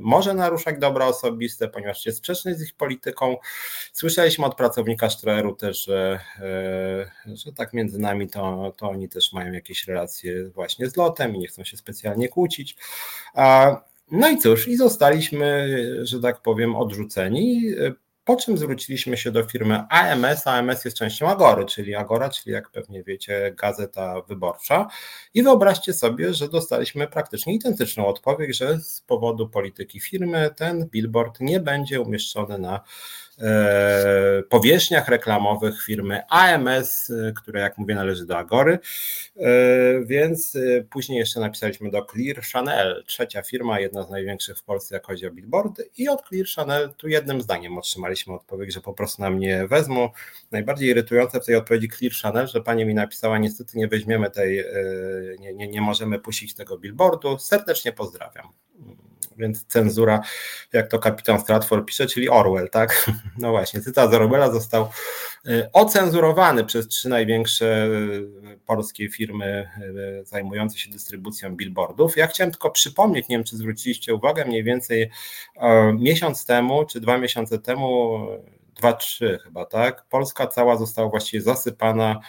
może 0.00 0.34
naruszać 0.34 0.78
dobra 0.78 1.06
osobiste, 1.06 1.68
ponieważ 1.68 2.06
jest 2.06 2.18
sprzeczny 2.18 2.54
z 2.54 2.62
ich 2.62 2.74
polityką. 2.74 3.36
Słyszeliśmy 3.92 4.46
od 4.46 4.54
pracownika 4.54 5.10
Stroeru 5.10 5.54
też, 5.54 5.84
że, 5.84 6.20
że 7.26 7.52
tak 7.52 7.72
między 7.72 7.98
nami 7.98 8.28
to, 8.28 8.72
to 8.76 8.88
oni 8.90 9.08
też 9.08 9.32
mają 9.32 9.52
jakieś 9.52 9.86
relacje 9.86 10.48
właśnie 10.48 10.90
z 10.90 10.96
lotem 10.96 11.36
i 11.36 11.38
nie 11.38 11.48
chcą 11.48 11.64
się 11.64 11.76
specjalnie 11.76 12.28
kłócić. 12.28 12.76
No 14.10 14.28
i 14.28 14.38
cóż, 14.38 14.68
i 14.68 14.76
zostaliśmy, 14.76 15.68
że 16.02 16.20
tak 16.20 16.42
powiem, 16.42 16.76
odrzuceni. 16.76 17.62
Po 18.24 18.36
czym 18.36 18.58
zwróciliśmy 18.58 19.16
się 19.16 19.32
do 19.32 19.44
firmy 19.44 19.80
AMS. 19.90 20.46
AMS 20.46 20.84
jest 20.84 20.96
częścią 20.96 21.28
Agory, 21.28 21.64
czyli 21.64 21.94
Agora, 21.94 22.30
czyli 22.30 22.52
jak 22.54 22.70
pewnie 22.70 23.02
wiecie, 23.02 23.54
gazeta 23.56 24.22
wyborcza. 24.28 24.86
I 25.34 25.42
wyobraźcie 25.42 25.92
sobie, 25.92 26.34
że 26.34 26.48
dostaliśmy 26.48 27.06
praktycznie 27.06 27.54
identyczną 27.54 28.06
odpowiedź, 28.06 28.56
że 28.56 28.80
z 28.80 29.00
powodu 29.00 29.48
polityki 29.48 30.00
firmy 30.00 30.50
ten 30.56 30.88
billboard 30.88 31.40
nie 31.40 31.60
będzie 31.60 32.00
umieszczony 32.00 32.58
na 32.58 32.80
powierzchniach 34.48 35.08
reklamowych 35.08 35.82
firmy 35.82 36.20
AMS, 36.28 37.10
e, 37.10 37.32
które 37.32 37.60
jak 37.60 37.78
mówię 37.78 37.94
należy 37.94 38.26
do 38.26 38.38
Agory, 38.38 38.78
e, 39.36 39.40
więc 40.04 40.58
później 40.90 41.18
jeszcze 41.18 41.40
napisaliśmy 41.40 41.90
do 41.90 42.04
Clear 42.04 42.42
Chanel, 42.52 43.04
trzecia 43.06 43.42
firma, 43.42 43.80
jedna 43.80 44.02
z 44.02 44.10
największych 44.10 44.58
w 44.58 44.62
Polsce 44.62 44.94
jak 44.94 45.06
chodzi 45.06 45.26
o 45.26 45.30
billboardy 45.30 45.90
i 45.98 46.08
od 46.08 46.22
Clear 46.28 46.46
Chanel 46.56 46.94
tu 46.96 47.08
jednym 47.08 47.40
zdaniem 47.40 47.78
otrzymaliśmy 47.78 48.34
odpowiedź, 48.34 48.74
że 48.74 48.80
po 48.80 48.92
prostu 48.92 49.22
nam 49.22 49.38
nie 49.38 49.66
wezmą. 49.66 50.08
Najbardziej 50.50 50.88
irytujące 50.88 51.40
w 51.40 51.46
tej 51.46 51.56
odpowiedzi 51.56 51.88
Clear 51.88 52.12
Chanel, 52.22 52.46
że 52.46 52.60
pani 52.60 52.84
mi 52.84 52.94
napisała 52.94 53.38
niestety 53.38 53.78
nie 53.78 53.88
weźmiemy 53.88 54.30
tej, 54.30 54.64
nie, 55.38 55.54
nie, 55.54 55.68
nie 55.68 55.80
możemy 55.80 56.18
puścić 56.18 56.54
tego 56.54 56.78
billboardu, 56.78 57.38
serdecznie 57.38 57.92
pozdrawiam 57.92 58.48
więc 59.38 59.64
cenzura, 59.64 60.20
jak 60.72 60.88
to 60.88 60.98
kapitan 60.98 61.40
Stratford 61.40 61.86
pisze, 61.86 62.06
czyli 62.06 62.28
Orwell, 62.28 62.70
tak? 62.70 63.10
No 63.38 63.50
właśnie, 63.50 63.80
cytat 63.80 64.10
z 64.10 64.14
Orwella 64.14 64.50
został 64.50 64.88
y, 65.46 65.68
ocenzurowany 65.72 66.64
przez 66.64 66.88
trzy 66.88 67.08
największe 67.08 67.86
y, 67.86 68.58
polskie 68.66 69.08
firmy 69.08 69.68
y, 70.20 70.24
zajmujące 70.24 70.78
się 70.78 70.90
dystrybucją 70.90 71.56
billboardów. 71.56 72.16
Ja 72.16 72.26
chciałem 72.26 72.50
tylko 72.50 72.70
przypomnieć, 72.70 73.28
nie 73.28 73.36
wiem 73.36 73.44
czy 73.44 73.56
zwróciliście 73.56 74.14
uwagę, 74.14 74.44
mniej 74.44 74.64
więcej 74.64 75.10
miesiąc 75.98 76.44
temu, 76.44 76.84
czy 76.84 77.00
dwa 77.00 77.18
miesiące 77.18 77.58
temu, 77.58 78.18
dwa, 78.76 78.92
trzy 78.92 79.38
chyba, 79.44 79.64
tak? 79.64 80.04
Polska 80.10 80.46
cała 80.46 80.76
została 80.76 81.08
właściwie 81.08 81.42
zasypana 81.42 82.20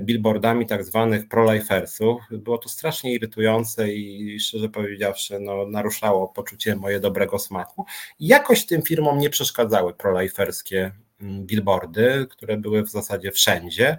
billboardami 0.00 0.66
tak 0.66 0.84
zwanych 0.84 1.28
prolifersów. 1.28 2.22
Było 2.30 2.58
to 2.58 2.68
strasznie 2.68 3.14
irytujące 3.14 3.92
i 3.92 4.40
szczerze 4.40 4.68
powiedziawszy 4.68 5.40
no, 5.40 5.66
naruszało 5.66 6.28
poczucie 6.28 6.76
moje 6.76 7.00
dobrego 7.00 7.38
smaku. 7.38 7.84
Jakoś 8.20 8.66
tym 8.66 8.82
firmom 8.82 9.18
nie 9.18 9.30
przeszkadzały 9.30 9.94
proliferskie 9.94 10.92
mm, 11.20 11.46
billboardy, 11.46 12.26
które 12.30 12.56
były 12.56 12.82
w 12.82 12.90
zasadzie 12.90 13.32
wszędzie. 13.32 13.96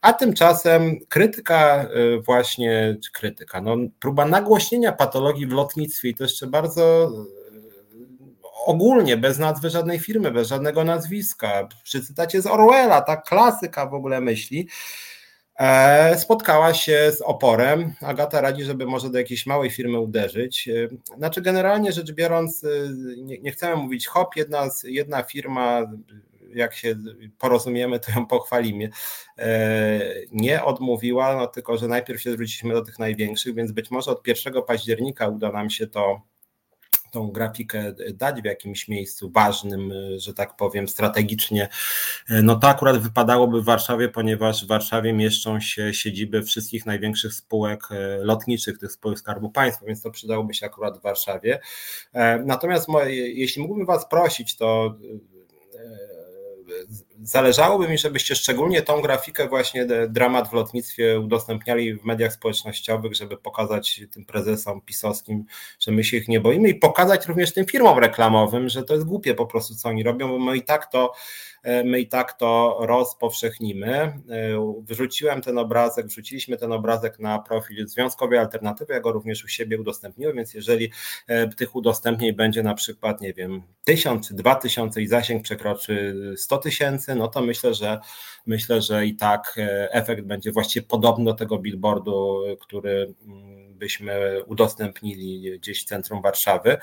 A 0.00 0.12
tymczasem 0.12 0.98
krytyka 1.08 1.88
y, 2.16 2.20
właśnie, 2.20 2.96
czy 3.04 3.12
krytyka, 3.12 3.60
no, 3.60 3.76
próba 4.00 4.26
nagłośnienia 4.26 4.92
patologii 4.92 5.46
w 5.46 5.52
lotnictwie 5.52 6.08
i 6.08 6.14
to 6.14 6.24
jeszcze 6.24 6.46
bardzo 6.46 7.12
y, 7.32 7.36
ogólnie, 8.66 9.16
bez 9.16 9.38
nazwy 9.38 9.70
żadnej 9.70 9.98
firmy, 9.98 10.30
bez 10.30 10.48
żadnego 10.48 10.84
nazwiska, 10.84 11.68
przy 11.84 12.02
cytacie 12.02 12.42
z 12.42 12.46
Orwella, 12.46 13.00
ta 13.00 13.16
klasyka 13.16 13.86
w 13.86 13.94
ogóle 13.94 14.20
myśli, 14.20 14.68
spotkała 16.18 16.74
się 16.74 17.12
z 17.12 17.20
oporem. 17.20 17.94
Agata 18.00 18.40
radzi, 18.40 18.64
żeby 18.64 18.86
może 18.86 19.10
do 19.10 19.18
jakiejś 19.18 19.46
małej 19.46 19.70
firmy 19.70 20.00
uderzyć. 20.00 20.68
E, 20.68 20.88
znaczy, 21.16 21.42
generalnie 21.42 21.92
rzecz 21.92 22.12
biorąc, 22.12 22.64
e, 22.64 22.68
nie, 23.16 23.38
nie 23.38 23.52
chcemy 23.52 23.76
mówić 23.76 24.06
hop, 24.06 24.36
jedna, 24.36 24.68
jedna 24.84 25.22
firma, 25.22 25.82
jak 26.54 26.74
się 26.74 26.96
porozumiemy, 27.38 28.00
to 28.00 28.12
ją 28.12 28.26
pochwalimy. 28.26 28.90
Nie 30.32 30.64
odmówiła, 30.64 31.36
no 31.36 31.46
tylko 31.46 31.76
że 31.76 31.88
najpierw 31.88 32.20
się 32.20 32.32
zwróciliśmy 32.32 32.74
do 32.74 32.82
tych 32.82 32.98
największych, 32.98 33.54
więc 33.54 33.72
być 33.72 33.90
może 33.90 34.10
od 34.10 34.26
1 34.26 34.62
października 34.62 35.28
uda 35.28 35.52
nam 35.52 35.70
się 35.70 35.86
to 35.86 36.20
tą 37.16 37.30
grafikę 37.30 37.94
dać 38.14 38.42
w 38.42 38.44
jakimś 38.44 38.88
miejscu 38.88 39.30
ważnym, 39.30 39.92
że 40.16 40.34
tak 40.34 40.56
powiem, 40.56 40.88
strategicznie, 40.88 41.68
no 42.28 42.56
to 42.56 42.68
akurat 42.68 42.98
wypadałoby 42.98 43.62
w 43.62 43.64
Warszawie, 43.64 44.08
ponieważ 44.08 44.64
w 44.64 44.68
Warszawie 44.68 45.12
mieszczą 45.12 45.60
się 45.60 45.94
siedziby 45.94 46.42
wszystkich 46.42 46.86
największych 46.86 47.34
spółek 47.34 47.80
e, 47.90 48.18
lotniczych, 48.24 48.78
tych 48.78 48.92
spółek 48.92 49.18
Skarbu 49.18 49.50
Państwa, 49.50 49.86
więc 49.86 50.02
to 50.02 50.10
przydałoby 50.10 50.54
się 50.54 50.66
akurat 50.66 50.98
w 50.98 51.02
Warszawie. 51.02 51.60
E, 52.12 52.38
natomiast 52.38 52.86
jeśli 53.14 53.62
mógłbym 53.62 53.86
Was 53.86 54.08
prosić, 54.08 54.56
to 54.56 54.94
zależałoby 57.22 57.88
mi, 57.88 57.98
żebyście 57.98 58.34
szczególnie 58.34 58.82
tą 58.82 59.00
grafikę 59.00 59.48
właśnie 59.48 59.86
dramat 60.08 60.50
w 60.50 60.52
lotnictwie 60.52 61.20
udostępniali 61.20 61.94
w 61.94 62.04
mediach 62.04 62.32
społecznościowych, 62.32 63.14
żeby 63.14 63.36
pokazać 63.36 64.00
tym 64.10 64.24
prezesom 64.24 64.80
pisowskim, 64.80 65.44
że 65.80 65.92
my 65.92 66.04
się 66.04 66.16
ich 66.16 66.28
nie 66.28 66.40
boimy 66.40 66.68
i 66.68 66.74
pokazać 66.74 67.26
również 67.26 67.52
tym 67.52 67.66
firmom 67.66 67.98
reklamowym, 67.98 68.68
że 68.68 68.82
to 68.82 68.94
jest 68.94 69.06
głupie 69.06 69.34
po 69.34 69.46
prostu, 69.46 69.74
co 69.74 69.88
oni 69.88 70.02
robią, 70.02 70.28
bo 70.28 70.38
my 70.38 70.56
i 70.56 70.62
tak 70.62 70.86
to 70.86 71.12
my 71.84 72.00
i 72.00 72.08
tak 72.08 72.32
to 72.32 72.78
rozpowszechnimy. 72.80 73.92
E, 73.94 74.20
wrzuciłem 74.82 75.42
ten 75.42 75.58
obrazek, 75.58 76.06
wrzuciliśmy 76.06 76.56
ten 76.56 76.72
obrazek 76.72 77.18
na 77.18 77.38
profil 77.38 77.88
Związkowej 77.88 78.38
Alternatywy, 78.38 78.92
ja 78.92 79.00
go 79.00 79.12
również 79.12 79.44
u 79.44 79.48
siebie 79.48 79.80
udostępniłem, 79.80 80.36
więc 80.36 80.54
jeżeli 80.54 80.92
e, 81.26 81.48
tych 81.48 81.76
udostępnień 81.76 82.32
będzie 82.32 82.62
na 82.62 82.74
przykład, 82.74 83.20
nie 83.20 83.32
wiem, 83.32 83.62
tysiąc 83.84 84.28
czy 84.28 84.34
dwa 84.34 84.54
tysiące 84.54 85.02
i 85.02 85.06
zasięg 85.06 85.42
przekroczy 85.42 86.14
100 86.36 86.58
tysięcy, 86.58 87.14
no 87.14 87.28
to 87.28 87.42
myślę, 87.42 87.74
że 87.74 88.00
myślę, 88.46 88.82
że 88.82 89.06
i 89.06 89.16
tak 89.16 89.56
efekt 89.90 90.22
będzie 90.22 90.52
właściwie 90.52 90.86
podobny 90.86 91.24
do 91.24 91.34
tego 91.34 91.58
billboardu, 91.58 92.42
który 92.60 93.14
mm, 93.26 93.74
byśmy 93.74 94.44
udostępnili 94.44 95.58
gdzieś 95.58 95.82
w 95.82 95.84
centrum 95.84 96.22
Warszawy. 96.22 96.76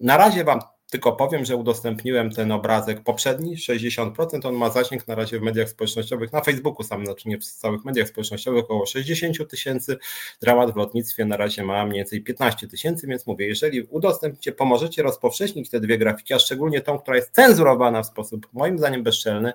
Na 0.00 0.16
razie 0.16 0.44
Wam 0.44 0.60
tylko 0.90 1.12
powiem, 1.12 1.44
że 1.44 1.56
udostępniłem 1.56 2.30
ten 2.30 2.52
obrazek 2.52 3.00
poprzedni, 3.00 3.56
60%, 3.56 4.46
on 4.46 4.54
ma 4.54 4.70
zasięg 4.70 5.08
na 5.08 5.14
razie 5.14 5.38
w 5.38 5.42
mediach 5.42 5.68
społecznościowych, 5.68 6.32
na 6.32 6.40
Facebooku 6.40 6.82
sam, 6.82 7.04
znaczy 7.06 7.28
nie 7.28 7.38
w 7.38 7.44
całych 7.44 7.84
mediach 7.84 8.08
społecznościowych, 8.08 8.64
około 8.64 8.86
60 8.86 9.50
tysięcy, 9.50 9.98
dramat 10.42 10.72
w 10.72 10.76
lotnictwie 10.76 11.24
na 11.24 11.36
razie 11.36 11.64
ma 11.64 11.86
mniej 11.86 11.96
więcej 11.96 12.22
15 12.22 12.68
tysięcy, 12.68 13.06
więc 13.06 13.26
mówię, 13.26 13.46
jeżeli 13.46 13.82
udostępnicie, 13.82 14.52
pomożecie 14.52 15.02
rozpowszechnić 15.02 15.70
te 15.70 15.80
dwie 15.80 15.98
grafiki, 15.98 16.34
a 16.34 16.38
szczególnie 16.38 16.80
tą, 16.80 16.98
która 16.98 17.16
jest 17.16 17.30
cenzurowana 17.30 18.02
w 18.02 18.06
sposób 18.06 18.48
moim 18.52 18.78
zdaniem 18.78 19.02
bezczelny 19.02 19.52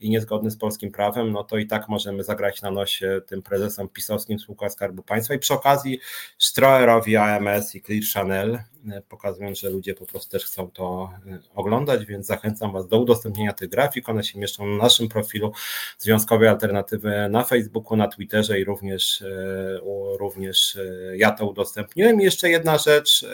i 0.00 0.10
niezgodny 0.10 0.50
z 0.50 0.56
polskim 0.56 0.90
prawem, 0.90 1.32
no 1.32 1.44
to 1.44 1.58
i 1.58 1.66
tak 1.66 1.88
możemy 1.88 2.24
zagrać 2.24 2.62
na 2.62 2.70
nosie 2.70 3.20
tym 3.26 3.42
prezesom 3.42 3.88
pisowskim 3.88 4.38
spółka 4.38 4.68
Skarbu 4.68 5.02
Państwa 5.02 5.34
i 5.34 5.38
przy 5.38 5.54
okazji 5.54 6.00
Stroerowi 6.38 7.16
AMS 7.16 7.74
i 7.74 7.82
Clear 7.82 8.02
Channel 8.14 8.58
E, 8.92 9.02
pokazując, 9.02 9.58
że 9.58 9.70
ludzie 9.70 9.94
po 9.94 10.06
prostu 10.06 10.30
też 10.30 10.44
chcą 10.44 10.70
to 10.78 11.10
e, 11.26 11.38
oglądać, 11.54 12.04
więc 12.04 12.26
zachęcam 12.26 12.72
Was 12.72 12.88
do 12.88 12.98
udostępnienia 12.98 13.52
tych 13.52 13.68
grafik. 13.68 14.08
One 14.08 14.24
się 14.24 14.38
mieszczą 14.38 14.66
na 14.66 14.82
naszym 14.82 15.08
profilu 15.08 15.52
Związkowej 15.98 16.48
Alternatywy 16.48 17.28
na 17.30 17.44
Facebooku, 17.44 17.96
na 17.96 18.08
Twitterze 18.08 18.60
i 18.60 18.64
również, 18.64 19.22
e, 19.22 19.78
również 20.18 20.78
ja 21.14 21.30
to 21.30 21.46
udostępniłem. 21.46 22.20
I 22.20 22.24
jeszcze 22.24 22.50
jedna 22.50 22.78
rzecz, 22.78 23.26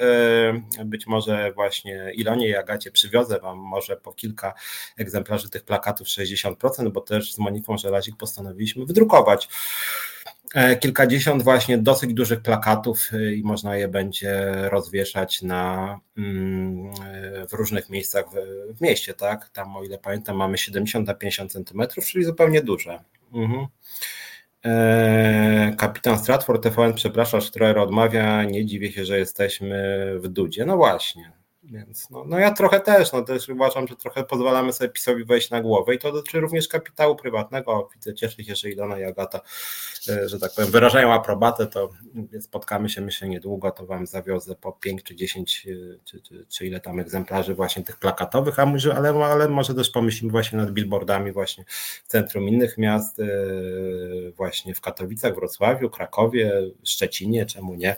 być 0.85 1.07
może 1.07 1.53
właśnie 1.53 2.13
Ilonie 2.15 2.49
i 2.49 2.57
Agacie 2.57 2.91
przywiozę 2.91 3.41
Wam 3.41 3.59
może 3.59 3.97
po 3.97 4.13
kilka 4.13 4.55
egzemplarzy 4.97 5.51
tych 5.51 5.65
plakatów 5.65 6.09
60%, 6.09 6.91
bo 6.93 7.01
też 7.01 7.33
z 7.33 7.39
Moniką 7.39 7.79
Żelazik 7.79 8.17
postanowiliśmy 8.17 8.87
wydrukować 8.87 9.15
E, 9.35 9.49
kilkadziesiąt 10.81 11.43
właśnie 11.43 11.79
dosyć 11.79 12.15
dużych 12.15 12.41
plakatów 12.41 13.11
e, 13.13 13.35
i 13.35 13.43
można 13.43 13.77
je 13.77 13.89
będzie 13.89 14.53
rozwieszać 14.69 15.43
na, 15.43 15.99
mm, 16.17 16.87
e, 16.87 17.47
w 17.47 17.53
różnych 17.53 17.91
miejscach 17.91 18.25
w, 18.31 18.77
w 18.77 18.81
mieście, 18.81 19.15
tak? 19.15 19.49
Tam, 19.49 19.77
o 19.77 19.85
ile 19.85 19.99
pamiętam, 19.99 20.37
mamy 20.37 20.59
70 20.59 21.07
na 21.07 21.15
50 21.15 21.53
centymetrów, 21.53 22.07
czyli 22.07 22.25
zupełnie 22.25 22.63
duże. 22.63 23.05
Mhm. 23.33 23.67
Kapitan 25.77 26.19
Stratford 26.19 26.63
TVN 26.63 26.95
przeprasza, 26.95 27.41
Stroer 27.41 27.79
odmawia, 27.79 28.45
nie 28.45 28.67
dziwię 28.67 28.93
się, 28.93 29.05
że 29.05 29.19
jesteśmy 29.19 30.11
w 30.19 30.29
Dudzie. 30.29 30.65
No 30.65 30.77
właśnie, 30.77 31.33
więc 31.65 32.11
no, 32.11 32.25
no 32.27 32.39
ja 32.39 32.51
trochę 32.51 32.81
też, 32.81 33.13
no 33.13 33.23
też 33.23 33.49
uważam, 33.49 33.89
że 33.89 33.97
trochę 33.97 34.25
pozwalamy 34.25 34.73
sobie 34.73 34.91
PiSowi 34.91 35.25
wejść 35.25 35.51
na 35.51 35.63
głowę 35.63 35.95
i 35.95 35.99
to 35.99 36.13
dotyczy 36.13 36.41
również 36.41 36.69
kapitału 36.69 37.17
prywatnego. 37.17 37.89
Widzę, 37.95 38.15
cieszę 38.15 38.45
się, 38.45 38.55
że 38.55 38.71
Ilona 38.71 38.99
i 38.99 39.05
Agata, 39.05 39.41
e, 40.09 40.29
że 40.29 40.39
tak 40.39 40.55
powiem, 40.55 40.71
wyrażają 40.71 41.13
aprobatę, 41.13 41.67
to 41.67 41.91
spotkamy 42.41 42.89
się 42.89 43.01
myślę 43.01 43.29
niedługo, 43.29 43.71
to 43.71 43.87
wam 43.87 44.07
zawiozę 44.07 44.55
po 44.55 44.73
5 44.73 45.03
czy 45.03 45.17
10 45.17 45.67
e, 45.67 45.99
czy, 46.05 46.21
czy, 46.21 46.47
czy 46.49 46.67
ile 46.67 46.81
tam 46.81 47.01
egzemplarzy 47.01 47.55
właśnie 47.55 47.83
tych 47.83 47.97
plakatowych, 47.97 48.59
a 48.59 48.67
może, 48.67 48.95
ale, 48.95 49.09
ale 49.11 49.49
może 49.49 49.75
też 49.75 49.91
pomyślimy 49.91 50.33
właśnie 50.33 50.59
nad 50.59 50.71
billboardami 50.71 51.33
właśnie 51.33 51.65
w 52.05 52.09
centrum 52.09 52.49
innych 52.49 52.79
miast, 52.79 53.21
e, 53.21 53.25
właśnie 54.37 54.75
w 54.75 54.81
Katowicach, 54.81 55.35
Wrocławiu, 55.35 55.91
Krakowie, 55.91 56.63
Szczecinie, 56.85 57.47
czemu 57.47 57.75
nie, 57.75 57.97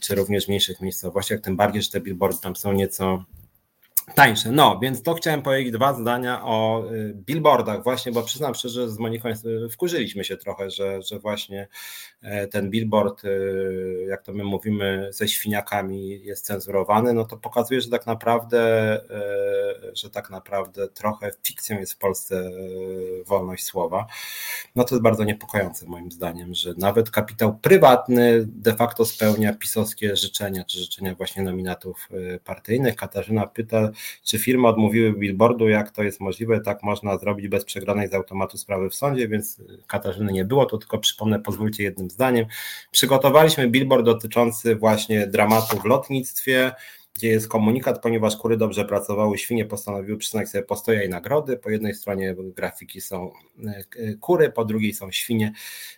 czy 0.00 0.14
również 0.14 0.44
w 0.44 0.48
mniejszych 0.48 0.80
miejscowościach, 0.80 1.40
tym 1.40 1.56
bardziej, 1.56 1.82
że 1.82 1.90
te 1.90 2.00
billboardy 2.00 2.38
tam 2.42 2.56
są 2.56 2.72
nie 2.72 2.81
nieco 2.82 3.24
tańsze. 4.14 4.52
No, 4.52 4.78
więc 4.82 5.02
to 5.02 5.14
chciałem 5.14 5.42
powiedzieć 5.42 5.72
dwa 5.72 5.94
zdania 5.94 6.44
o 6.44 6.84
y, 6.92 7.14
billboardach 7.14 7.82
właśnie, 7.82 8.12
bo 8.12 8.22
przyznam 8.22 8.54
szczerze, 8.54 8.88
z 8.88 8.98
Moniką 8.98 9.28
wkurzyliśmy 9.70 10.24
się 10.24 10.36
trochę, 10.36 10.70
że, 10.70 11.02
że 11.02 11.18
właśnie 11.18 11.68
e, 12.22 12.46
ten 12.46 12.70
billboard, 12.70 13.24
y, 13.24 14.06
jak 14.08 14.22
to 14.22 14.32
my 14.32 14.44
mówimy, 14.44 15.08
ze 15.10 15.28
świniakami 15.28 16.24
jest 16.24 16.46
cenzurowany, 16.46 17.12
no 17.12 17.24
to 17.24 17.36
pokazuje, 17.36 17.80
że 17.80 17.90
tak 17.90 18.06
naprawdę, 18.06 18.60
e, 19.10 19.71
że 19.94 20.10
tak 20.10 20.30
naprawdę 20.30 20.88
trochę 20.88 21.30
fikcją 21.42 21.78
jest 21.78 21.92
w 21.92 21.98
Polsce 21.98 22.36
e, 22.36 23.24
wolność 23.24 23.64
słowa. 23.64 24.06
No 24.76 24.84
to 24.84 24.94
jest 24.94 25.02
bardzo 25.02 25.24
niepokojące 25.24 25.86
moim 25.86 26.12
zdaniem, 26.12 26.54
że 26.54 26.74
nawet 26.78 27.10
kapitał 27.10 27.58
prywatny 27.58 28.44
de 28.46 28.74
facto 28.74 29.04
spełnia 29.04 29.52
pisowskie 29.52 30.16
życzenia, 30.16 30.64
czy 30.64 30.78
życzenia 30.78 31.14
właśnie 31.14 31.42
nominatów 31.42 32.08
partyjnych. 32.44 32.96
Katarzyna 32.96 33.46
pyta, 33.46 33.90
czy 34.24 34.38
firmy 34.38 34.68
odmówiły 34.68 35.12
billboardu, 35.12 35.68
jak 35.68 35.90
to 35.90 36.02
jest 36.02 36.20
możliwe, 36.20 36.60
tak 36.60 36.82
można 36.82 37.18
zrobić 37.18 37.48
bez 37.48 37.64
przegranej 37.64 38.08
z 38.08 38.14
automatu 38.14 38.58
sprawy 38.58 38.90
w 38.90 38.94
sądzie, 38.94 39.28
więc 39.28 39.60
Katarzyny 39.86 40.32
nie 40.32 40.44
było, 40.44 40.66
to 40.66 40.78
tylko 40.78 40.98
przypomnę, 40.98 41.40
pozwólcie 41.40 41.82
jednym 41.82 42.10
zdaniem. 42.10 42.46
Przygotowaliśmy 42.90 43.68
billboard 43.68 44.04
dotyczący 44.04 44.76
właśnie 44.76 45.26
dramatu 45.26 45.76
w 45.80 45.84
lotnictwie, 45.84 46.72
gdzie 47.14 47.28
jest 47.28 47.48
komunikat, 47.48 48.02
ponieważ 48.02 48.36
kury 48.36 48.56
dobrze 48.56 48.84
pracowały, 48.84 49.38
świnie 49.38 49.64
postanowiły 49.64 50.18
przyznać 50.18 50.48
sobie 50.48 50.64
postoje 50.64 51.04
i 51.04 51.08
nagrody. 51.08 51.56
Po 51.56 51.70
jednej 51.70 51.94
stronie 51.94 52.34
grafiki 52.38 53.00
są 53.00 53.32
e, 53.66 54.14
kury, 54.14 54.50
po 54.50 54.64
drugiej 54.64 54.94
są 54.94 55.10
świnie 55.10 55.52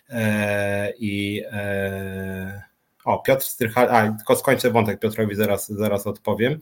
e, 0.09 0.93
i 0.99 1.43
e, 1.51 2.63
o, 3.05 3.19
Piotr 3.19 3.45
Strychal, 3.45 3.89
a 3.89 4.11
tylko 4.11 4.35
skończę 4.35 4.71
wątek 4.71 4.99
Piotrowi, 4.99 5.35
zaraz, 5.35 5.69
zaraz 5.69 6.07
odpowiem. 6.07 6.59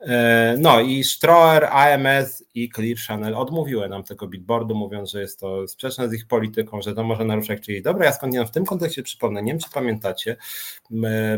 E, 0.00 0.56
no 0.58 0.80
i 0.80 1.04
Stroer, 1.04 1.64
AMS 1.64 2.44
i 2.54 2.70
Clear 2.70 2.96
Channel 3.06 3.34
odmówiły 3.34 3.88
nam 3.88 4.04
tego 4.04 4.28
billboardu, 4.28 4.74
mówiąc, 4.74 5.10
że 5.10 5.20
jest 5.20 5.40
to 5.40 5.68
sprzeczne 5.68 6.08
z 6.08 6.12
ich 6.12 6.26
polityką, 6.26 6.82
że 6.82 6.94
to 6.94 7.04
może 7.04 7.24
naruszać 7.24 7.60
czyjeś 7.60 7.82
dobra. 7.82 8.04
Ja 8.04 8.12
skądinąd 8.12 8.48
w 8.48 8.52
tym 8.52 8.64
kontekście 8.64 9.02
przypomnę, 9.02 9.42
nie 9.42 9.52
wiem 9.52 9.60
czy 9.60 9.70
pamiętacie, 9.70 10.36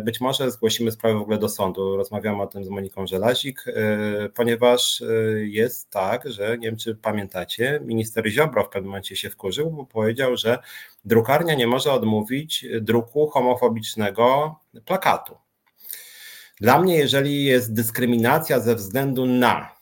być 0.04 0.20
może 0.20 0.50
zgłosimy 0.50 0.90
sprawę 0.92 1.18
w 1.18 1.22
ogóle 1.22 1.38
do 1.38 1.48
sądu, 1.48 1.96
rozmawiamy 1.96 2.42
o 2.42 2.46
tym 2.46 2.64
z 2.64 2.68
Moniką 2.68 3.06
Żelazik, 3.06 3.64
e, 3.66 4.28
ponieważ 4.28 5.02
e, 5.02 5.04
jest 5.46 5.90
tak, 5.90 6.30
że 6.30 6.58
nie 6.58 6.66
wiem 6.66 6.76
czy 6.76 6.94
pamiętacie, 6.94 7.80
minister 7.84 8.28
Ziobro 8.28 8.64
w 8.64 8.68
pewnym 8.68 8.90
momencie 8.90 9.16
się 9.16 9.30
wkurzył, 9.30 9.70
bo 9.70 9.86
powiedział, 9.86 10.36
że 10.36 10.58
drukarnia 11.04 11.54
nie 11.54 11.66
może 11.66 11.92
odmówić 11.92 12.66
druku 12.80 13.26
homofobicznego 13.26 14.56
plakatu. 14.84 15.47
Dla 16.60 16.80
mnie, 16.80 16.96
jeżeli 16.96 17.44
jest 17.44 17.72
dyskryminacja 17.72 18.60
ze 18.60 18.74
względu 18.74 19.26
na 19.26 19.78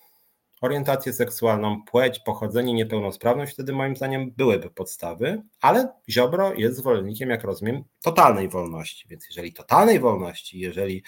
orientację 0.60 1.12
seksualną, 1.12 1.82
płeć, 1.82 2.18
pochodzenie, 2.18 2.74
niepełnosprawność, 2.74 3.52
wtedy 3.52 3.72
moim 3.72 3.96
zdaniem 3.96 4.30
byłyby 4.30 4.70
podstawy, 4.70 5.42
ale 5.60 5.88
Ziobro 6.10 6.54
jest 6.54 6.76
zwolennikiem, 6.76 7.30
jak 7.30 7.44
rozumiem, 7.44 7.84
totalnej 8.02 8.48
wolności. 8.48 9.08
Więc 9.08 9.26
jeżeli 9.26 9.52
totalnej 9.52 10.00
wolności, 10.00 10.58
jeżeli, 10.58 11.02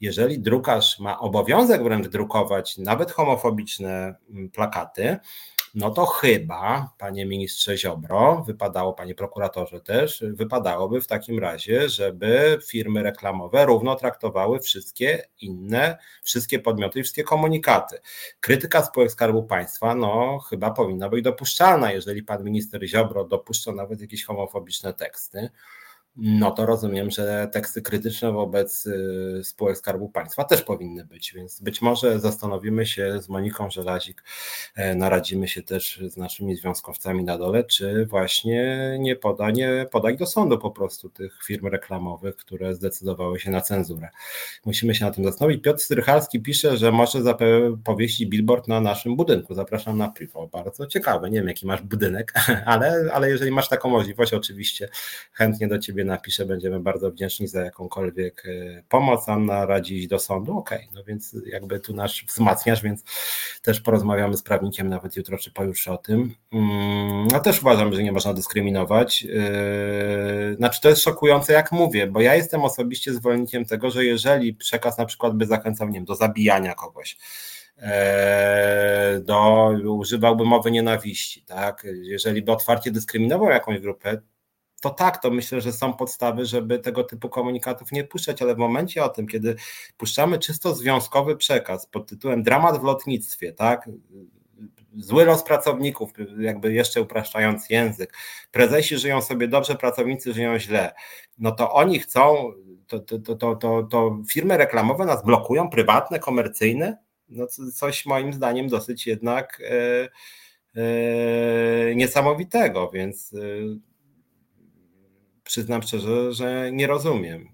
jeżeli 0.00 0.40
drukarz 0.40 0.98
ma 0.98 1.18
obowiązek 1.18 1.82
wręcz 1.82 2.08
drukować 2.08 2.78
nawet 2.78 3.12
homofobiczne 3.12 4.14
mm, 4.30 4.50
plakaty, 4.50 5.18
no 5.74 5.90
to 5.90 6.06
chyba, 6.06 6.94
panie 6.98 7.26
ministrze 7.26 7.76
Ziobro, 7.76 8.44
wypadało, 8.46 8.92
panie 8.92 9.14
prokuratorze 9.14 9.80
też, 9.80 10.24
wypadałoby 10.32 11.00
w 11.00 11.06
takim 11.06 11.38
razie, 11.38 11.88
żeby 11.88 12.58
firmy 12.66 13.02
reklamowe 13.02 13.66
równo 13.66 13.94
traktowały 13.96 14.60
wszystkie 14.60 15.24
inne, 15.40 15.98
wszystkie 16.22 16.58
podmioty 16.58 17.00
i 17.00 17.02
wszystkie 17.02 17.24
komunikaty. 17.24 17.98
Krytyka 18.40 18.82
spółek 18.82 19.10
Skarbu 19.12 19.42
Państwa, 19.42 19.94
no 19.94 20.38
chyba 20.38 20.70
powinna 20.70 21.08
być 21.08 21.24
dopuszczalna, 21.24 21.92
jeżeli 21.92 22.22
pan 22.22 22.44
minister 22.44 22.86
Ziobro 22.86 23.24
dopuszcza 23.24 23.72
nawet 23.72 24.00
jakieś 24.00 24.24
homofobiczne 24.24 24.94
teksty 24.94 25.50
no 26.16 26.50
to 26.50 26.66
rozumiem, 26.66 27.10
że 27.10 27.48
teksty 27.52 27.82
krytyczne 27.82 28.32
wobec 28.32 28.86
y, 28.86 29.40
spółek 29.44 29.78
Skarbu 29.78 30.08
Państwa 30.08 30.44
też 30.44 30.62
powinny 30.62 31.04
być, 31.04 31.32
więc 31.32 31.60
być 31.60 31.82
może 31.82 32.20
zastanowimy 32.20 32.86
się 32.86 33.22
z 33.22 33.28
Moniką 33.28 33.70
Żelazik, 33.70 34.24
e, 34.74 34.94
naradzimy 34.94 35.48
się 35.48 35.62
też 35.62 36.02
z 36.08 36.16
naszymi 36.16 36.56
związkowcami 36.56 37.24
na 37.24 37.38
dole, 37.38 37.64
czy 37.64 38.06
właśnie 38.06 38.96
nie, 38.98 39.16
poda, 39.16 39.50
nie 39.50 39.86
podać 39.90 40.16
do 40.16 40.26
sądu 40.26 40.58
po 40.58 40.70
prostu 40.70 41.08
tych 41.08 41.38
firm 41.46 41.66
reklamowych, 41.66 42.36
które 42.36 42.74
zdecydowały 42.74 43.40
się 43.40 43.50
na 43.50 43.60
cenzurę. 43.60 44.08
Musimy 44.64 44.94
się 44.94 45.04
na 45.04 45.10
tym 45.10 45.24
zastanowić. 45.24 45.62
Piotr 45.62 45.80
Strychalski 45.80 46.40
pisze, 46.40 46.76
że 46.76 46.92
może 46.92 47.18
powieścić 47.84 48.28
billboard 48.28 48.68
na 48.68 48.80
naszym 48.80 49.16
budynku. 49.16 49.54
Zapraszam 49.54 49.98
na 49.98 50.08
piwo. 50.08 50.46
Bardzo 50.46 50.86
ciekawe. 50.86 51.30
Nie 51.30 51.38
wiem, 51.38 51.48
jaki 51.48 51.66
masz 51.66 51.82
budynek, 51.82 52.32
ale, 52.66 53.10
ale 53.12 53.30
jeżeli 53.30 53.50
masz 53.50 53.68
taką 53.68 53.90
możliwość, 53.90 54.34
oczywiście 54.34 54.88
chętnie 55.32 55.68
do 55.68 55.78
Ciebie 55.78 56.03
napiszę, 56.04 56.46
będziemy 56.46 56.80
bardzo 56.80 57.10
wdzięczni 57.10 57.48
za 57.48 57.60
jakąkolwiek 57.64 58.42
e, 58.46 58.82
pomoc. 58.88 59.28
Anna 59.28 59.66
radzi 59.66 59.96
iść 59.96 60.06
do 60.06 60.18
sądu, 60.18 60.58
okej, 60.58 60.78
okay, 60.78 60.88
no 60.94 61.04
więc 61.04 61.36
jakby 61.46 61.80
tu 61.80 61.94
nasz 61.94 62.24
wzmacniasz, 62.24 62.82
więc 62.82 63.02
też 63.62 63.80
porozmawiamy 63.80 64.36
z 64.36 64.42
prawnikiem 64.42 64.88
nawet 64.88 65.16
jutro 65.16 65.38
czy 65.38 65.50
pojutrze 65.50 65.92
o 65.92 65.98
tym. 65.98 66.34
Mm, 66.52 67.28
no 67.32 67.40
też 67.40 67.62
uważam, 67.62 67.94
że 67.94 68.02
nie 68.02 68.12
można 68.12 68.34
dyskryminować. 68.34 69.26
E, 69.36 70.54
znaczy 70.54 70.80
to 70.80 70.88
jest 70.88 71.02
szokujące, 71.02 71.52
jak 71.52 71.72
mówię, 71.72 72.06
bo 72.06 72.20
ja 72.20 72.34
jestem 72.34 72.64
osobiście 72.64 73.12
zwolennikiem 73.12 73.64
tego, 73.64 73.90
że 73.90 74.04
jeżeli 74.04 74.54
przekaz 74.54 74.98
na 74.98 75.06
przykład 75.06 75.34
by 75.34 75.46
zachęcał, 75.46 75.88
nie 75.88 75.94
wiem, 75.94 76.04
do 76.04 76.14
zabijania 76.14 76.74
kogoś, 76.74 77.16
do, 79.20 79.70
używałby 79.86 80.44
mowy 80.44 80.70
nienawiści, 80.70 81.42
tak? 81.42 81.86
Jeżeli 82.02 82.42
by 82.42 82.52
otwarcie 82.52 82.90
dyskryminował 82.90 83.50
jakąś 83.50 83.80
grupę, 83.80 84.20
to 84.84 84.90
tak, 84.90 85.22
to 85.22 85.30
myślę, 85.30 85.60
że 85.60 85.72
są 85.72 85.92
podstawy, 85.92 86.46
żeby 86.46 86.78
tego 86.78 87.04
typu 87.04 87.28
komunikatów 87.28 87.92
nie 87.92 88.04
puszczać, 88.04 88.42
ale 88.42 88.54
w 88.54 88.58
momencie 88.58 89.04
o 89.04 89.08
tym, 89.08 89.26
kiedy 89.26 89.56
puszczamy 89.96 90.38
czysto 90.38 90.74
związkowy 90.74 91.36
przekaz 91.36 91.86
pod 91.86 92.08
tytułem 92.08 92.42
dramat 92.42 92.80
w 92.80 92.84
lotnictwie, 92.84 93.52
tak? 93.52 93.88
Zły 94.96 95.24
los 95.24 95.42
pracowników, 95.42 96.10
jakby 96.38 96.72
jeszcze 96.72 97.02
upraszczając 97.02 97.70
język. 97.70 98.12
Prezesi 98.52 98.98
żyją 98.98 99.22
sobie 99.22 99.48
dobrze, 99.48 99.74
pracownicy 99.74 100.32
żyją 100.32 100.58
źle. 100.58 100.94
No 101.38 101.52
to 101.52 101.72
oni 101.72 101.98
chcą, 101.98 102.52
to, 102.86 102.98
to, 103.00 103.18
to, 103.18 103.56
to, 103.56 103.82
to 103.82 104.18
firmy 104.30 104.56
reklamowe 104.56 105.06
nas 105.06 105.24
blokują, 105.24 105.70
prywatne, 105.70 106.18
komercyjne. 106.18 106.98
No 107.28 107.46
coś 107.74 108.06
moim 108.06 108.32
zdaniem 108.32 108.68
dosyć 108.68 109.06
jednak 109.06 109.62
e, 110.76 111.94
niesamowitego, 111.94 112.90
więc 112.90 113.34
e, 113.34 113.38
przyznam 115.44 115.82
szczerze, 115.82 116.32
że 116.32 116.70
nie 116.72 116.86
rozumiem. 116.86 117.53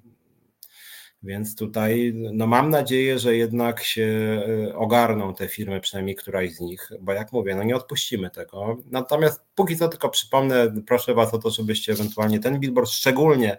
Więc 1.23 1.57
tutaj 1.57 2.13
no 2.15 2.47
mam 2.47 2.71
nadzieję, 2.71 3.19
że 3.19 3.37
jednak 3.37 3.83
się 3.83 4.05
e, 4.69 4.77
ogarną 4.77 5.35
te 5.35 5.49
firmy, 5.49 5.81
przynajmniej 5.81 6.17
któraś 6.17 6.53
z 6.53 6.61
nich, 6.61 6.91
bo 7.01 7.13
jak 7.13 7.33
mówię, 7.33 7.55
no 7.55 7.63
nie 7.63 7.77
odpuścimy 7.77 8.31
tego. 8.31 8.77
Natomiast 8.91 9.45
póki 9.55 9.77
co 9.77 9.89
tylko 9.89 10.09
przypomnę, 10.09 10.75
proszę 10.87 11.15
Was 11.15 11.35
o 11.35 11.39
to, 11.39 11.51
żebyście 11.51 11.93
ewentualnie 11.93 12.41
ten 12.41 12.61
billboard 12.61 12.91
szczególnie 12.91 13.57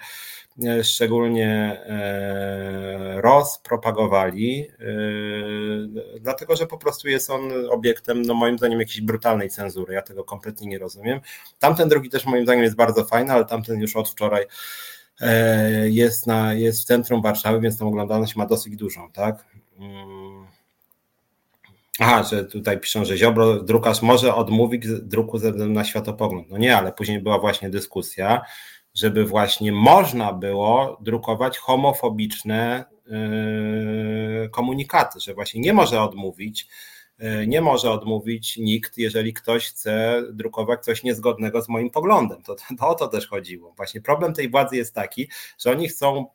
e, 0.66 0.84
szczególnie 0.84 1.82
e, 1.86 3.22
rozpropagowali, 3.22 4.68
dlatego 6.22 6.56
że 6.56 6.68
po 6.68 6.78
prostu 6.78 7.10
jest 7.10 7.30
on 7.30 7.52
obiektem, 7.70 8.22
no 8.22 8.34
moim 8.34 8.58
zdaniem, 8.58 8.80
jakiejś 8.80 9.02
brutalnej 9.02 9.50
cenzury. 9.50 9.94
Ja 9.94 10.02
tego 10.02 10.24
kompletnie 10.24 10.68
nie 10.68 10.80
rozumiem. 10.80 11.20
Tamten 11.60 11.90
drugi 11.90 12.10
też 12.10 12.26
moim 12.26 12.44
zdaniem 12.44 12.64
jest 12.64 12.76
bardzo 12.76 13.06
fajny, 13.06 13.34
ale 13.34 13.46
tamten 13.46 13.82
już 13.82 13.96
od 13.96 14.10
wczoraj 14.10 14.46
jest, 15.90 16.28
na, 16.28 16.54
jest 16.54 16.82
w 16.82 16.86
centrum 16.86 17.22
Warszawy, 17.22 17.60
więc 17.60 17.78
tą 17.78 17.88
oglądalność 17.88 18.36
ma 18.36 18.46
dosyć 18.46 18.76
dużą, 18.76 19.12
tak? 19.12 19.46
Mm. 19.80 20.46
Aha, 22.00 22.24
że 22.24 22.46
tutaj 22.46 22.80
piszą, 22.80 23.06
że 23.06 23.18
Ziobro, 23.18 23.64
drukarz 23.64 24.02
może 24.02 24.36
odmówić 24.36 24.88
druku 25.02 25.38
ze 25.38 25.52
względu 25.52 25.74
na 25.74 25.84
światopogląd. 25.84 26.50
No 26.50 26.58
nie, 26.58 26.78
ale 26.78 26.92
później 26.92 27.20
była 27.20 27.40
właśnie 27.40 27.70
dyskusja, 27.70 28.42
żeby 28.94 29.26
właśnie 29.26 29.72
można 29.72 30.34
było 30.34 30.98
drukować 31.02 31.58
homofobiczne 31.58 32.86
yy, 33.06 34.50
komunikaty, 34.50 35.20
że 35.20 35.34
właśnie 35.34 35.62
nie 35.62 35.74
może 35.74 36.02
odmówić, 36.02 36.68
E, 36.68 36.91
nie 37.48 37.62
może 37.62 37.92
odmówić 37.92 38.58
nikt, 38.58 38.98
jeżeli 38.98 39.34
ktoś 39.34 39.68
chce 39.68 40.24
drukować 40.34 40.86
coś 40.86 41.04
niezgodnego 41.04 41.62
z 41.62 41.70
moim 41.70 41.90
poglądem. 41.90 42.44
To, 42.44 42.56
to 42.80 42.88
o 42.88 42.96
to 42.96 43.08
też 43.08 43.28
chodziło. 43.28 43.74
Właśnie 43.78 44.02
problem 44.02 44.34
tej 44.34 44.50
władzy 44.50 44.76
jest 44.76 44.96
taki, 44.96 45.30
że 45.60 45.72
oni 45.72 45.88
chcą 45.88 46.26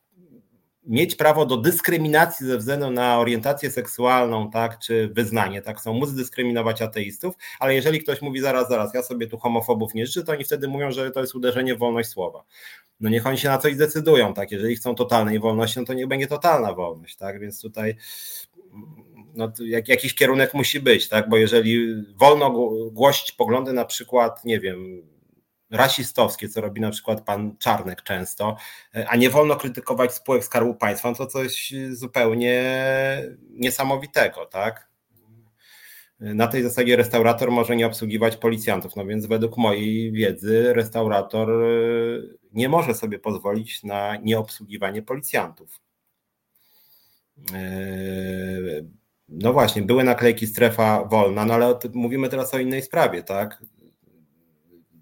mieć 0.87 1.15
prawo 1.17 1.47
do 1.47 1.57
dyskryminacji 1.57 2.47
ze 2.47 2.59
względu 2.59 2.91
na 2.91 3.19
orientację 3.19 3.71
seksualną, 3.71 4.51
tak, 4.51 4.79
czy 4.79 5.09
wyznanie, 5.09 5.63
tak, 5.63 5.79
chcą 5.79 5.93
móc 5.93 6.13
dyskryminować 6.13 6.83
ateistów, 6.83 7.35
ale 7.61 7.75
jeżeli 7.75 8.01
ktoś 8.01 8.23
mówi 8.23 8.41
zaraz, 8.41 8.69
zaraz, 8.69 8.95
ja 8.95 9.03
sobie 9.03 9.27
tu 9.27 9.39
homofobów 9.39 9.95
nie 9.95 10.07
życzę, 10.07 10.25
to 10.25 10.33
oni 10.33 10.45
wtedy 10.45 10.69
mówią, 10.69 10.91
że 10.91 11.11
to 11.11 11.21
jest 11.21 11.35
uderzenie 11.35 11.75
w 11.75 11.79
wolność 11.79 12.09
słowa. 12.09 12.45
No 13.01 13.09
niech 13.09 13.27
oni 13.27 13.39
się 13.39 13.49
na 13.49 13.59
coś 13.59 13.75
zdecydują, 13.75 14.35
tak, 14.35 14.51
jeżeli 14.51 14.77
chcą 14.77 14.95
totalnej 14.95 15.41
wolności, 15.41 15.81
no 15.81 15.87
to 15.87 15.95
niech 15.95 16.07
będzie 16.07 16.27
totalna 16.27 16.73
wolność, 16.73 17.17
tak, 17.17 17.41
więc 17.41 17.63
tutaj 17.63 17.97
no, 19.37 19.53
jak, 19.61 19.89
jakiś 19.89 20.15
kierunek 20.15 20.55
musi 20.55 20.81
być, 20.81 21.09
tak? 21.09 21.29
Bo 21.29 21.37
jeżeli 21.37 21.95
wolno 22.17 22.51
głosić 22.91 23.33
poglądy 23.33 23.73
na 23.73 23.85
przykład, 23.85 24.45
nie 24.45 24.61
wiem, 24.61 25.03
rasistowskie, 25.71 26.49
co 26.49 26.61
robi 26.61 26.81
na 26.81 26.91
przykład 26.91 27.25
pan 27.25 27.57
Czarnek 27.59 28.03
często, 28.03 28.57
a 29.09 29.17
nie 29.17 29.31
wolno 29.31 29.57
krytykować 29.57 30.15
spółek 30.15 30.45
Skarbu 30.45 30.75
Państwa, 30.75 31.11
no 31.11 31.17
to 31.17 31.27
coś 31.27 31.75
zupełnie 31.91 32.83
niesamowitego, 33.51 34.47
tak? 34.47 34.89
Na 36.21 36.47
tej 36.47 36.63
zasadzie 36.63 36.97
restaurator 36.97 37.51
może 37.51 37.77
nie 37.77 37.87
obsługiwać 37.87 38.37
policjantów, 38.37 38.97
no 38.97 39.07
więc 39.07 39.27
według 39.27 39.57
mojej 39.57 40.13
wiedzy 40.13 40.73
restaurator 40.75 41.49
nie 42.53 42.69
może 42.69 42.95
sobie 42.95 43.19
pozwolić 43.19 43.83
na 43.83 44.17
nieobsługiwanie 44.17 45.03
policjantów. 45.03 45.81
No 49.29 49.53
właśnie, 49.53 49.83
były 49.83 50.05
naklejki 50.05 50.47
strefa 50.47 51.05
wolna, 51.05 51.45
no 51.45 51.55
ale 51.55 51.79
mówimy 51.95 52.29
teraz 52.29 52.55
o 52.55 52.59
innej 52.59 52.83
sprawie, 52.83 53.23
tak? 53.23 53.63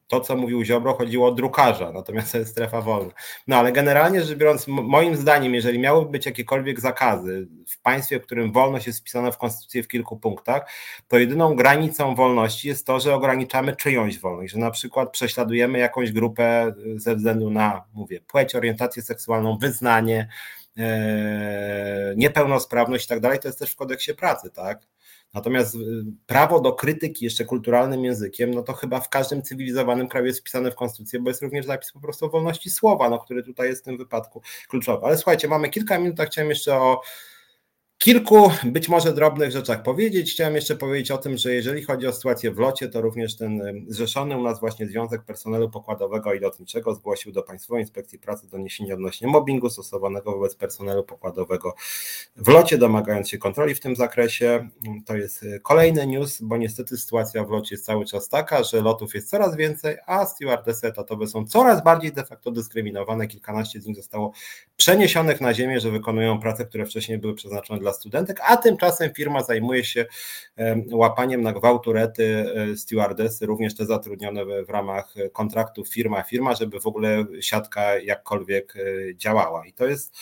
To, 0.06 0.20
co 0.20 0.36
mówił 0.36 0.64
Ziobro, 0.64 0.94
chodziło 0.94 1.28
o 1.28 1.32
drukarza, 1.32 1.92
natomiast 1.92 2.32
to 2.32 2.38
jest 2.38 2.50
strefa 2.50 2.80
wolna. 2.80 3.12
No 3.46 3.56
ale 3.56 3.72
generalnie 3.72 4.22
rzecz 4.22 4.38
biorąc, 4.38 4.68
moim 4.68 5.16
zdaniem, 5.16 5.54
jeżeli 5.54 5.78
miałyby 5.78 6.10
być 6.10 6.26
jakiekolwiek 6.26 6.80
zakazy 6.80 7.48
w 7.68 7.80
państwie, 7.80 8.20
w 8.20 8.22
którym 8.22 8.52
wolność 8.52 8.86
jest 8.86 9.00
wpisana 9.00 9.30
w 9.30 9.38
konstytucję 9.38 9.82
w 9.82 9.88
kilku 9.88 10.16
punktach, 10.16 10.70
to 11.08 11.18
jedyną 11.18 11.54
granicą 11.54 12.14
wolności 12.14 12.68
jest 12.68 12.86
to, 12.86 13.00
że 13.00 13.14
ograniczamy 13.14 13.76
czyjąś 13.76 14.18
wolność, 14.18 14.52
że 14.52 14.58
na 14.58 14.70
przykład 14.70 15.10
prześladujemy 15.10 15.78
jakąś 15.78 16.12
grupę 16.12 16.74
ze 16.96 17.16
względu 17.16 17.50
na, 17.50 17.84
mówię, 17.94 18.20
płeć, 18.20 18.54
orientację 18.54 19.02
seksualną, 19.02 19.58
wyznanie, 19.58 20.28
niepełnosprawność 22.16 23.04
i 23.04 23.08
tak 23.08 23.20
dalej, 23.20 23.38
to 23.38 23.48
jest 23.48 23.58
też 23.58 23.70
w 23.70 23.76
kodeksie 23.76 24.14
pracy, 24.14 24.50
tak? 24.50 24.86
Natomiast 25.34 25.74
y, 25.74 25.78
prawo 26.26 26.60
do 26.60 26.72
krytyki 26.72 27.24
jeszcze 27.24 27.44
kulturalnym 27.44 28.04
językiem, 28.04 28.50
no 28.50 28.62
to 28.62 28.72
chyba 28.72 29.00
w 29.00 29.08
każdym 29.08 29.42
cywilizowanym 29.42 30.08
kraju 30.08 30.26
jest 30.26 30.40
wpisane 30.40 30.70
w 30.70 30.74
konstytucję, 30.74 31.20
bo 31.20 31.30
jest 31.30 31.42
również 31.42 31.66
zapis 31.66 31.92
po 31.92 32.00
prostu 32.00 32.26
o 32.26 32.28
wolności 32.28 32.70
słowa, 32.70 33.10
no, 33.10 33.18
który 33.18 33.42
tutaj 33.42 33.68
jest 33.68 33.82
w 33.82 33.84
tym 33.84 33.98
wypadku 33.98 34.42
kluczowy. 34.68 35.06
Ale 35.06 35.16
słuchajcie, 35.16 35.48
mamy 35.48 35.68
kilka 35.68 35.98
minut, 35.98 36.20
a 36.20 36.24
chciałem 36.24 36.50
jeszcze 36.50 36.76
o 36.76 37.00
kilku 37.98 38.50
być 38.64 38.88
może 38.88 39.12
drobnych 39.12 39.50
rzeczach 39.50 39.82
powiedzieć. 39.82 40.32
Chciałem 40.32 40.54
jeszcze 40.54 40.76
powiedzieć 40.76 41.10
o 41.10 41.18
tym, 41.18 41.36
że 41.36 41.54
jeżeli 41.54 41.82
chodzi 41.82 42.06
o 42.06 42.12
sytuację 42.12 42.50
w 42.50 42.58
locie, 42.58 42.88
to 42.88 43.00
również 43.00 43.36
ten 43.36 43.62
zrzeszony 43.88 44.36
u 44.36 44.42
nas 44.42 44.60
właśnie 44.60 44.86
Związek 44.86 45.22
Personelu 45.22 45.70
Pokładowego 45.70 46.34
i 46.34 46.40
Lotniczego 46.40 46.94
zgłosił 46.94 47.32
do 47.32 47.42
Państwowej 47.42 47.82
Inspekcji 47.82 48.18
Pracy 48.18 48.48
doniesienie 48.48 48.94
odnośnie 48.94 49.28
mobbingu 49.28 49.70
stosowanego 49.70 50.32
wobec 50.32 50.54
personelu 50.54 51.04
pokładowego 51.04 51.74
w 52.36 52.48
locie, 52.48 52.78
domagając 52.78 53.28
się 53.28 53.38
kontroli 53.38 53.74
w 53.74 53.80
tym 53.80 53.96
zakresie. 53.96 54.68
To 55.06 55.16
jest 55.16 55.44
kolejny 55.62 56.06
news, 56.06 56.40
bo 56.42 56.56
niestety 56.56 56.96
sytuacja 56.96 57.44
w 57.44 57.50
locie 57.50 57.74
jest 57.74 57.84
cały 57.84 58.04
czas 58.04 58.28
taka, 58.28 58.62
że 58.62 58.80
lotów 58.80 59.14
jest 59.14 59.30
coraz 59.30 59.56
więcej, 59.56 59.96
a 60.06 60.26
stewardesy 60.26 60.86
etatowe 60.86 61.26
są 61.26 61.46
coraz 61.46 61.84
bardziej 61.84 62.12
de 62.12 62.24
facto 62.24 62.50
dyskryminowane. 62.50 63.26
Kilkanaście 63.26 63.80
z 63.80 63.86
nich 63.86 63.96
zostało 63.96 64.32
przeniesionych 64.76 65.40
na 65.40 65.54
ziemię, 65.54 65.80
że 65.80 65.90
wykonują 65.90 66.40
prace, 66.40 66.64
które 66.64 66.86
wcześniej 66.86 67.18
były 67.18 67.34
przeznaczone 67.34 67.80
dla 67.84 67.92
studentek, 67.92 68.40
a 68.48 68.56
tymczasem 68.56 69.14
firma 69.14 69.42
zajmuje 69.42 69.84
się 69.84 70.06
łapaniem 70.92 71.42
na 71.42 71.52
gwałturety 71.52 72.54
e, 72.72 72.76
stewardesy, 72.76 73.46
również 73.46 73.74
te 73.74 73.86
zatrudnione 73.86 74.64
w 74.64 74.70
ramach 74.70 75.14
kontraktu 75.32 75.84
firma-firma, 75.84 76.54
żeby 76.54 76.80
w 76.80 76.86
ogóle 76.86 77.24
siatka 77.40 77.98
jakkolwiek 77.98 78.74
e, 78.76 79.16
działała. 79.16 79.66
I 79.66 79.72
to 79.72 79.86
jest 79.86 80.16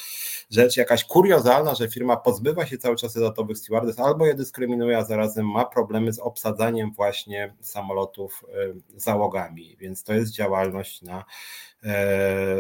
rzecz 0.50 0.76
jakaś 0.76 1.04
kuriozalna, 1.04 1.74
że 1.74 1.88
firma 1.88 2.16
pozbywa 2.16 2.66
się 2.66 2.78
cały 2.78 2.96
czas 2.96 3.16
etatowych 3.16 3.58
stewardes 3.58 3.98
albo 3.98 4.26
je 4.26 4.34
dyskryminuje, 4.34 4.98
a 4.98 5.04
zarazem 5.04 5.50
ma 5.50 5.64
problemy 5.64 6.12
z 6.12 6.18
obsadzaniem 6.18 6.92
właśnie 6.92 7.54
samolotów 7.60 8.44
e, 8.48 8.72
załogami, 8.96 9.76
więc 9.80 10.04
to 10.04 10.14
jest 10.14 10.32
działalność 10.32 11.02
na 11.02 11.24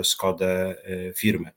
szkodę 0.02 0.74
firmy. 1.16 1.50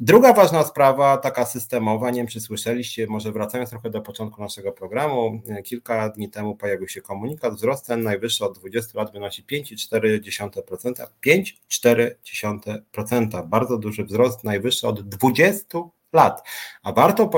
Druga 0.00 0.32
ważna 0.32 0.64
sprawa, 0.64 1.16
taka 1.16 1.46
systemowa, 1.46 2.10
nie 2.10 2.16
wiem 2.16 2.26
czy 2.26 2.40
słyszeliście, 2.40 3.06
może 3.06 3.32
wracając 3.32 3.70
trochę 3.70 3.90
do 3.90 4.00
początku 4.00 4.42
naszego 4.42 4.72
programu, 4.72 5.42
kilka 5.64 6.08
dni 6.08 6.30
temu 6.30 6.56
pojawił 6.56 6.88
się 6.88 7.00
komunikat, 7.00 7.54
wzrost 7.54 7.84
cen 7.84 8.02
najwyższy 8.02 8.44
od 8.44 8.58
20 8.58 8.98
lat 8.98 9.12
wynosi 9.12 9.44
5,4%, 9.44 11.06
5,4%, 11.26 13.48
bardzo 13.48 13.78
duży 13.78 14.04
wzrost 14.04 14.44
najwyższy 14.44 14.88
od 14.88 15.08
20 15.08 15.78
lat. 16.12 16.48
A 16.82 16.92
warto 16.92 17.30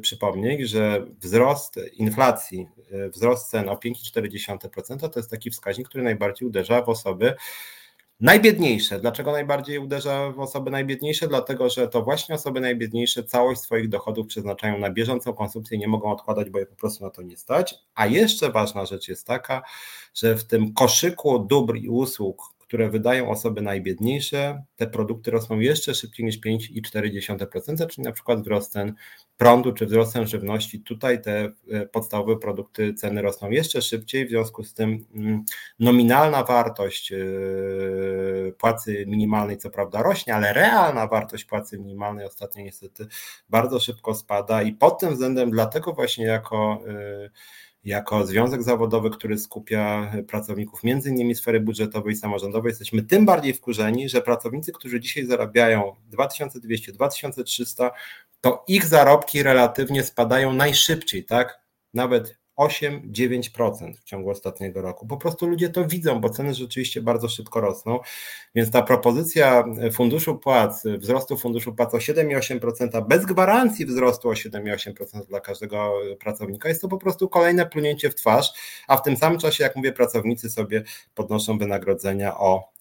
przypomnieć, 0.00 0.70
że 0.70 1.06
wzrost 1.20 1.80
inflacji, 1.92 2.68
wzrost 3.12 3.50
cen 3.50 3.68
o 3.68 3.74
5,4% 3.74 5.08
to 5.08 5.20
jest 5.20 5.30
taki 5.30 5.50
wskaźnik, 5.50 5.88
który 5.88 6.04
najbardziej 6.04 6.48
uderza 6.48 6.82
w 6.82 6.88
osoby 6.88 7.34
Najbiedniejsze. 8.22 9.00
Dlaczego 9.00 9.32
najbardziej 9.32 9.78
uderza 9.78 10.30
w 10.30 10.40
osoby 10.40 10.70
najbiedniejsze? 10.70 11.28
Dlatego, 11.28 11.70
że 11.70 11.88
to 11.88 12.02
właśnie 12.02 12.34
osoby 12.34 12.60
najbiedniejsze 12.60 13.24
całość 13.24 13.60
swoich 13.60 13.88
dochodów 13.88 14.26
przeznaczają 14.26 14.78
na 14.78 14.90
bieżącą 14.90 15.32
konsumpcję, 15.32 15.78
nie 15.78 15.88
mogą 15.88 16.12
odkładać, 16.12 16.50
bo 16.50 16.58
je 16.58 16.66
po 16.66 16.76
prostu 16.76 17.04
na 17.04 17.10
to 17.10 17.22
nie 17.22 17.36
stać. 17.36 17.74
A 17.94 18.06
jeszcze 18.06 18.50
ważna 18.50 18.86
rzecz 18.86 19.08
jest 19.08 19.26
taka, 19.26 19.62
że 20.14 20.36
w 20.36 20.44
tym 20.44 20.74
koszyku 20.74 21.38
dóbr 21.38 21.76
i 21.76 21.88
usług, 21.88 22.42
które 22.72 22.90
wydają 22.90 23.30
osoby 23.30 23.62
najbiedniejsze, 23.62 24.62
te 24.76 24.86
produkty 24.86 25.30
rosną 25.30 25.58
jeszcze 25.58 25.94
szybciej 25.94 26.26
niż 26.26 26.40
5,4%, 26.40 27.86
czyli 27.86 28.04
na 28.04 28.12
przykład 28.12 28.40
wzrost 28.40 28.72
cen 28.72 28.94
prądu 29.36 29.72
czy 29.72 29.86
wzrost 29.86 30.12
cen 30.12 30.26
żywności. 30.26 30.80
Tutaj 30.80 31.22
te 31.22 31.52
e, 31.70 31.86
podstawowe 31.86 32.36
produkty, 32.36 32.94
ceny 32.94 33.22
rosną 33.22 33.50
jeszcze 33.50 33.82
szybciej, 33.82 34.26
w 34.26 34.28
związku 34.28 34.64
z 34.64 34.74
tym 34.74 35.04
mm, 35.14 35.44
nominalna 35.78 36.44
wartość 36.44 37.12
e, 37.12 37.16
płacy 38.58 39.04
minimalnej 39.08 39.58
co 39.58 39.70
prawda 39.70 40.02
rośnie, 40.02 40.34
ale 40.34 40.52
realna 40.52 41.06
wartość 41.06 41.44
płacy 41.44 41.78
minimalnej 41.78 42.26
ostatnio 42.26 42.64
niestety 42.64 43.06
bardzo 43.48 43.80
szybko 43.80 44.14
spada 44.14 44.62
i 44.62 44.72
pod 44.72 45.00
tym 45.00 45.12
względem 45.12 45.50
dlatego 45.50 45.92
właśnie 45.92 46.26
jako 46.26 46.80
e, 46.88 47.30
jako 47.84 48.26
związek 48.26 48.62
zawodowy, 48.62 49.10
który 49.10 49.38
skupia 49.38 50.12
pracowników 50.28 50.84
między 50.84 51.10
innymi 51.10 51.34
sfery 51.34 51.60
budżetowej 51.60 52.12
i 52.12 52.16
samorządowej, 52.16 52.70
jesteśmy 52.70 53.02
tym 53.02 53.26
bardziej 53.26 53.54
wkurzeni, 53.54 54.08
że 54.08 54.22
pracownicy, 54.22 54.72
którzy 54.72 55.00
dzisiaj 55.00 55.26
zarabiają 55.26 55.96
2200, 56.06 56.92
2300, 56.92 57.90
to 58.40 58.64
ich 58.68 58.86
zarobki 58.86 59.42
relatywnie 59.42 60.02
spadają 60.02 60.52
najszybciej, 60.52 61.24
tak? 61.24 61.60
Nawet 61.94 62.41
8-9% 62.66 63.94
w 63.94 64.04
ciągu 64.04 64.30
ostatniego 64.30 64.82
roku. 64.82 65.06
Po 65.06 65.16
prostu 65.16 65.46
ludzie 65.46 65.68
to 65.68 65.84
widzą, 65.84 66.20
bo 66.20 66.30
ceny 66.30 66.54
rzeczywiście 66.54 67.02
bardzo 67.02 67.28
szybko 67.28 67.60
rosną. 67.60 68.00
Więc 68.54 68.70
ta 68.70 68.82
propozycja 68.82 69.64
funduszu 69.92 70.38
płac, 70.38 70.82
wzrostu 70.98 71.36
funduszu 71.36 71.74
płac 71.74 71.94
o 71.94 71.98
7,8% 71.98 73.08
bez 73.08 73.26
gwarancji 73.26 73.86
wzrostu 73.86 74.28
o 74.28 74.32
7,8% 74.32 75.26
dla 75.26 75.40
każdego 75.40 75.92
pracownika 76.20 76.68
jest 76.68 76.82
to 76.82 76.88
po 76.88 76.98
prostu 76.98 77.28
kolejne 77.28 77.66
plunięcie 77.66 78.10
w 78.10 78.14
twarz, 78.14 78.52
a 78.88 78.96
w 78.96 79.02
tym 79.02 79.16
samym 79.16 79.38
czasie, 79.38 79.64
jak 79.64 79.76
mówię, 79.76 79.92
pracownicy 79.92 80.50
sobie 80.50 80.82
podnoszą 81.14 81.58
wynagrodzenia 81.58 82.38
o 82.38 82.72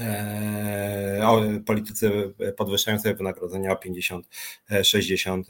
e, 0.00 1.20
o, 1.24 1.42
politycy 1.66 2.34
podwyższają 2.56 2.98
sobie 2.98 3.14
wynagrodzenia 3.14 3.72
o 3.72 3.74
50-60%. 3.74 5.42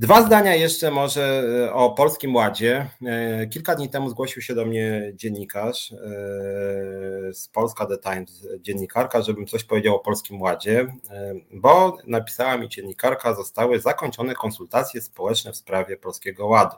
Dwa 0.00 0.26
zdania 0.26 0.54
jeszcze 0.54 0.90
może 0.90 1.42
e, 1.66 1.72
o 1.72 1.90
Polskim 1.90 2.36
Ładzie. 2.36 2.90
E, 3.06 3.46
kilka 3.46 3.74
dni 3.74 3.88
temu 3.88 4.10
zgłosił 4.10 4.42
się 4.42 4.54
do 4.54 4.66
mnie 4.66 5.12
dziennikarz 5.14 5.92
e, 5.92 5.96
z 7.34 7.48
Polska 7.48 7.86
The 7.86 7.98
Times, 7.98 8.46
dziennikarka, 8.60 9.22
żebym 9.22 9.46
coś 9.46 9.64
powiedział 9.64 9.96
o 9.96 9.98
Polskim 9.98 10.42
Ładzie, 10.42 10.86
bo 11.52 11.98
napisała 12.06 12.56
mi 12.56 12.68
dziennikarka, 12.68 13.34
zostały 13.34 13.80
zakończone 13.80 14.34
konsultacje 14.34 15.00
społeczne 15.00 15.52
w 15.52 15.56
sprawie 15.56 15.96
Polskiego 15.96 16.46
Ładu. 16.46 16.76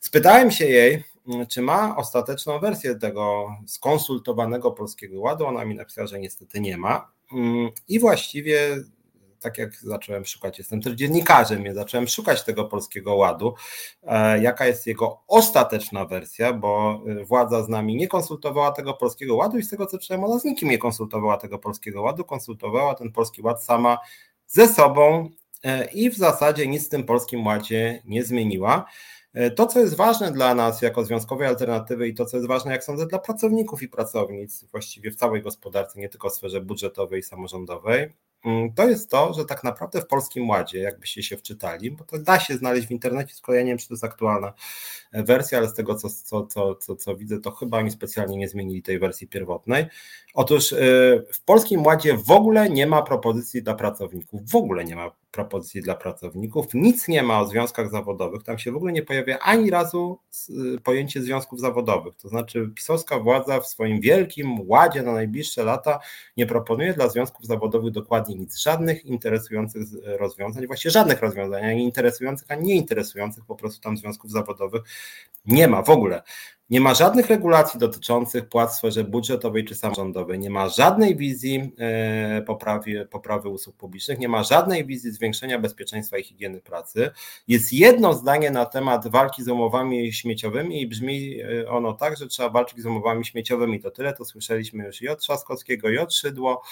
Spytałem 0.00 0.50
się 0.50 0.66
jej, 0.66 1.04
czy 1.48 1.62
ma 1.62 1.96
ostateczną 1.96 2.58
wersję 2.58 2.94
tego 2.94 3.56
skonsultowanego 3.66 4.72
Polskiego 4.72 5.20
Ładu. 5.20 5.46
Ona 5.46 5.64
mi 5.64 5.74
napisała, 5.74 6.06
że 6.06 6.18
niestety 6.18 6.60
nie 6.60 6.76
ma. 6.76 7.10
Mm, 7.32 7.70
I 7.88 7.98
właściwie 7.98 8.76
tak 9.40 9.58
jak 9.58 9.76
zacząłem 9.76 10.24
szukać, 10.24 10.58
jestem 10.58 10.82
też 10.82 10.92
dziennikarzem, 10.92 11.74
zacząłem 11.74 12.08
szukać 12.08 12.44
tego 12.44 12.64
polskiego 12.64 13.14
ładu, 13.14 13.54
e, 14.02 14.42
jaka 14.42 14.66
jest 14.66 14.86
jego 14.86 15.20
ostateczna 15.28 16.04
wersja, 16.04 16.52
bo 16.52 17.02
e, 17.06 17.24
władza 17.24 17.62
z 17.62 17.68
nami 17.68 17.96
nie 17.96 18.08
konsultowała 18.08 18.72
tego 18.72 18.94
polskiego 18.94 19.36
ładu 19.36 19.58
i 19.58 19.62
z 19.62 19.70
tego 19.70 19.86
co 19.86 19.98
czytałem, 19.98 20.24
ona 20.24 20.38
z 20.38 20.44
nikim 20.44 20.68
nie 20.68 20.78
konsultowała 20.78 21.36
tego 21.36 21.58
polskiego 21.58 22.02
ładu, 22.02 22.24
konsultowała 22.24 22.94
ten 22.94 23.12
polski 23.12 23.42
ład 23.42 23.64
sama 23.64 23.98
ze 24.46 24.68
sobą 24.68 25.28
e, 25.64 25.84
i 25.84 26.10
w 26.10 26.16
zasadzie 26.16 26.66
nic 26.66 26.86
w 26.86 26.90
tym 26.90 27.04
polskim 27.04 27.46
ładzie 27.46 28.02
nie 28.04 28.24
zmieniła. 28.24 28.84
To, 29.56 29.66
co 29.66 29.80
jest 29.80 29.96
ważne 29.96 30.32
dla 30.32 30.54
nas 30.54 30.82
jako 30.82 31.04
związkowej 31.04 31.48
alternatywy 31.48 32.08
i 32.08 32.14
to, 32.14 32.24
co 32.24 32.36
jest 32.36 32.48
ważne, 32.48 32.72
jak 32.72 32.84
sądzę, 32.84 33.06
dla 33.06 33.18
pracowników 33.18 33.82
i 33.82 33.88
pracownic 33.88 34.64
właściwie 34.64 35.10
w 35.10 35.16
całej 35.16 35.42
gospodarce, 35.42 36.00
nie 36.00 36.08
tylko 36.08 36.30
w 36.30 36.34
sferze 36.34 36.60
budżetowej 36.60 37.20
i 37.20 37.22
samorządowej, 37.22 38.12
to 38.74 38.88
jest 38.88 39.10
to, 39.10 39.34
że 39.34 39.44
tak 39.44 39.64
naprawdę 39.64 40.00
w 40.00 40.06
Polskim 40.06 40.48
Ładzie, 40.48 40.78
jakbyście 40.78 41.22
się 41.22 41.36
wczytali, 41.36 41.90
bo 41.90 42.04
to 42.04 42.18
da 42.18 42.40
się 42.40 42.56
znaleźć 42.56 42.86
w 42.86 42.90
internecie, 42.90 43.34
z 43.34 43.42
ja 43.48 43.62
nie 43.62 43.64
wiem, 43.64 43.78
czy 43.78 43.88
to 43.88 43.94
jest 43.94 44.04
aktualna 44.04 44.52
e, 45.12 45.22
wersja, 45.22 45.58
ale 45.58 45.68
z 45.68 45.74
tego, 45.74 45.94
co, 45.94 46.08
co, 46.10 46.46
co, 46.46 46.74
co, 46.74 46.96
co 46.96 47.16
widzę, 47.16 47.40
to 47.40 47.50
chyba 47.50 47.78
oni 47.78 47.90
specjalnie 47.90 48.36
nie 48.36 48.48
zmienili 48.48 48.82
tej 48.82 48.98
wersji 48.98 49.28
pierwotnej. 49.28 49.86
Otóż 50.34 50.72
e, 50.72 50.76
w 51.32 51.40
Polskim 51.44 51.86
Ładzie 51.86 52.16
w 52.16 52.30
ogóle 52.30 52.70
nie 52.70 52.86
ma 52.86 53.02
propozycji 53.02 53.62
dla 53.62 53.74
pracowników, 53.74 54.50
w 54.50 54.56
ogóle 54.56 54.84
nie 54.84 54.96
ma 54.96 55.10
propozycji 55.30 55.82
dla 55.82 55.94
pracowników, 55.94 56.66
nic 56.74 57.08
nie 57.08 57.22
ma 57.22 57.40
o 57.40 57.46
związkach 57.46 57.90
zawodowych, 57.90 58.42
tam 58.42 58.58
się 58.58 58.72
w 58.72 58.76
ogóle 58.76 58.92
nie 58.92 59.02
pojawia 59.02 59.38
ani 59.38 59.70
razu 59.70 60.20
pojęcie 60.84 61.22
związków 61.22 61.60
zawodowych, 61.60 62.14
to 62.16 62.28
znaczy 62.28 62.70
pisowska 62.74 63.18
władza 63.18 63.60
w 63.60 63.66
swoim 63.66 64.00
wielkim 64.00 64.56
ładzie 64.68 65.02
na 65.02 65.12
najbliższe 65.12 65.64
lata 65.64 65.98
nie 66.36 66.46
proponuje 66.46 66.94
dla 66.94 67.08
związków 67.08 67.46
zawodowych 67.46 67.92
dokładnie 67.92 68.34
nic, 68.34 68.58
żadnych 68.58 69.04
interesujących 69.04 69.82
rozwiązań, 70.04 70.66
właściwie 70.66 70.90
żadnych 70.90 71.20
rozwiązań, 71.20 71.64
ani 71.64 71.84
interesujących, 71.84 72.50
ani 72.50 72.66
nieinteresujących 72.66 73.44
po 73.44 73.56
prostu 73.56 73.80
tam 73.80 73.96
związków 73.96 74.30
zawodowych 74.30 74.82
nie 75.46 75.68
ma 75.68 75.82
w 75.82 75.90
ogóle. 75.90 76.22
Nie 76.70 76.80
ma 76.80 76.94
żadnych 76.94 77.26
regulacji 77.26 77.80
dotyczących 77.80 78.48
płac 78.48 78.74
w 78.74 78.78
sferze 78.78 79.04
budżetowej 79.04 79.64
czy 79.64 79.74
samorządowej, 79.74 80.38
nie 80.38 80.50
ma 80.50 80.68
żadnej 80.68 81.16
wizji 81.16 81.72
e, 81.78 82.42
poprawy, 82.42 83.08
poprawy 83.10 83.48
usług 83.48 83.76
publicznych, 83.76 84.18
nie 84.18 84.28
ma 84.28 84.42
żadnej 84.42 84.86
wizji 84.86 85.10
zwiększenia 85.10 85.58
bezpieczeństwa 85.58 86.18
i 86.18 86.24
higieny 86.24 86.60
pracy. 86.60 87.10
Jest 87.48 87.72
jedno 87.72 88.14
zdanie 88.14 88.50
na 88.50 88.66
temat 88.66 89.08
walki 89.08 89.42
z 89.42 89.48
umowami 89.48 90.12
śmieciowymi 90.12 90.82
i 90.82 90.86
brzmi 90.86 91.40
e, 91.40 91.70
ono 91.70 91.92
tak, 91.92 92.16
że 92.16 92.26
trzeba 92.26 92.48
walczyć 92.48 92.82
z 92.82 92.86
umowami 92.86 93.24
śmieciowymi. 93.24 93.80
To 93.80 93.90
tyle, 93.90 94.12
to 94.12 94.24
słyszeliśmy 94.24 94.84
już 94.84 95.02
i 95.02 95.08
od 95.08 95.20
Trzaskowskiego, 95.20 95.90
i 95.90 95.98
od 95.98 96.14
Szydło, 96.14 96.62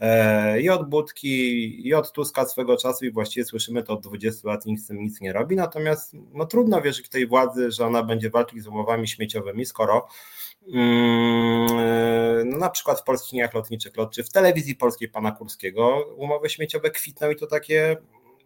e, 0.00 0.60
i 0.60 0.70
od 0.70 0.88
Budki, 0.88 1.88
i 1.88 1.94
od 1.94 2.12
Tuska 2.12 2.46
swego 2.46 2.76
czasu 2.76 3.04
i 3.04 3.10
właściwie 3.10 3.44
słyszymy 3.44 3.82
to 3.82 3.92
od 3.92 4.02
20 4.02 4.48
lat, 4.48 4.66
nikt 4.66 4.82
z 4.82 4.86
tym 4.86 5.02
nic 5.02 5.20
nie 5.20 5.32
robi. 5.32 5.56
Natomiast 5.56 6.16
no, 6.34 6.46
trudno 6.46 6.82
wierzyć 6.82 7.08
tej 7.08 7.26
władzy, 7.26 7.70
że 7.70 7.86
ona 7.86 8.02
będzie 8.02 8.30
walczyć 8.30 8.62
z 8.62 8.66
umowami 8.66 9.08
śmieciowymi 9.08 9.41
śmieciowymi, 9.42 9.66
skoro 9.66 10.06
mm, 10.74 12.50
no 12.50 12.56
na 12.56 12.70
przykład 12.70 13.00
w 13.00 13.04
polskich 13.04 13.32
liniach 13.32 13.54
lotniczych 13.54 13.96
LOT, 13.96 14.14
czy 14.14 14.24
w 14.24 14.30
telewizji 14.30 14.76
polskiej 14.76 15.08
pana 15.08 15.32
Kurskiego 15.32 16.06
umowy 16.16 16.50
śmieciowe 16.50 16.90
kwitną 16.90 17.30
i 17.30 17.36
to 17.36 17.46
takie 17.46 17.96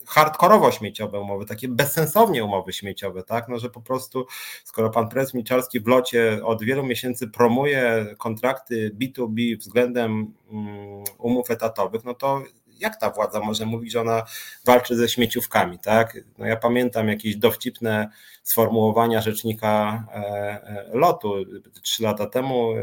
hardkorowo 0.06 0.70
śmieciowe 0.70 1.20
umowy, 1.20 1.46
takie 1.46 1.68
bezsensownie 1.68 2.44
umowy 2.44 2.72
śmieciowe, 2.72 3.22
tak? 3.22 3.48
No, 3.48 3.58
że 3.58 3.70
po 3.70 3.80
prostu 3.80 4.26
skoro 4.64 4.90
pan 4.90 5.08
prezes 5.08 5.34
Milczarski 5.34 5.80
w 5.80 5.86
locie 5.86 6.40
od 6.44 6.62
wielu 6.62 6.82
miesięcy 6.82 7.28
promuje 7.28 8.06
kontrakty 8.18 8.96
B2B 9.00 9.58
względem 9.58 10.32
mm, 10.50 11.04
umów 11.18 11.50
etatowych, 11.50 12.04
no 12.04 12.14
to 12.14 12.42
jak 12.80 13.00
ta 13.00 13.10
władza 13.10 13.40
może 13.40 13.66
mówić, 13.66 13.92
że 13.92 14.00
ona 14.00 14.22
walczy 14.64 14.96
ze 14.96 15.08
śmieciówkami, 15.08 15.78
tak? 15.78 16.18
No 16.38 16.46
ja 16.46 16.56
pamiętam 16.56 17.08
jakieś 17.08 17.36
dowcipne 17.36 18.10
sformułowania 18.42 19.20
rzecznika 19.20 20.04
e, 20.14 20.18
e, 20.18 20.88
lotu 20.92 21.34
trzy 21.82 22.02
lata 22.02 22.26
temu, 22.26 22.74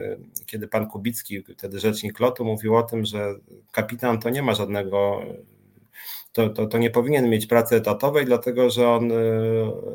kiedy 0.46 0.68
pan 0.68 0.90
Kubicki, 0.90 1.44
wtedy 1.58 1.80
rzecznik 1.80 2.20
lotu, 2.20 2.46
mówił 2.46 2.76
o 2.76 2.84
tym, 2.84 3.06
że 3.06 3.36
kapitan 3.72 4.20
to 4.20 4.30
nie 4.30 4.42
ma 4.42 4.54
żadnego 4.54 5.22
to, 6.34 6.50
to, 6.50 6.68
to 6.68 6.78
nie 6.78 6.90
powinien 6.90 7.30
mieć 7.30 7.46
pracy 7.46 7.76
etatowej, 7.76 8.26
dlatego 8.26 8.70
że 8.70 8.90
on 8.90 9.12
y, 9.12 9.16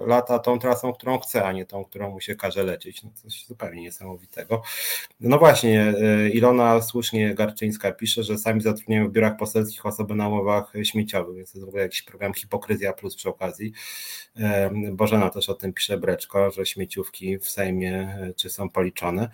lata 0.07 0.39
tą 0.39 0.59
trasą, 0.59 0.93
którą 0.93 1.18
chce, 1.18 1.45
a 1.45 1.53
nie 1.53 1.66
tą, 1.66 1.84
którą 1.84 2.11
mu 2.11 2.20
się 2.20 2.36
każe 2.36 2.62
lecieć. 2.62 3.03
No 3.03 3.11
coś 3.14 3.47
zupełnie 3.47 3.82
niesamowitego. 3.82 4.62
No 5.20 5.39
właśnie, 5.39 5.95
y, 6.26 6.30
Ilona 6.30 6.82
słusznie 6.82 7.34
Garczyńska 7.34 7.93
pisze, 7.93 8.22
że 8.22 8.39
sami 8.39 8.61
zatrudniają 8.61 9.09
w 9.09 9.12
biurach 9.12 9.36
poselskich 9.36 9.86
osoby 9.86 10.14
na 10.14 10.28
umowach 10.28 10.72
śmieciowych, 10.82 11.36
więc 11.36 11.53
to 11.53 11.59
jest 11.59 11.66
w 11.66 11.68
ogóle 11.68 11.82
jakiś 11.82 12.03
program 12.03 12.34
hipokryzja 12.34 12.93
plus 12.93 13.16
przy 13.16 13.28
okazji. 13.28 13.72
Bożena 14.93 15.30
też 15.30 15.49
o 15.49 15.55
tym 15.55 15.72
pisze 15.72 15.99
Breczko, 15.99 16.51
że 16.51 16.66
śmieciówki 16.66 17.39
w 17.39 17.49
Sejmie 17.49 18.18
y, 18.30 18.34
czy 18.34 18.51
są 18.51 18.68
policzone. 18.68 19.30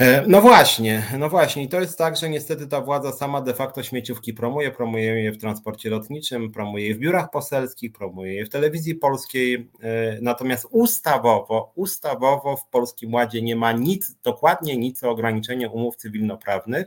E, 0.00 0.24
no 0.26 0.40
właśnie, 0.40 1.02
no 1.18 1.28
właśnie. 1.28 1.62
I 1.62 1.68
to 1.68 1.80
jest 1.80 1.98
tak, 1.98 2.16
że 2.16 2.28
niestety 2.28 2.66
ta 2.66 2.80
władza 2.80 3.12
sama 3.12 3.40
de 3.40 3.54
facto 3.54 3.82
śmieciówki 3.82 4.34
promuje, 4.34 4.70
promuje 4.70 5.22
je 5.22 5.32
w 5.32 5.38
transporcie 5.38 5.90
lotniczym, 5.90 6.52
promuje 6.52 6.88
je 6.88 6.94
w 6.94 6.98
biurach 6.98 7.30
poselskich, 7.30 7.92
promuje 7.92 8.34
je 8.34 8.46
w 8.46 8.48
telewizji 8.48 8.94
polskiej. 8.94 9.70
E, 9.82 10.18
natomiast 10.22 10.66
ustawowo, 10.70 11.72
ustawowo 11.74 12.56
w 12.56 12.68
Polskim 12.68 13.14
Ładzie 13.14 13.42
nie 13.42 13.56
ma 13.56 13.72
nic, 13.72 14.16
dokładnie 14.22 14.76
nic 14.76 15.04
o 15.04 15.10
ograniczeniu 15.10 15.72
umów 15.72 15.96
cywilnoprawnych. 15.96 16.86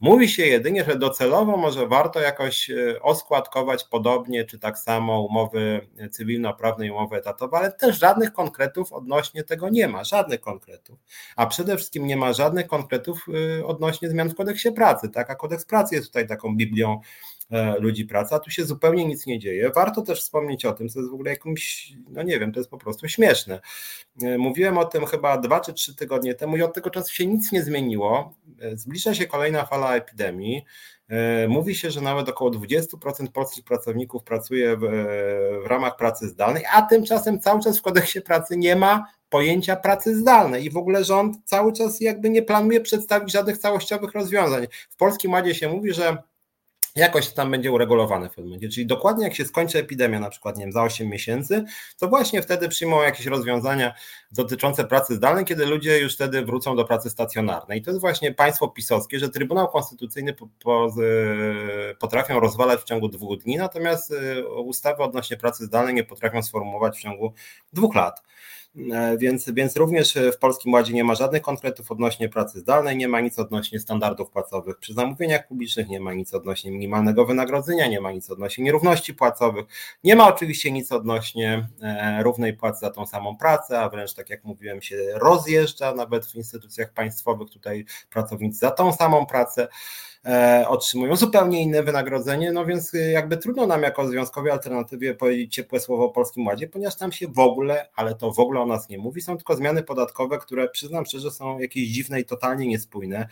Mówi 0.00 0.28
się 0.28 0.46
jedynie, 0.46 0.84
że 0.84 0.98
docelowo 0.98 1.56
może 1.56 1.86
warto 1.86 2.20
jakoś 2.20 2.70
e, 2.70 3.02
oskładkować 3.02 3.84
podobnie 3.84 4.44
czy 4.44 4.58
tak 4.58 4.78
samo 4.78 5.20
umowy 5.20 5.88
cywilnoprawne 6.10 6.86
i 6.86 6.90
umowy 6.90 7.16
etatowe, 7.16 7.56
ale 7.56 7.72
też 7.72 7.98
żadnych 7.98 8.32
konkretów 8.32 8.92
odnośnie 8.92 9.44
tego 9.44 9.68
nie 9.68 9.88
ma, 9.88 10.04
żadnych 10.04 10.40
konkretów. 10.40 10.98
A 11.36 11.46
przede 11.46 11.76
wszystkim 11.76 12.06
nie 12.06 12.16
ma 12.16 12.32
żadnych 12.32 12.66
konkretów 12.66 13.26
e, 13.60 13.66
odnośnie 13.66 14.10
zmian 14.10 14.30
w 14.30 14.34
kodeksie 14.34 14.72
pracy, 14.72 15.08
tak? 15.08 15.30
A 15.30 15.34
kodeks 15.34 15.64
pracy 15.64 15.94
jest 15.94 16.06
tutaj 16.06 16.26
taką 16.28 16.56
Biblią 16.56 16.92
e, 16.92 17.33
ludzi 17.80 18.04
pracy, 18.04 18.34
a 18.34 18.38
tu 18.38 18.50
się 18.50 18.64
zupełnie 18.64 19.04
nic 19.04 19.26
nie 19.26 19.38
dzieje. 19.38 19.70
Warto 19.70 20.02
też 20.02 20.20
wspomnieć 20.20 20.64
o 20.64 20.72
tym, 20.72 20.88
co 20.88 20.98
jest 20.98 21.10
w 21.10 21.14
ogóle 21.14 21.30
jakimś, 21.30 21.92
no 22.10 22.22
nie 22.22 22.38
wiem, 22.38 22.52
to 22.52 22.60
jest 22.60 22.70
po 22.70 22.78
prostu 22.78 23.08
śmieszne. 23.08 23.60
E, 24.22 24.38
mówiłem 24.38 24.78
o 24.78 24.84
tym 24.84 25.06
chyba 25.06 25.38
dwa 25.38 25.60
czy 25.60 25.72
trzy 25.72 25.96
tygodnie 25.96 26.34
temu 26.34 26.56
i 26.56 26.62
od 26.62 26.74
tego 26.74 26.90
czasu 26.90 27.14
się 27.14 27.26
nic 27.26 27.52
nie 27.52 27.62
zmieniło. 27.62 28.34
Zbliża 28.74 29.14
się 29.14 29.26
kolejna 29.26 29.66
fala 29.66 29.96
epidemii. 29.96 30.64
Mówi 31.48 31.74
się, 31.74 31.90
że 31.90 32.00
nawet 32.00 32.28
około 32.28 32.50
20% 32.50 33.28
polskich 33.32 33.64
pracowników 33.64 34.24
pracuje 34.24 34.76
w, 34.76 34.80
w 35.64 35.66
ramach 35.66 35.96
pracy 35.96 36.28
zdalnej, 36.28 36.64
a 36.72 36.82
tymczasem 36.82 37.40
cały 37.40 37.60
czas 37.60 37.78
w 37.78 37.82
kodeksie 37.82 38.20
pracy 38.20 38.56
nie 38.56 38.76
ma 38.76 39.06
pojęcia 39.28 39.76
pracy 39.76 40.16
zdalnej 40.16 40.64
i 40.64 40.70
w 40.70 40.76
ogóle 40.76 41.04
rząd 41.04 41.36
cały 41.44 41.72
czas 41.72 42.00
jakby 42.00 42.30
nie 42.30 42.42
planuje 42.42 42.80
przedstawić 42.80 43.32
żadnych 43.32 43.58
całościowych 43.58 44.12
rozwiązań. 44.12 44.66
W 44.90 44.96
Polskim 44.96 45.32
Ładzie 45.32 45.54
się 45.54 45.68
mówi, 45.68 45.92
że 45.92 46.16
jakoś 46.96 47.28
tam 47.28 47.50
będzie 47.50 47.72
uregulowane 47.72 48.28
w 48.28 48.30
pewnym 48.30 48.46
momencie. 48.46 48.68
Czyli 48.68 48.86
dokładnie 48.86 49.24
jak 49.24 49.34
się 49.34 49.44
skończy 49.44 49.78
epidemia, 49.78 50.20
na 50.20 50.30
przykład 50.30 50.56
nie 50.56 50.64
wiem, 50.64 50.72
za 50.72 50.82
8 50.82 51.08
miesięcy, 51.08 51.64
to 51.98 52.08
właśnie 52.08 52.42
wtedy 52.42 52.68
przyjmą 52.68 53.02
jakieś 53.02 53.26
rozwiązania 53.26 53.94
dotyczące 54.32 54.84
pracy 54.84 55.14
zdalnej, 55.14 55.44
kiedy 55.44 55.66
ludzie 55.66 55.98
już 55.98 56.14
wtedy 56.14 56.44
wrócą 56.44 56.76
do 56.76 56.84
pracy 56.84 57.10
stacjonarnej. 57.10 57.78
I 57.78 57.82
to 57.82 57.90
jest 57.90 58.00
właśnie 58.00 58.34
państwo 58.34 58.68
pisowskie, 58.68 59.18
że 59.18 59.28
Trybunał 59.28 59.68
Konstytucyjny 59.68 60.32
po, 60.32 60.48
po, 60.62 60.94
potrafią 61.98 62.40
rozwalać 62.40 62.80
w 62.80 62.84
ciągu 62.84 63.08
dwóch 63.08 63.38
dni, 63.38 63.56
natomiast 63.56 64.10
y, 64.10 64.48
ustawy 64.48 65.02
odnośnie 65.02 65.36
pracy 65.36 65.64
zdalnej 65.64 65.94
nie 65.94 66.04
potrafią 66.04 66.42
sformułować 66.42 66.96
w 66.96 67.00
ciągu 67.00 67.32
dwóch 67.72 67.94
lat. 67.94 68.22
E, 68.92 69.18
więc, 69.18 69.50
więc 69.50 69.76
również 69.76 70.14
w 70.32 70.38
Polskim 70.38 70.72
Ładzie 70.72 70.92
nie 70.92 71.04
ma 71.04 71.14
żadnych 71.14 71.42
konkretów 71.42 71.90
odnośnie 71.90 72.28
pracy 72.28 72.60
zdalnej, 72.60 72.96
nie 72.96 73.08
ma 73.08 73.20
nic 73.20 73.38
odnośnie 73.38 73.80
standardów 73.80 74.30
płacowych 74.30 74.78
przy 74.78 74.94
zamówieniach 74.94 75.48
publicznych, 75.48 75.88
nie 75.88 76.00
ma 76.00 76.14
nic 76.14 76.34
odnośnie 76.34 76.70
minimalnego 76.70 77.26
wynagrodzenia, 77.26 77.86
nie 77.86 78.00
ma 78.00 78.12
nic 78.12 78.30
odnośnie 78.30 78.64
nierówności 78.64 79.14
płacowych, 79.14 79.66
nie 80.04 80.16
ma 80.16 80.28
oczywiście 80.28 80.72
nic 80.72 80.92
odnośnie 80.92 81.68
e, 81.82 82.22
równej 82.22 82.56
płacy 82.56 82.80
za 82.80 82.90
tą 82.90 83.06
samą 83.06 83.36
pracę, 83.36 83.80
a 83.80 83.88
wręcz 83.88 84.14
tak 84.14 84.30
jak 84.30 84.44
mówiłem 84.44 84.82
się 84.82 84.96
rozjeżdża 85.14 85.94
nawet 85.94 86.26
w 86.26 86.34
instytucjach 86.34 86.92
państwowych 86.92 87.50
tutaj 87.50 87.84
pracownicy 88.10 88.58
za 88.58 88.70
tą 88.70 88.92
samą 88.92 89.26
pracę. 89.26 89.68
E, 90.26 90.64
otrzymują 90.68 91.16
zupełnie 91.16 91.62
inne 91.62 91.82
wynagrodzenie, 91.82 92.52
no 92.52 92.66
więc 92.66 92.94
y, 92.94 93.10
jakby 93.10 93.36
trudno 93.36 93.66
nam 93.66 93.82
jako 93.82 94.08
związkowej 94.08 94.52
alternatywie 94.52 95.14
powiedzieć 95.14 95.54
ciepłe 95.54 95.80
słowo 95.80 96.04
o 96.04 96.08
Polskim 96.08 96.46
Ładzie, 96.46 96.68
ponieważ 96.68 96.96
tam 96.96 97.12
się 97.12 97.28
w 97.28 97.38
ogóle, 97.38 97.88
ale 97.94 98.14
to 98.14 98.32
w 98.32 98.38
ogóle 98.38 98.60
o 98.60 98.66
nas 98.66 98.88
nie 98.88 98.98
mówi, 98.98 99.20
są 99.20 99.36
tylko 99.36 99.56
zmiany 99.56 99.82
podatkowe, 99.82 100.38
które 100.38 100.68
przyznam 100.68 101.06
szczerze 101.06 101.30
są 101.30 101.58
jakieś 101.58 101.88
dziwne 101.88 102.20
i 102.20 102.24
totalnie 102.24 102.66
niespójne. 102.66 103.28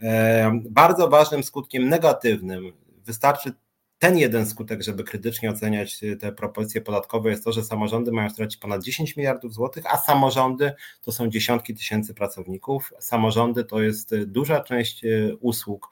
E, 0.00 0.60
bardzo 0.70 1.08
ważnym 1.08 1.42
skutkiem 1.42 1.88
negatywnym 1.88 2.72
wystarczy 3.04 3.52
ten 4.02 4.18
jeden 4.18 4.46
skutek, 4.46 4.82
żeby 4.82 5.04
krytycznie 5.04 5.50
oceniać 5.50 6.00
te 6.20 6.32
propozycje 6.32 6.80
podatkowe, 6.80 7.30
jest 7.30 7.44
to, 7.44 7.52
że 7.52 7.64
samorządy 7.64 8.12
mają 8.12 8.30
stracić 8.30 8.60
ponad 8.60 8.82
10 8.82 9.16
miliardów 9.16 9.54
złotych, 9.54 9.84
a 9.94 9.98
samorządy 9.98 10.72
to 11.02 11.12
są 11.12 11.28
dziesiątki 11.28 11.74
tysięcy 11.74 12.14
pracowników. 12.14 12.92
Samorządy 12.98 13.64
to 13.64 13.82
jest 13.82 14.16
duża 14.24 14.60
część 14.60 15.04
e, 15.04 15.08
usług 15.40 15.90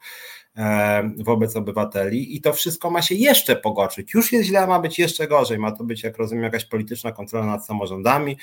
E, 0.57 1.11
wobec 1.17 1.55
obywateli 1.55 2.35
i 2.35 2.41
to 2.41 2.53
wszystko 2.53 2.89
ma 2.89 3.01
się 3.01 3.15
jeszcze 3.15 3.55
pogorszyć. 3.55 4.13
Już 4.13 4.31
jest 4.31 4.47
źle, 4.47 4.67
ma 4.67 4.79
być 4.79 4.99
jeszcze 4.99 5.27
gorzej. 5.27 5.59
Ma 5.59 5.71
to 5.71 5.83
być, 5.83 6.03
jak 6.03 6.17
rozumiem, 6.17 6.43
jakaś 6.43 6.65
polityczna 6.65 7.11
kontrola 7.11 7.45
nad 7.45 7.65
samorządami 7.65 8.37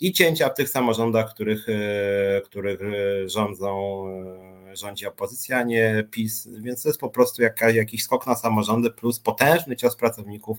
i 0.00 0.12
cięcia 0.12 0.48
w 0.48 0.54
tych 0.54 0.68
samorządach, 0.68 1.34
których, 1.34 1.66
których 2.44 2.80
rządzą 3.26 4.04
rządzi 4.76 5.06
opozycja, 5.06 5.62
nie 5.62 6.04
PiS, 6.10 6.48
więc 6.52 6.82
to 6.82 6.88
jest 6.88 7.00
po 7.00 7.10
prostu 7.10 7.42
jakiś 7.74 8.04
skok 8.04 8.26
na 8.26 8.34
samorządy 8.34 8.90
plus 8.90 9.20
potężny 9.20 9.76
cios 9.76 9.96
pracowników 9.96 10.58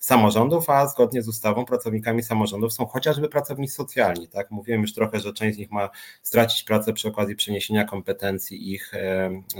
samorządów, 0.00 0.70
a 0.70 0.88
zgodnie 0.88 1.22
z 1.22 1.28
ustawą 1.28 1.64
pracownikami 1.64 2.22
samorządów 2.22 2.72
są 2.72 2.86
chociażby 2.86 3.28
pracownicy 3.28 3.74
socjalni. 3.74 4.28
Tak? 4.28 4.50
Mówiłem 4.50 4.80
już 4.80 4.94
trochę, 4.94 5.20
że 5.20 5.32
część 5.32 5.56
z 5.56 5.58
nich 5.58 5.70
ma 5.70 5.90
stracić 6.22 6.62
pracę 6.62 6.92
przy 6.92 7.08
okazji 7.08 7.36
przeniesienia 7.36 7.84
kompetencji 7.84 8.72
ich 8.72 8.92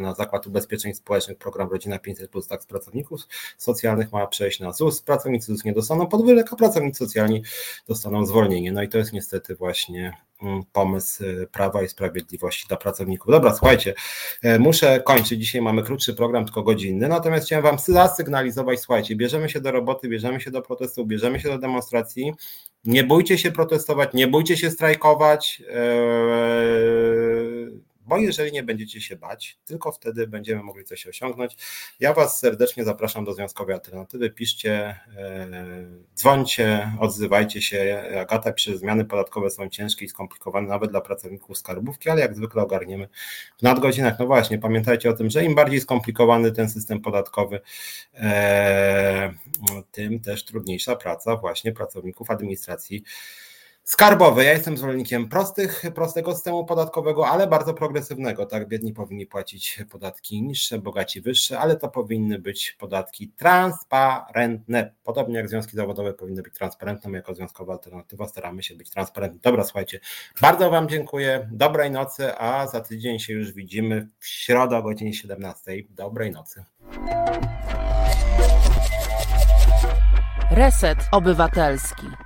na 0.01 0.14
Zakład 0.14 0.47
Ubezpieczeń 0.47 0.94
Społecznych, 0.94 1.38
program 1.38 1.68
Rodzina 1.68 1.97
500+, 1.97 2.49
tak 2.49 2.62
z 2.62 2.66
pracowników 2.66 3.20
socjalnych 3.59 4.12
ma 4.12 4.26
przejść 4.26 4.61
na 4.61 4.72
ZUS, 4.72 5.03
pracownicy 5.03 5.47
ZUS 5.47 5.64
nie 5.64 5.72
dostaną 5.72 6.07
podwyżek, 6.07 6.53
a 6.53 6.57
pracownicy 6.57 6.99
socjalni 7.07 7.42
dostaną 7.88 8.26
zwolnienie. 8.26 8.72
No 8.72 8.82
i 8.82 8.88
to 8.88 8.99
jest 8.99 9.12
niestety 9.12 9.55
właśnie 9.55 10.16
pomysł 10.72 11.24
y, 11.24 11.49
Prawa 11.53 11.82
i 11.82 11.89
Sprawiedliwości 11.89 12.68
dla 12.68 12.76
pracowników. 12.76 13.30
Dobra, 13.30 13.55
słuchajcie, 13.55 13.95
e, 14.43 14.59
muszę 14.59 15.01
kończyć. 15.01 15.41
Dzisiaj 15.41 15.62
mamy 15.62 15.82
krótszy 15.82 16.14
program, 16.14 16.45
tylko 16.45 16.62
godzinny, 16.62 17.09
natomiast 17.09 17.47
chciałem 17.47 17.62
Wam 17.62 17.78
zasygnalizować, 17.78 18.80
słuchajcie, 18.80 19.16
bierzemy 19.16 19.49
się 19.49 19.61
do 19.61 19.70
roboty, 19.70 20.09
bierzemy 20.09 20.26
bierzemy 20.26 20.41
się 20.41 20.51
do 20.51 20.62
protestu, 20.62 21.07
bierzemy 21.07 21.41
się 21.41 21.49
do 21.49 21.59
demonstracji. 21.59 22.32
Nie 22.84 23.05
bójcie 23.05 23.39
się 23.39 23.53
protestować, 23.53 24.11
nie 24.14 24.28
bójcie 24.28 24.57
się 24.57 24.70
strajkować. 24.70 25.62
Eee, 25.68 25.87
bo 28.07 28.18
jeżeli 28.18 28.52
nie 28.52 28.62
będziecie 28.62 29.00
się 29.00 29.16
bać, 29.16 29.59
tylko 29.64 29.92
wtedy 29.92 30.26
będziemy 30.26 30.62
mogli 30.62 30.84
coś 30.84 31.07
osiągnąć. 31.07 31.57
Ja 32.00 32.14
Was 32.14 32.40
serdecznie 32.40 32.84
zapraszam 32.84 33.24
do 33.24 33.34
Związkowej 33.34 33.74
Alternatywy. 33.74 34.30
Piszcie, 34.30 35.00
e, 35.16 35.48
dzwońcie, 36.16 36.92
odzywajcie 37.00 37.62
się. 37.62 38.02
Agata 38.20 38.52
pisze, 38.52 38.78
zmiany 38.78 39.04
podatkowe 39.04 39.50
są 39.50 39.68
ciężkie 39.68 40.04
i 40.04 40.09
skomplikowane 40.09 40.68
nawet 40.68 40.90
dla 40.90 41.00
pracowników 41.00 41.59
skarbówki, 41.59 42.11
ale 42.11 42.20
jak 42.20 42.36
zwykle 42.36 42.62
ogarniemy 42.62 43.09
w 43.59 43.62
nadgodzinach. 43.62 44.18
No 44.18 44.26
właśnie, 44.26 44.59
pamiętajcie 44.59 45.11
o 45.11 45.12
tym, 45.12 45.30
że 45.30 45.44
im 45.44 45.54
bardziej 45.54 45.80
skomplikowany 45.80 46.52
ten 46.52 46.70
system 46.70 47.00
podatkowy, 47.00 47.61
e, 48.14 49.34
tym 49.92 50.20
też 50.20 50.44
trudniejsza 50.44 50.96
praca 50.96 51.36
właśnie 51.36 51.72
pracowników 51.72 52.30
administracji 52.30 53.04
skarbowe. 53.87 54.45
Ja 54.45 54.53
jestem 54.53 54.76
zwolennikiem 54.76 55.28
prostych, 55.28 55.82
prostego 55.95 56.34
systemu 56.34 56.64
podatkowego, 56.64 57.28
ale 57.28 57.47
bardzo 57.47 57.74
progresywnego. 57.74 58.47
Tak, 58.47 58.68
biedni 58.68 58.93
powinni 58.93 59.26
płacić 59.26 59.78
podatki 59.91 60.43
niższe, 60.43 60.78
bogaci 60.78 61.20
wyższe, 61.20 61.59
ale 61.59 61.76
to 61.76 61.89
powinny 61.89 62.39
być 62.39 62.76
podatki 62.78 63.28
transparentne. 63.28 64.93
Podobnie 65.05 65.37
jak 65.37 65.49
związki 65.49 65.76
zawodowe 65.76 66.14
powinny 66.14 66.43
być 66.43 66.55
transparentne, 66.55 67.11
my 67.11 67.16
jako 67.16 67.34
związkowa 67.34 67.72
alternatywa 67.72 68.28
staramy 68.28 68.62
się 68.62 68.74
być 68.74 68.91
transparentni. 68.91 69.41
Dobra, 69.43 69.64
słuchajcie, 69.64 70.01
bardzo 70.41 70.70
Wam 70.70 70.89
dziękuję, 70.89 71.49
dobrej 71.53 71.91
nocy, 71.91 72.39
a 72.39 72.66
za 72.66 72.80
tydzień 72.80 73.18
się 73.18 73.32
już 73.32 73.53
widzimy 73.53 74.09
w 74.18 74.26
środę 74.26 74.76
o 74.76 74.82
godzinie 74.82 75.14
17. 75.14 75.72
Dobrej 75.91 76.30
nocy. 76.30 76.64
Reset 80.51 80.99
Obywatelski. 81.12 82.25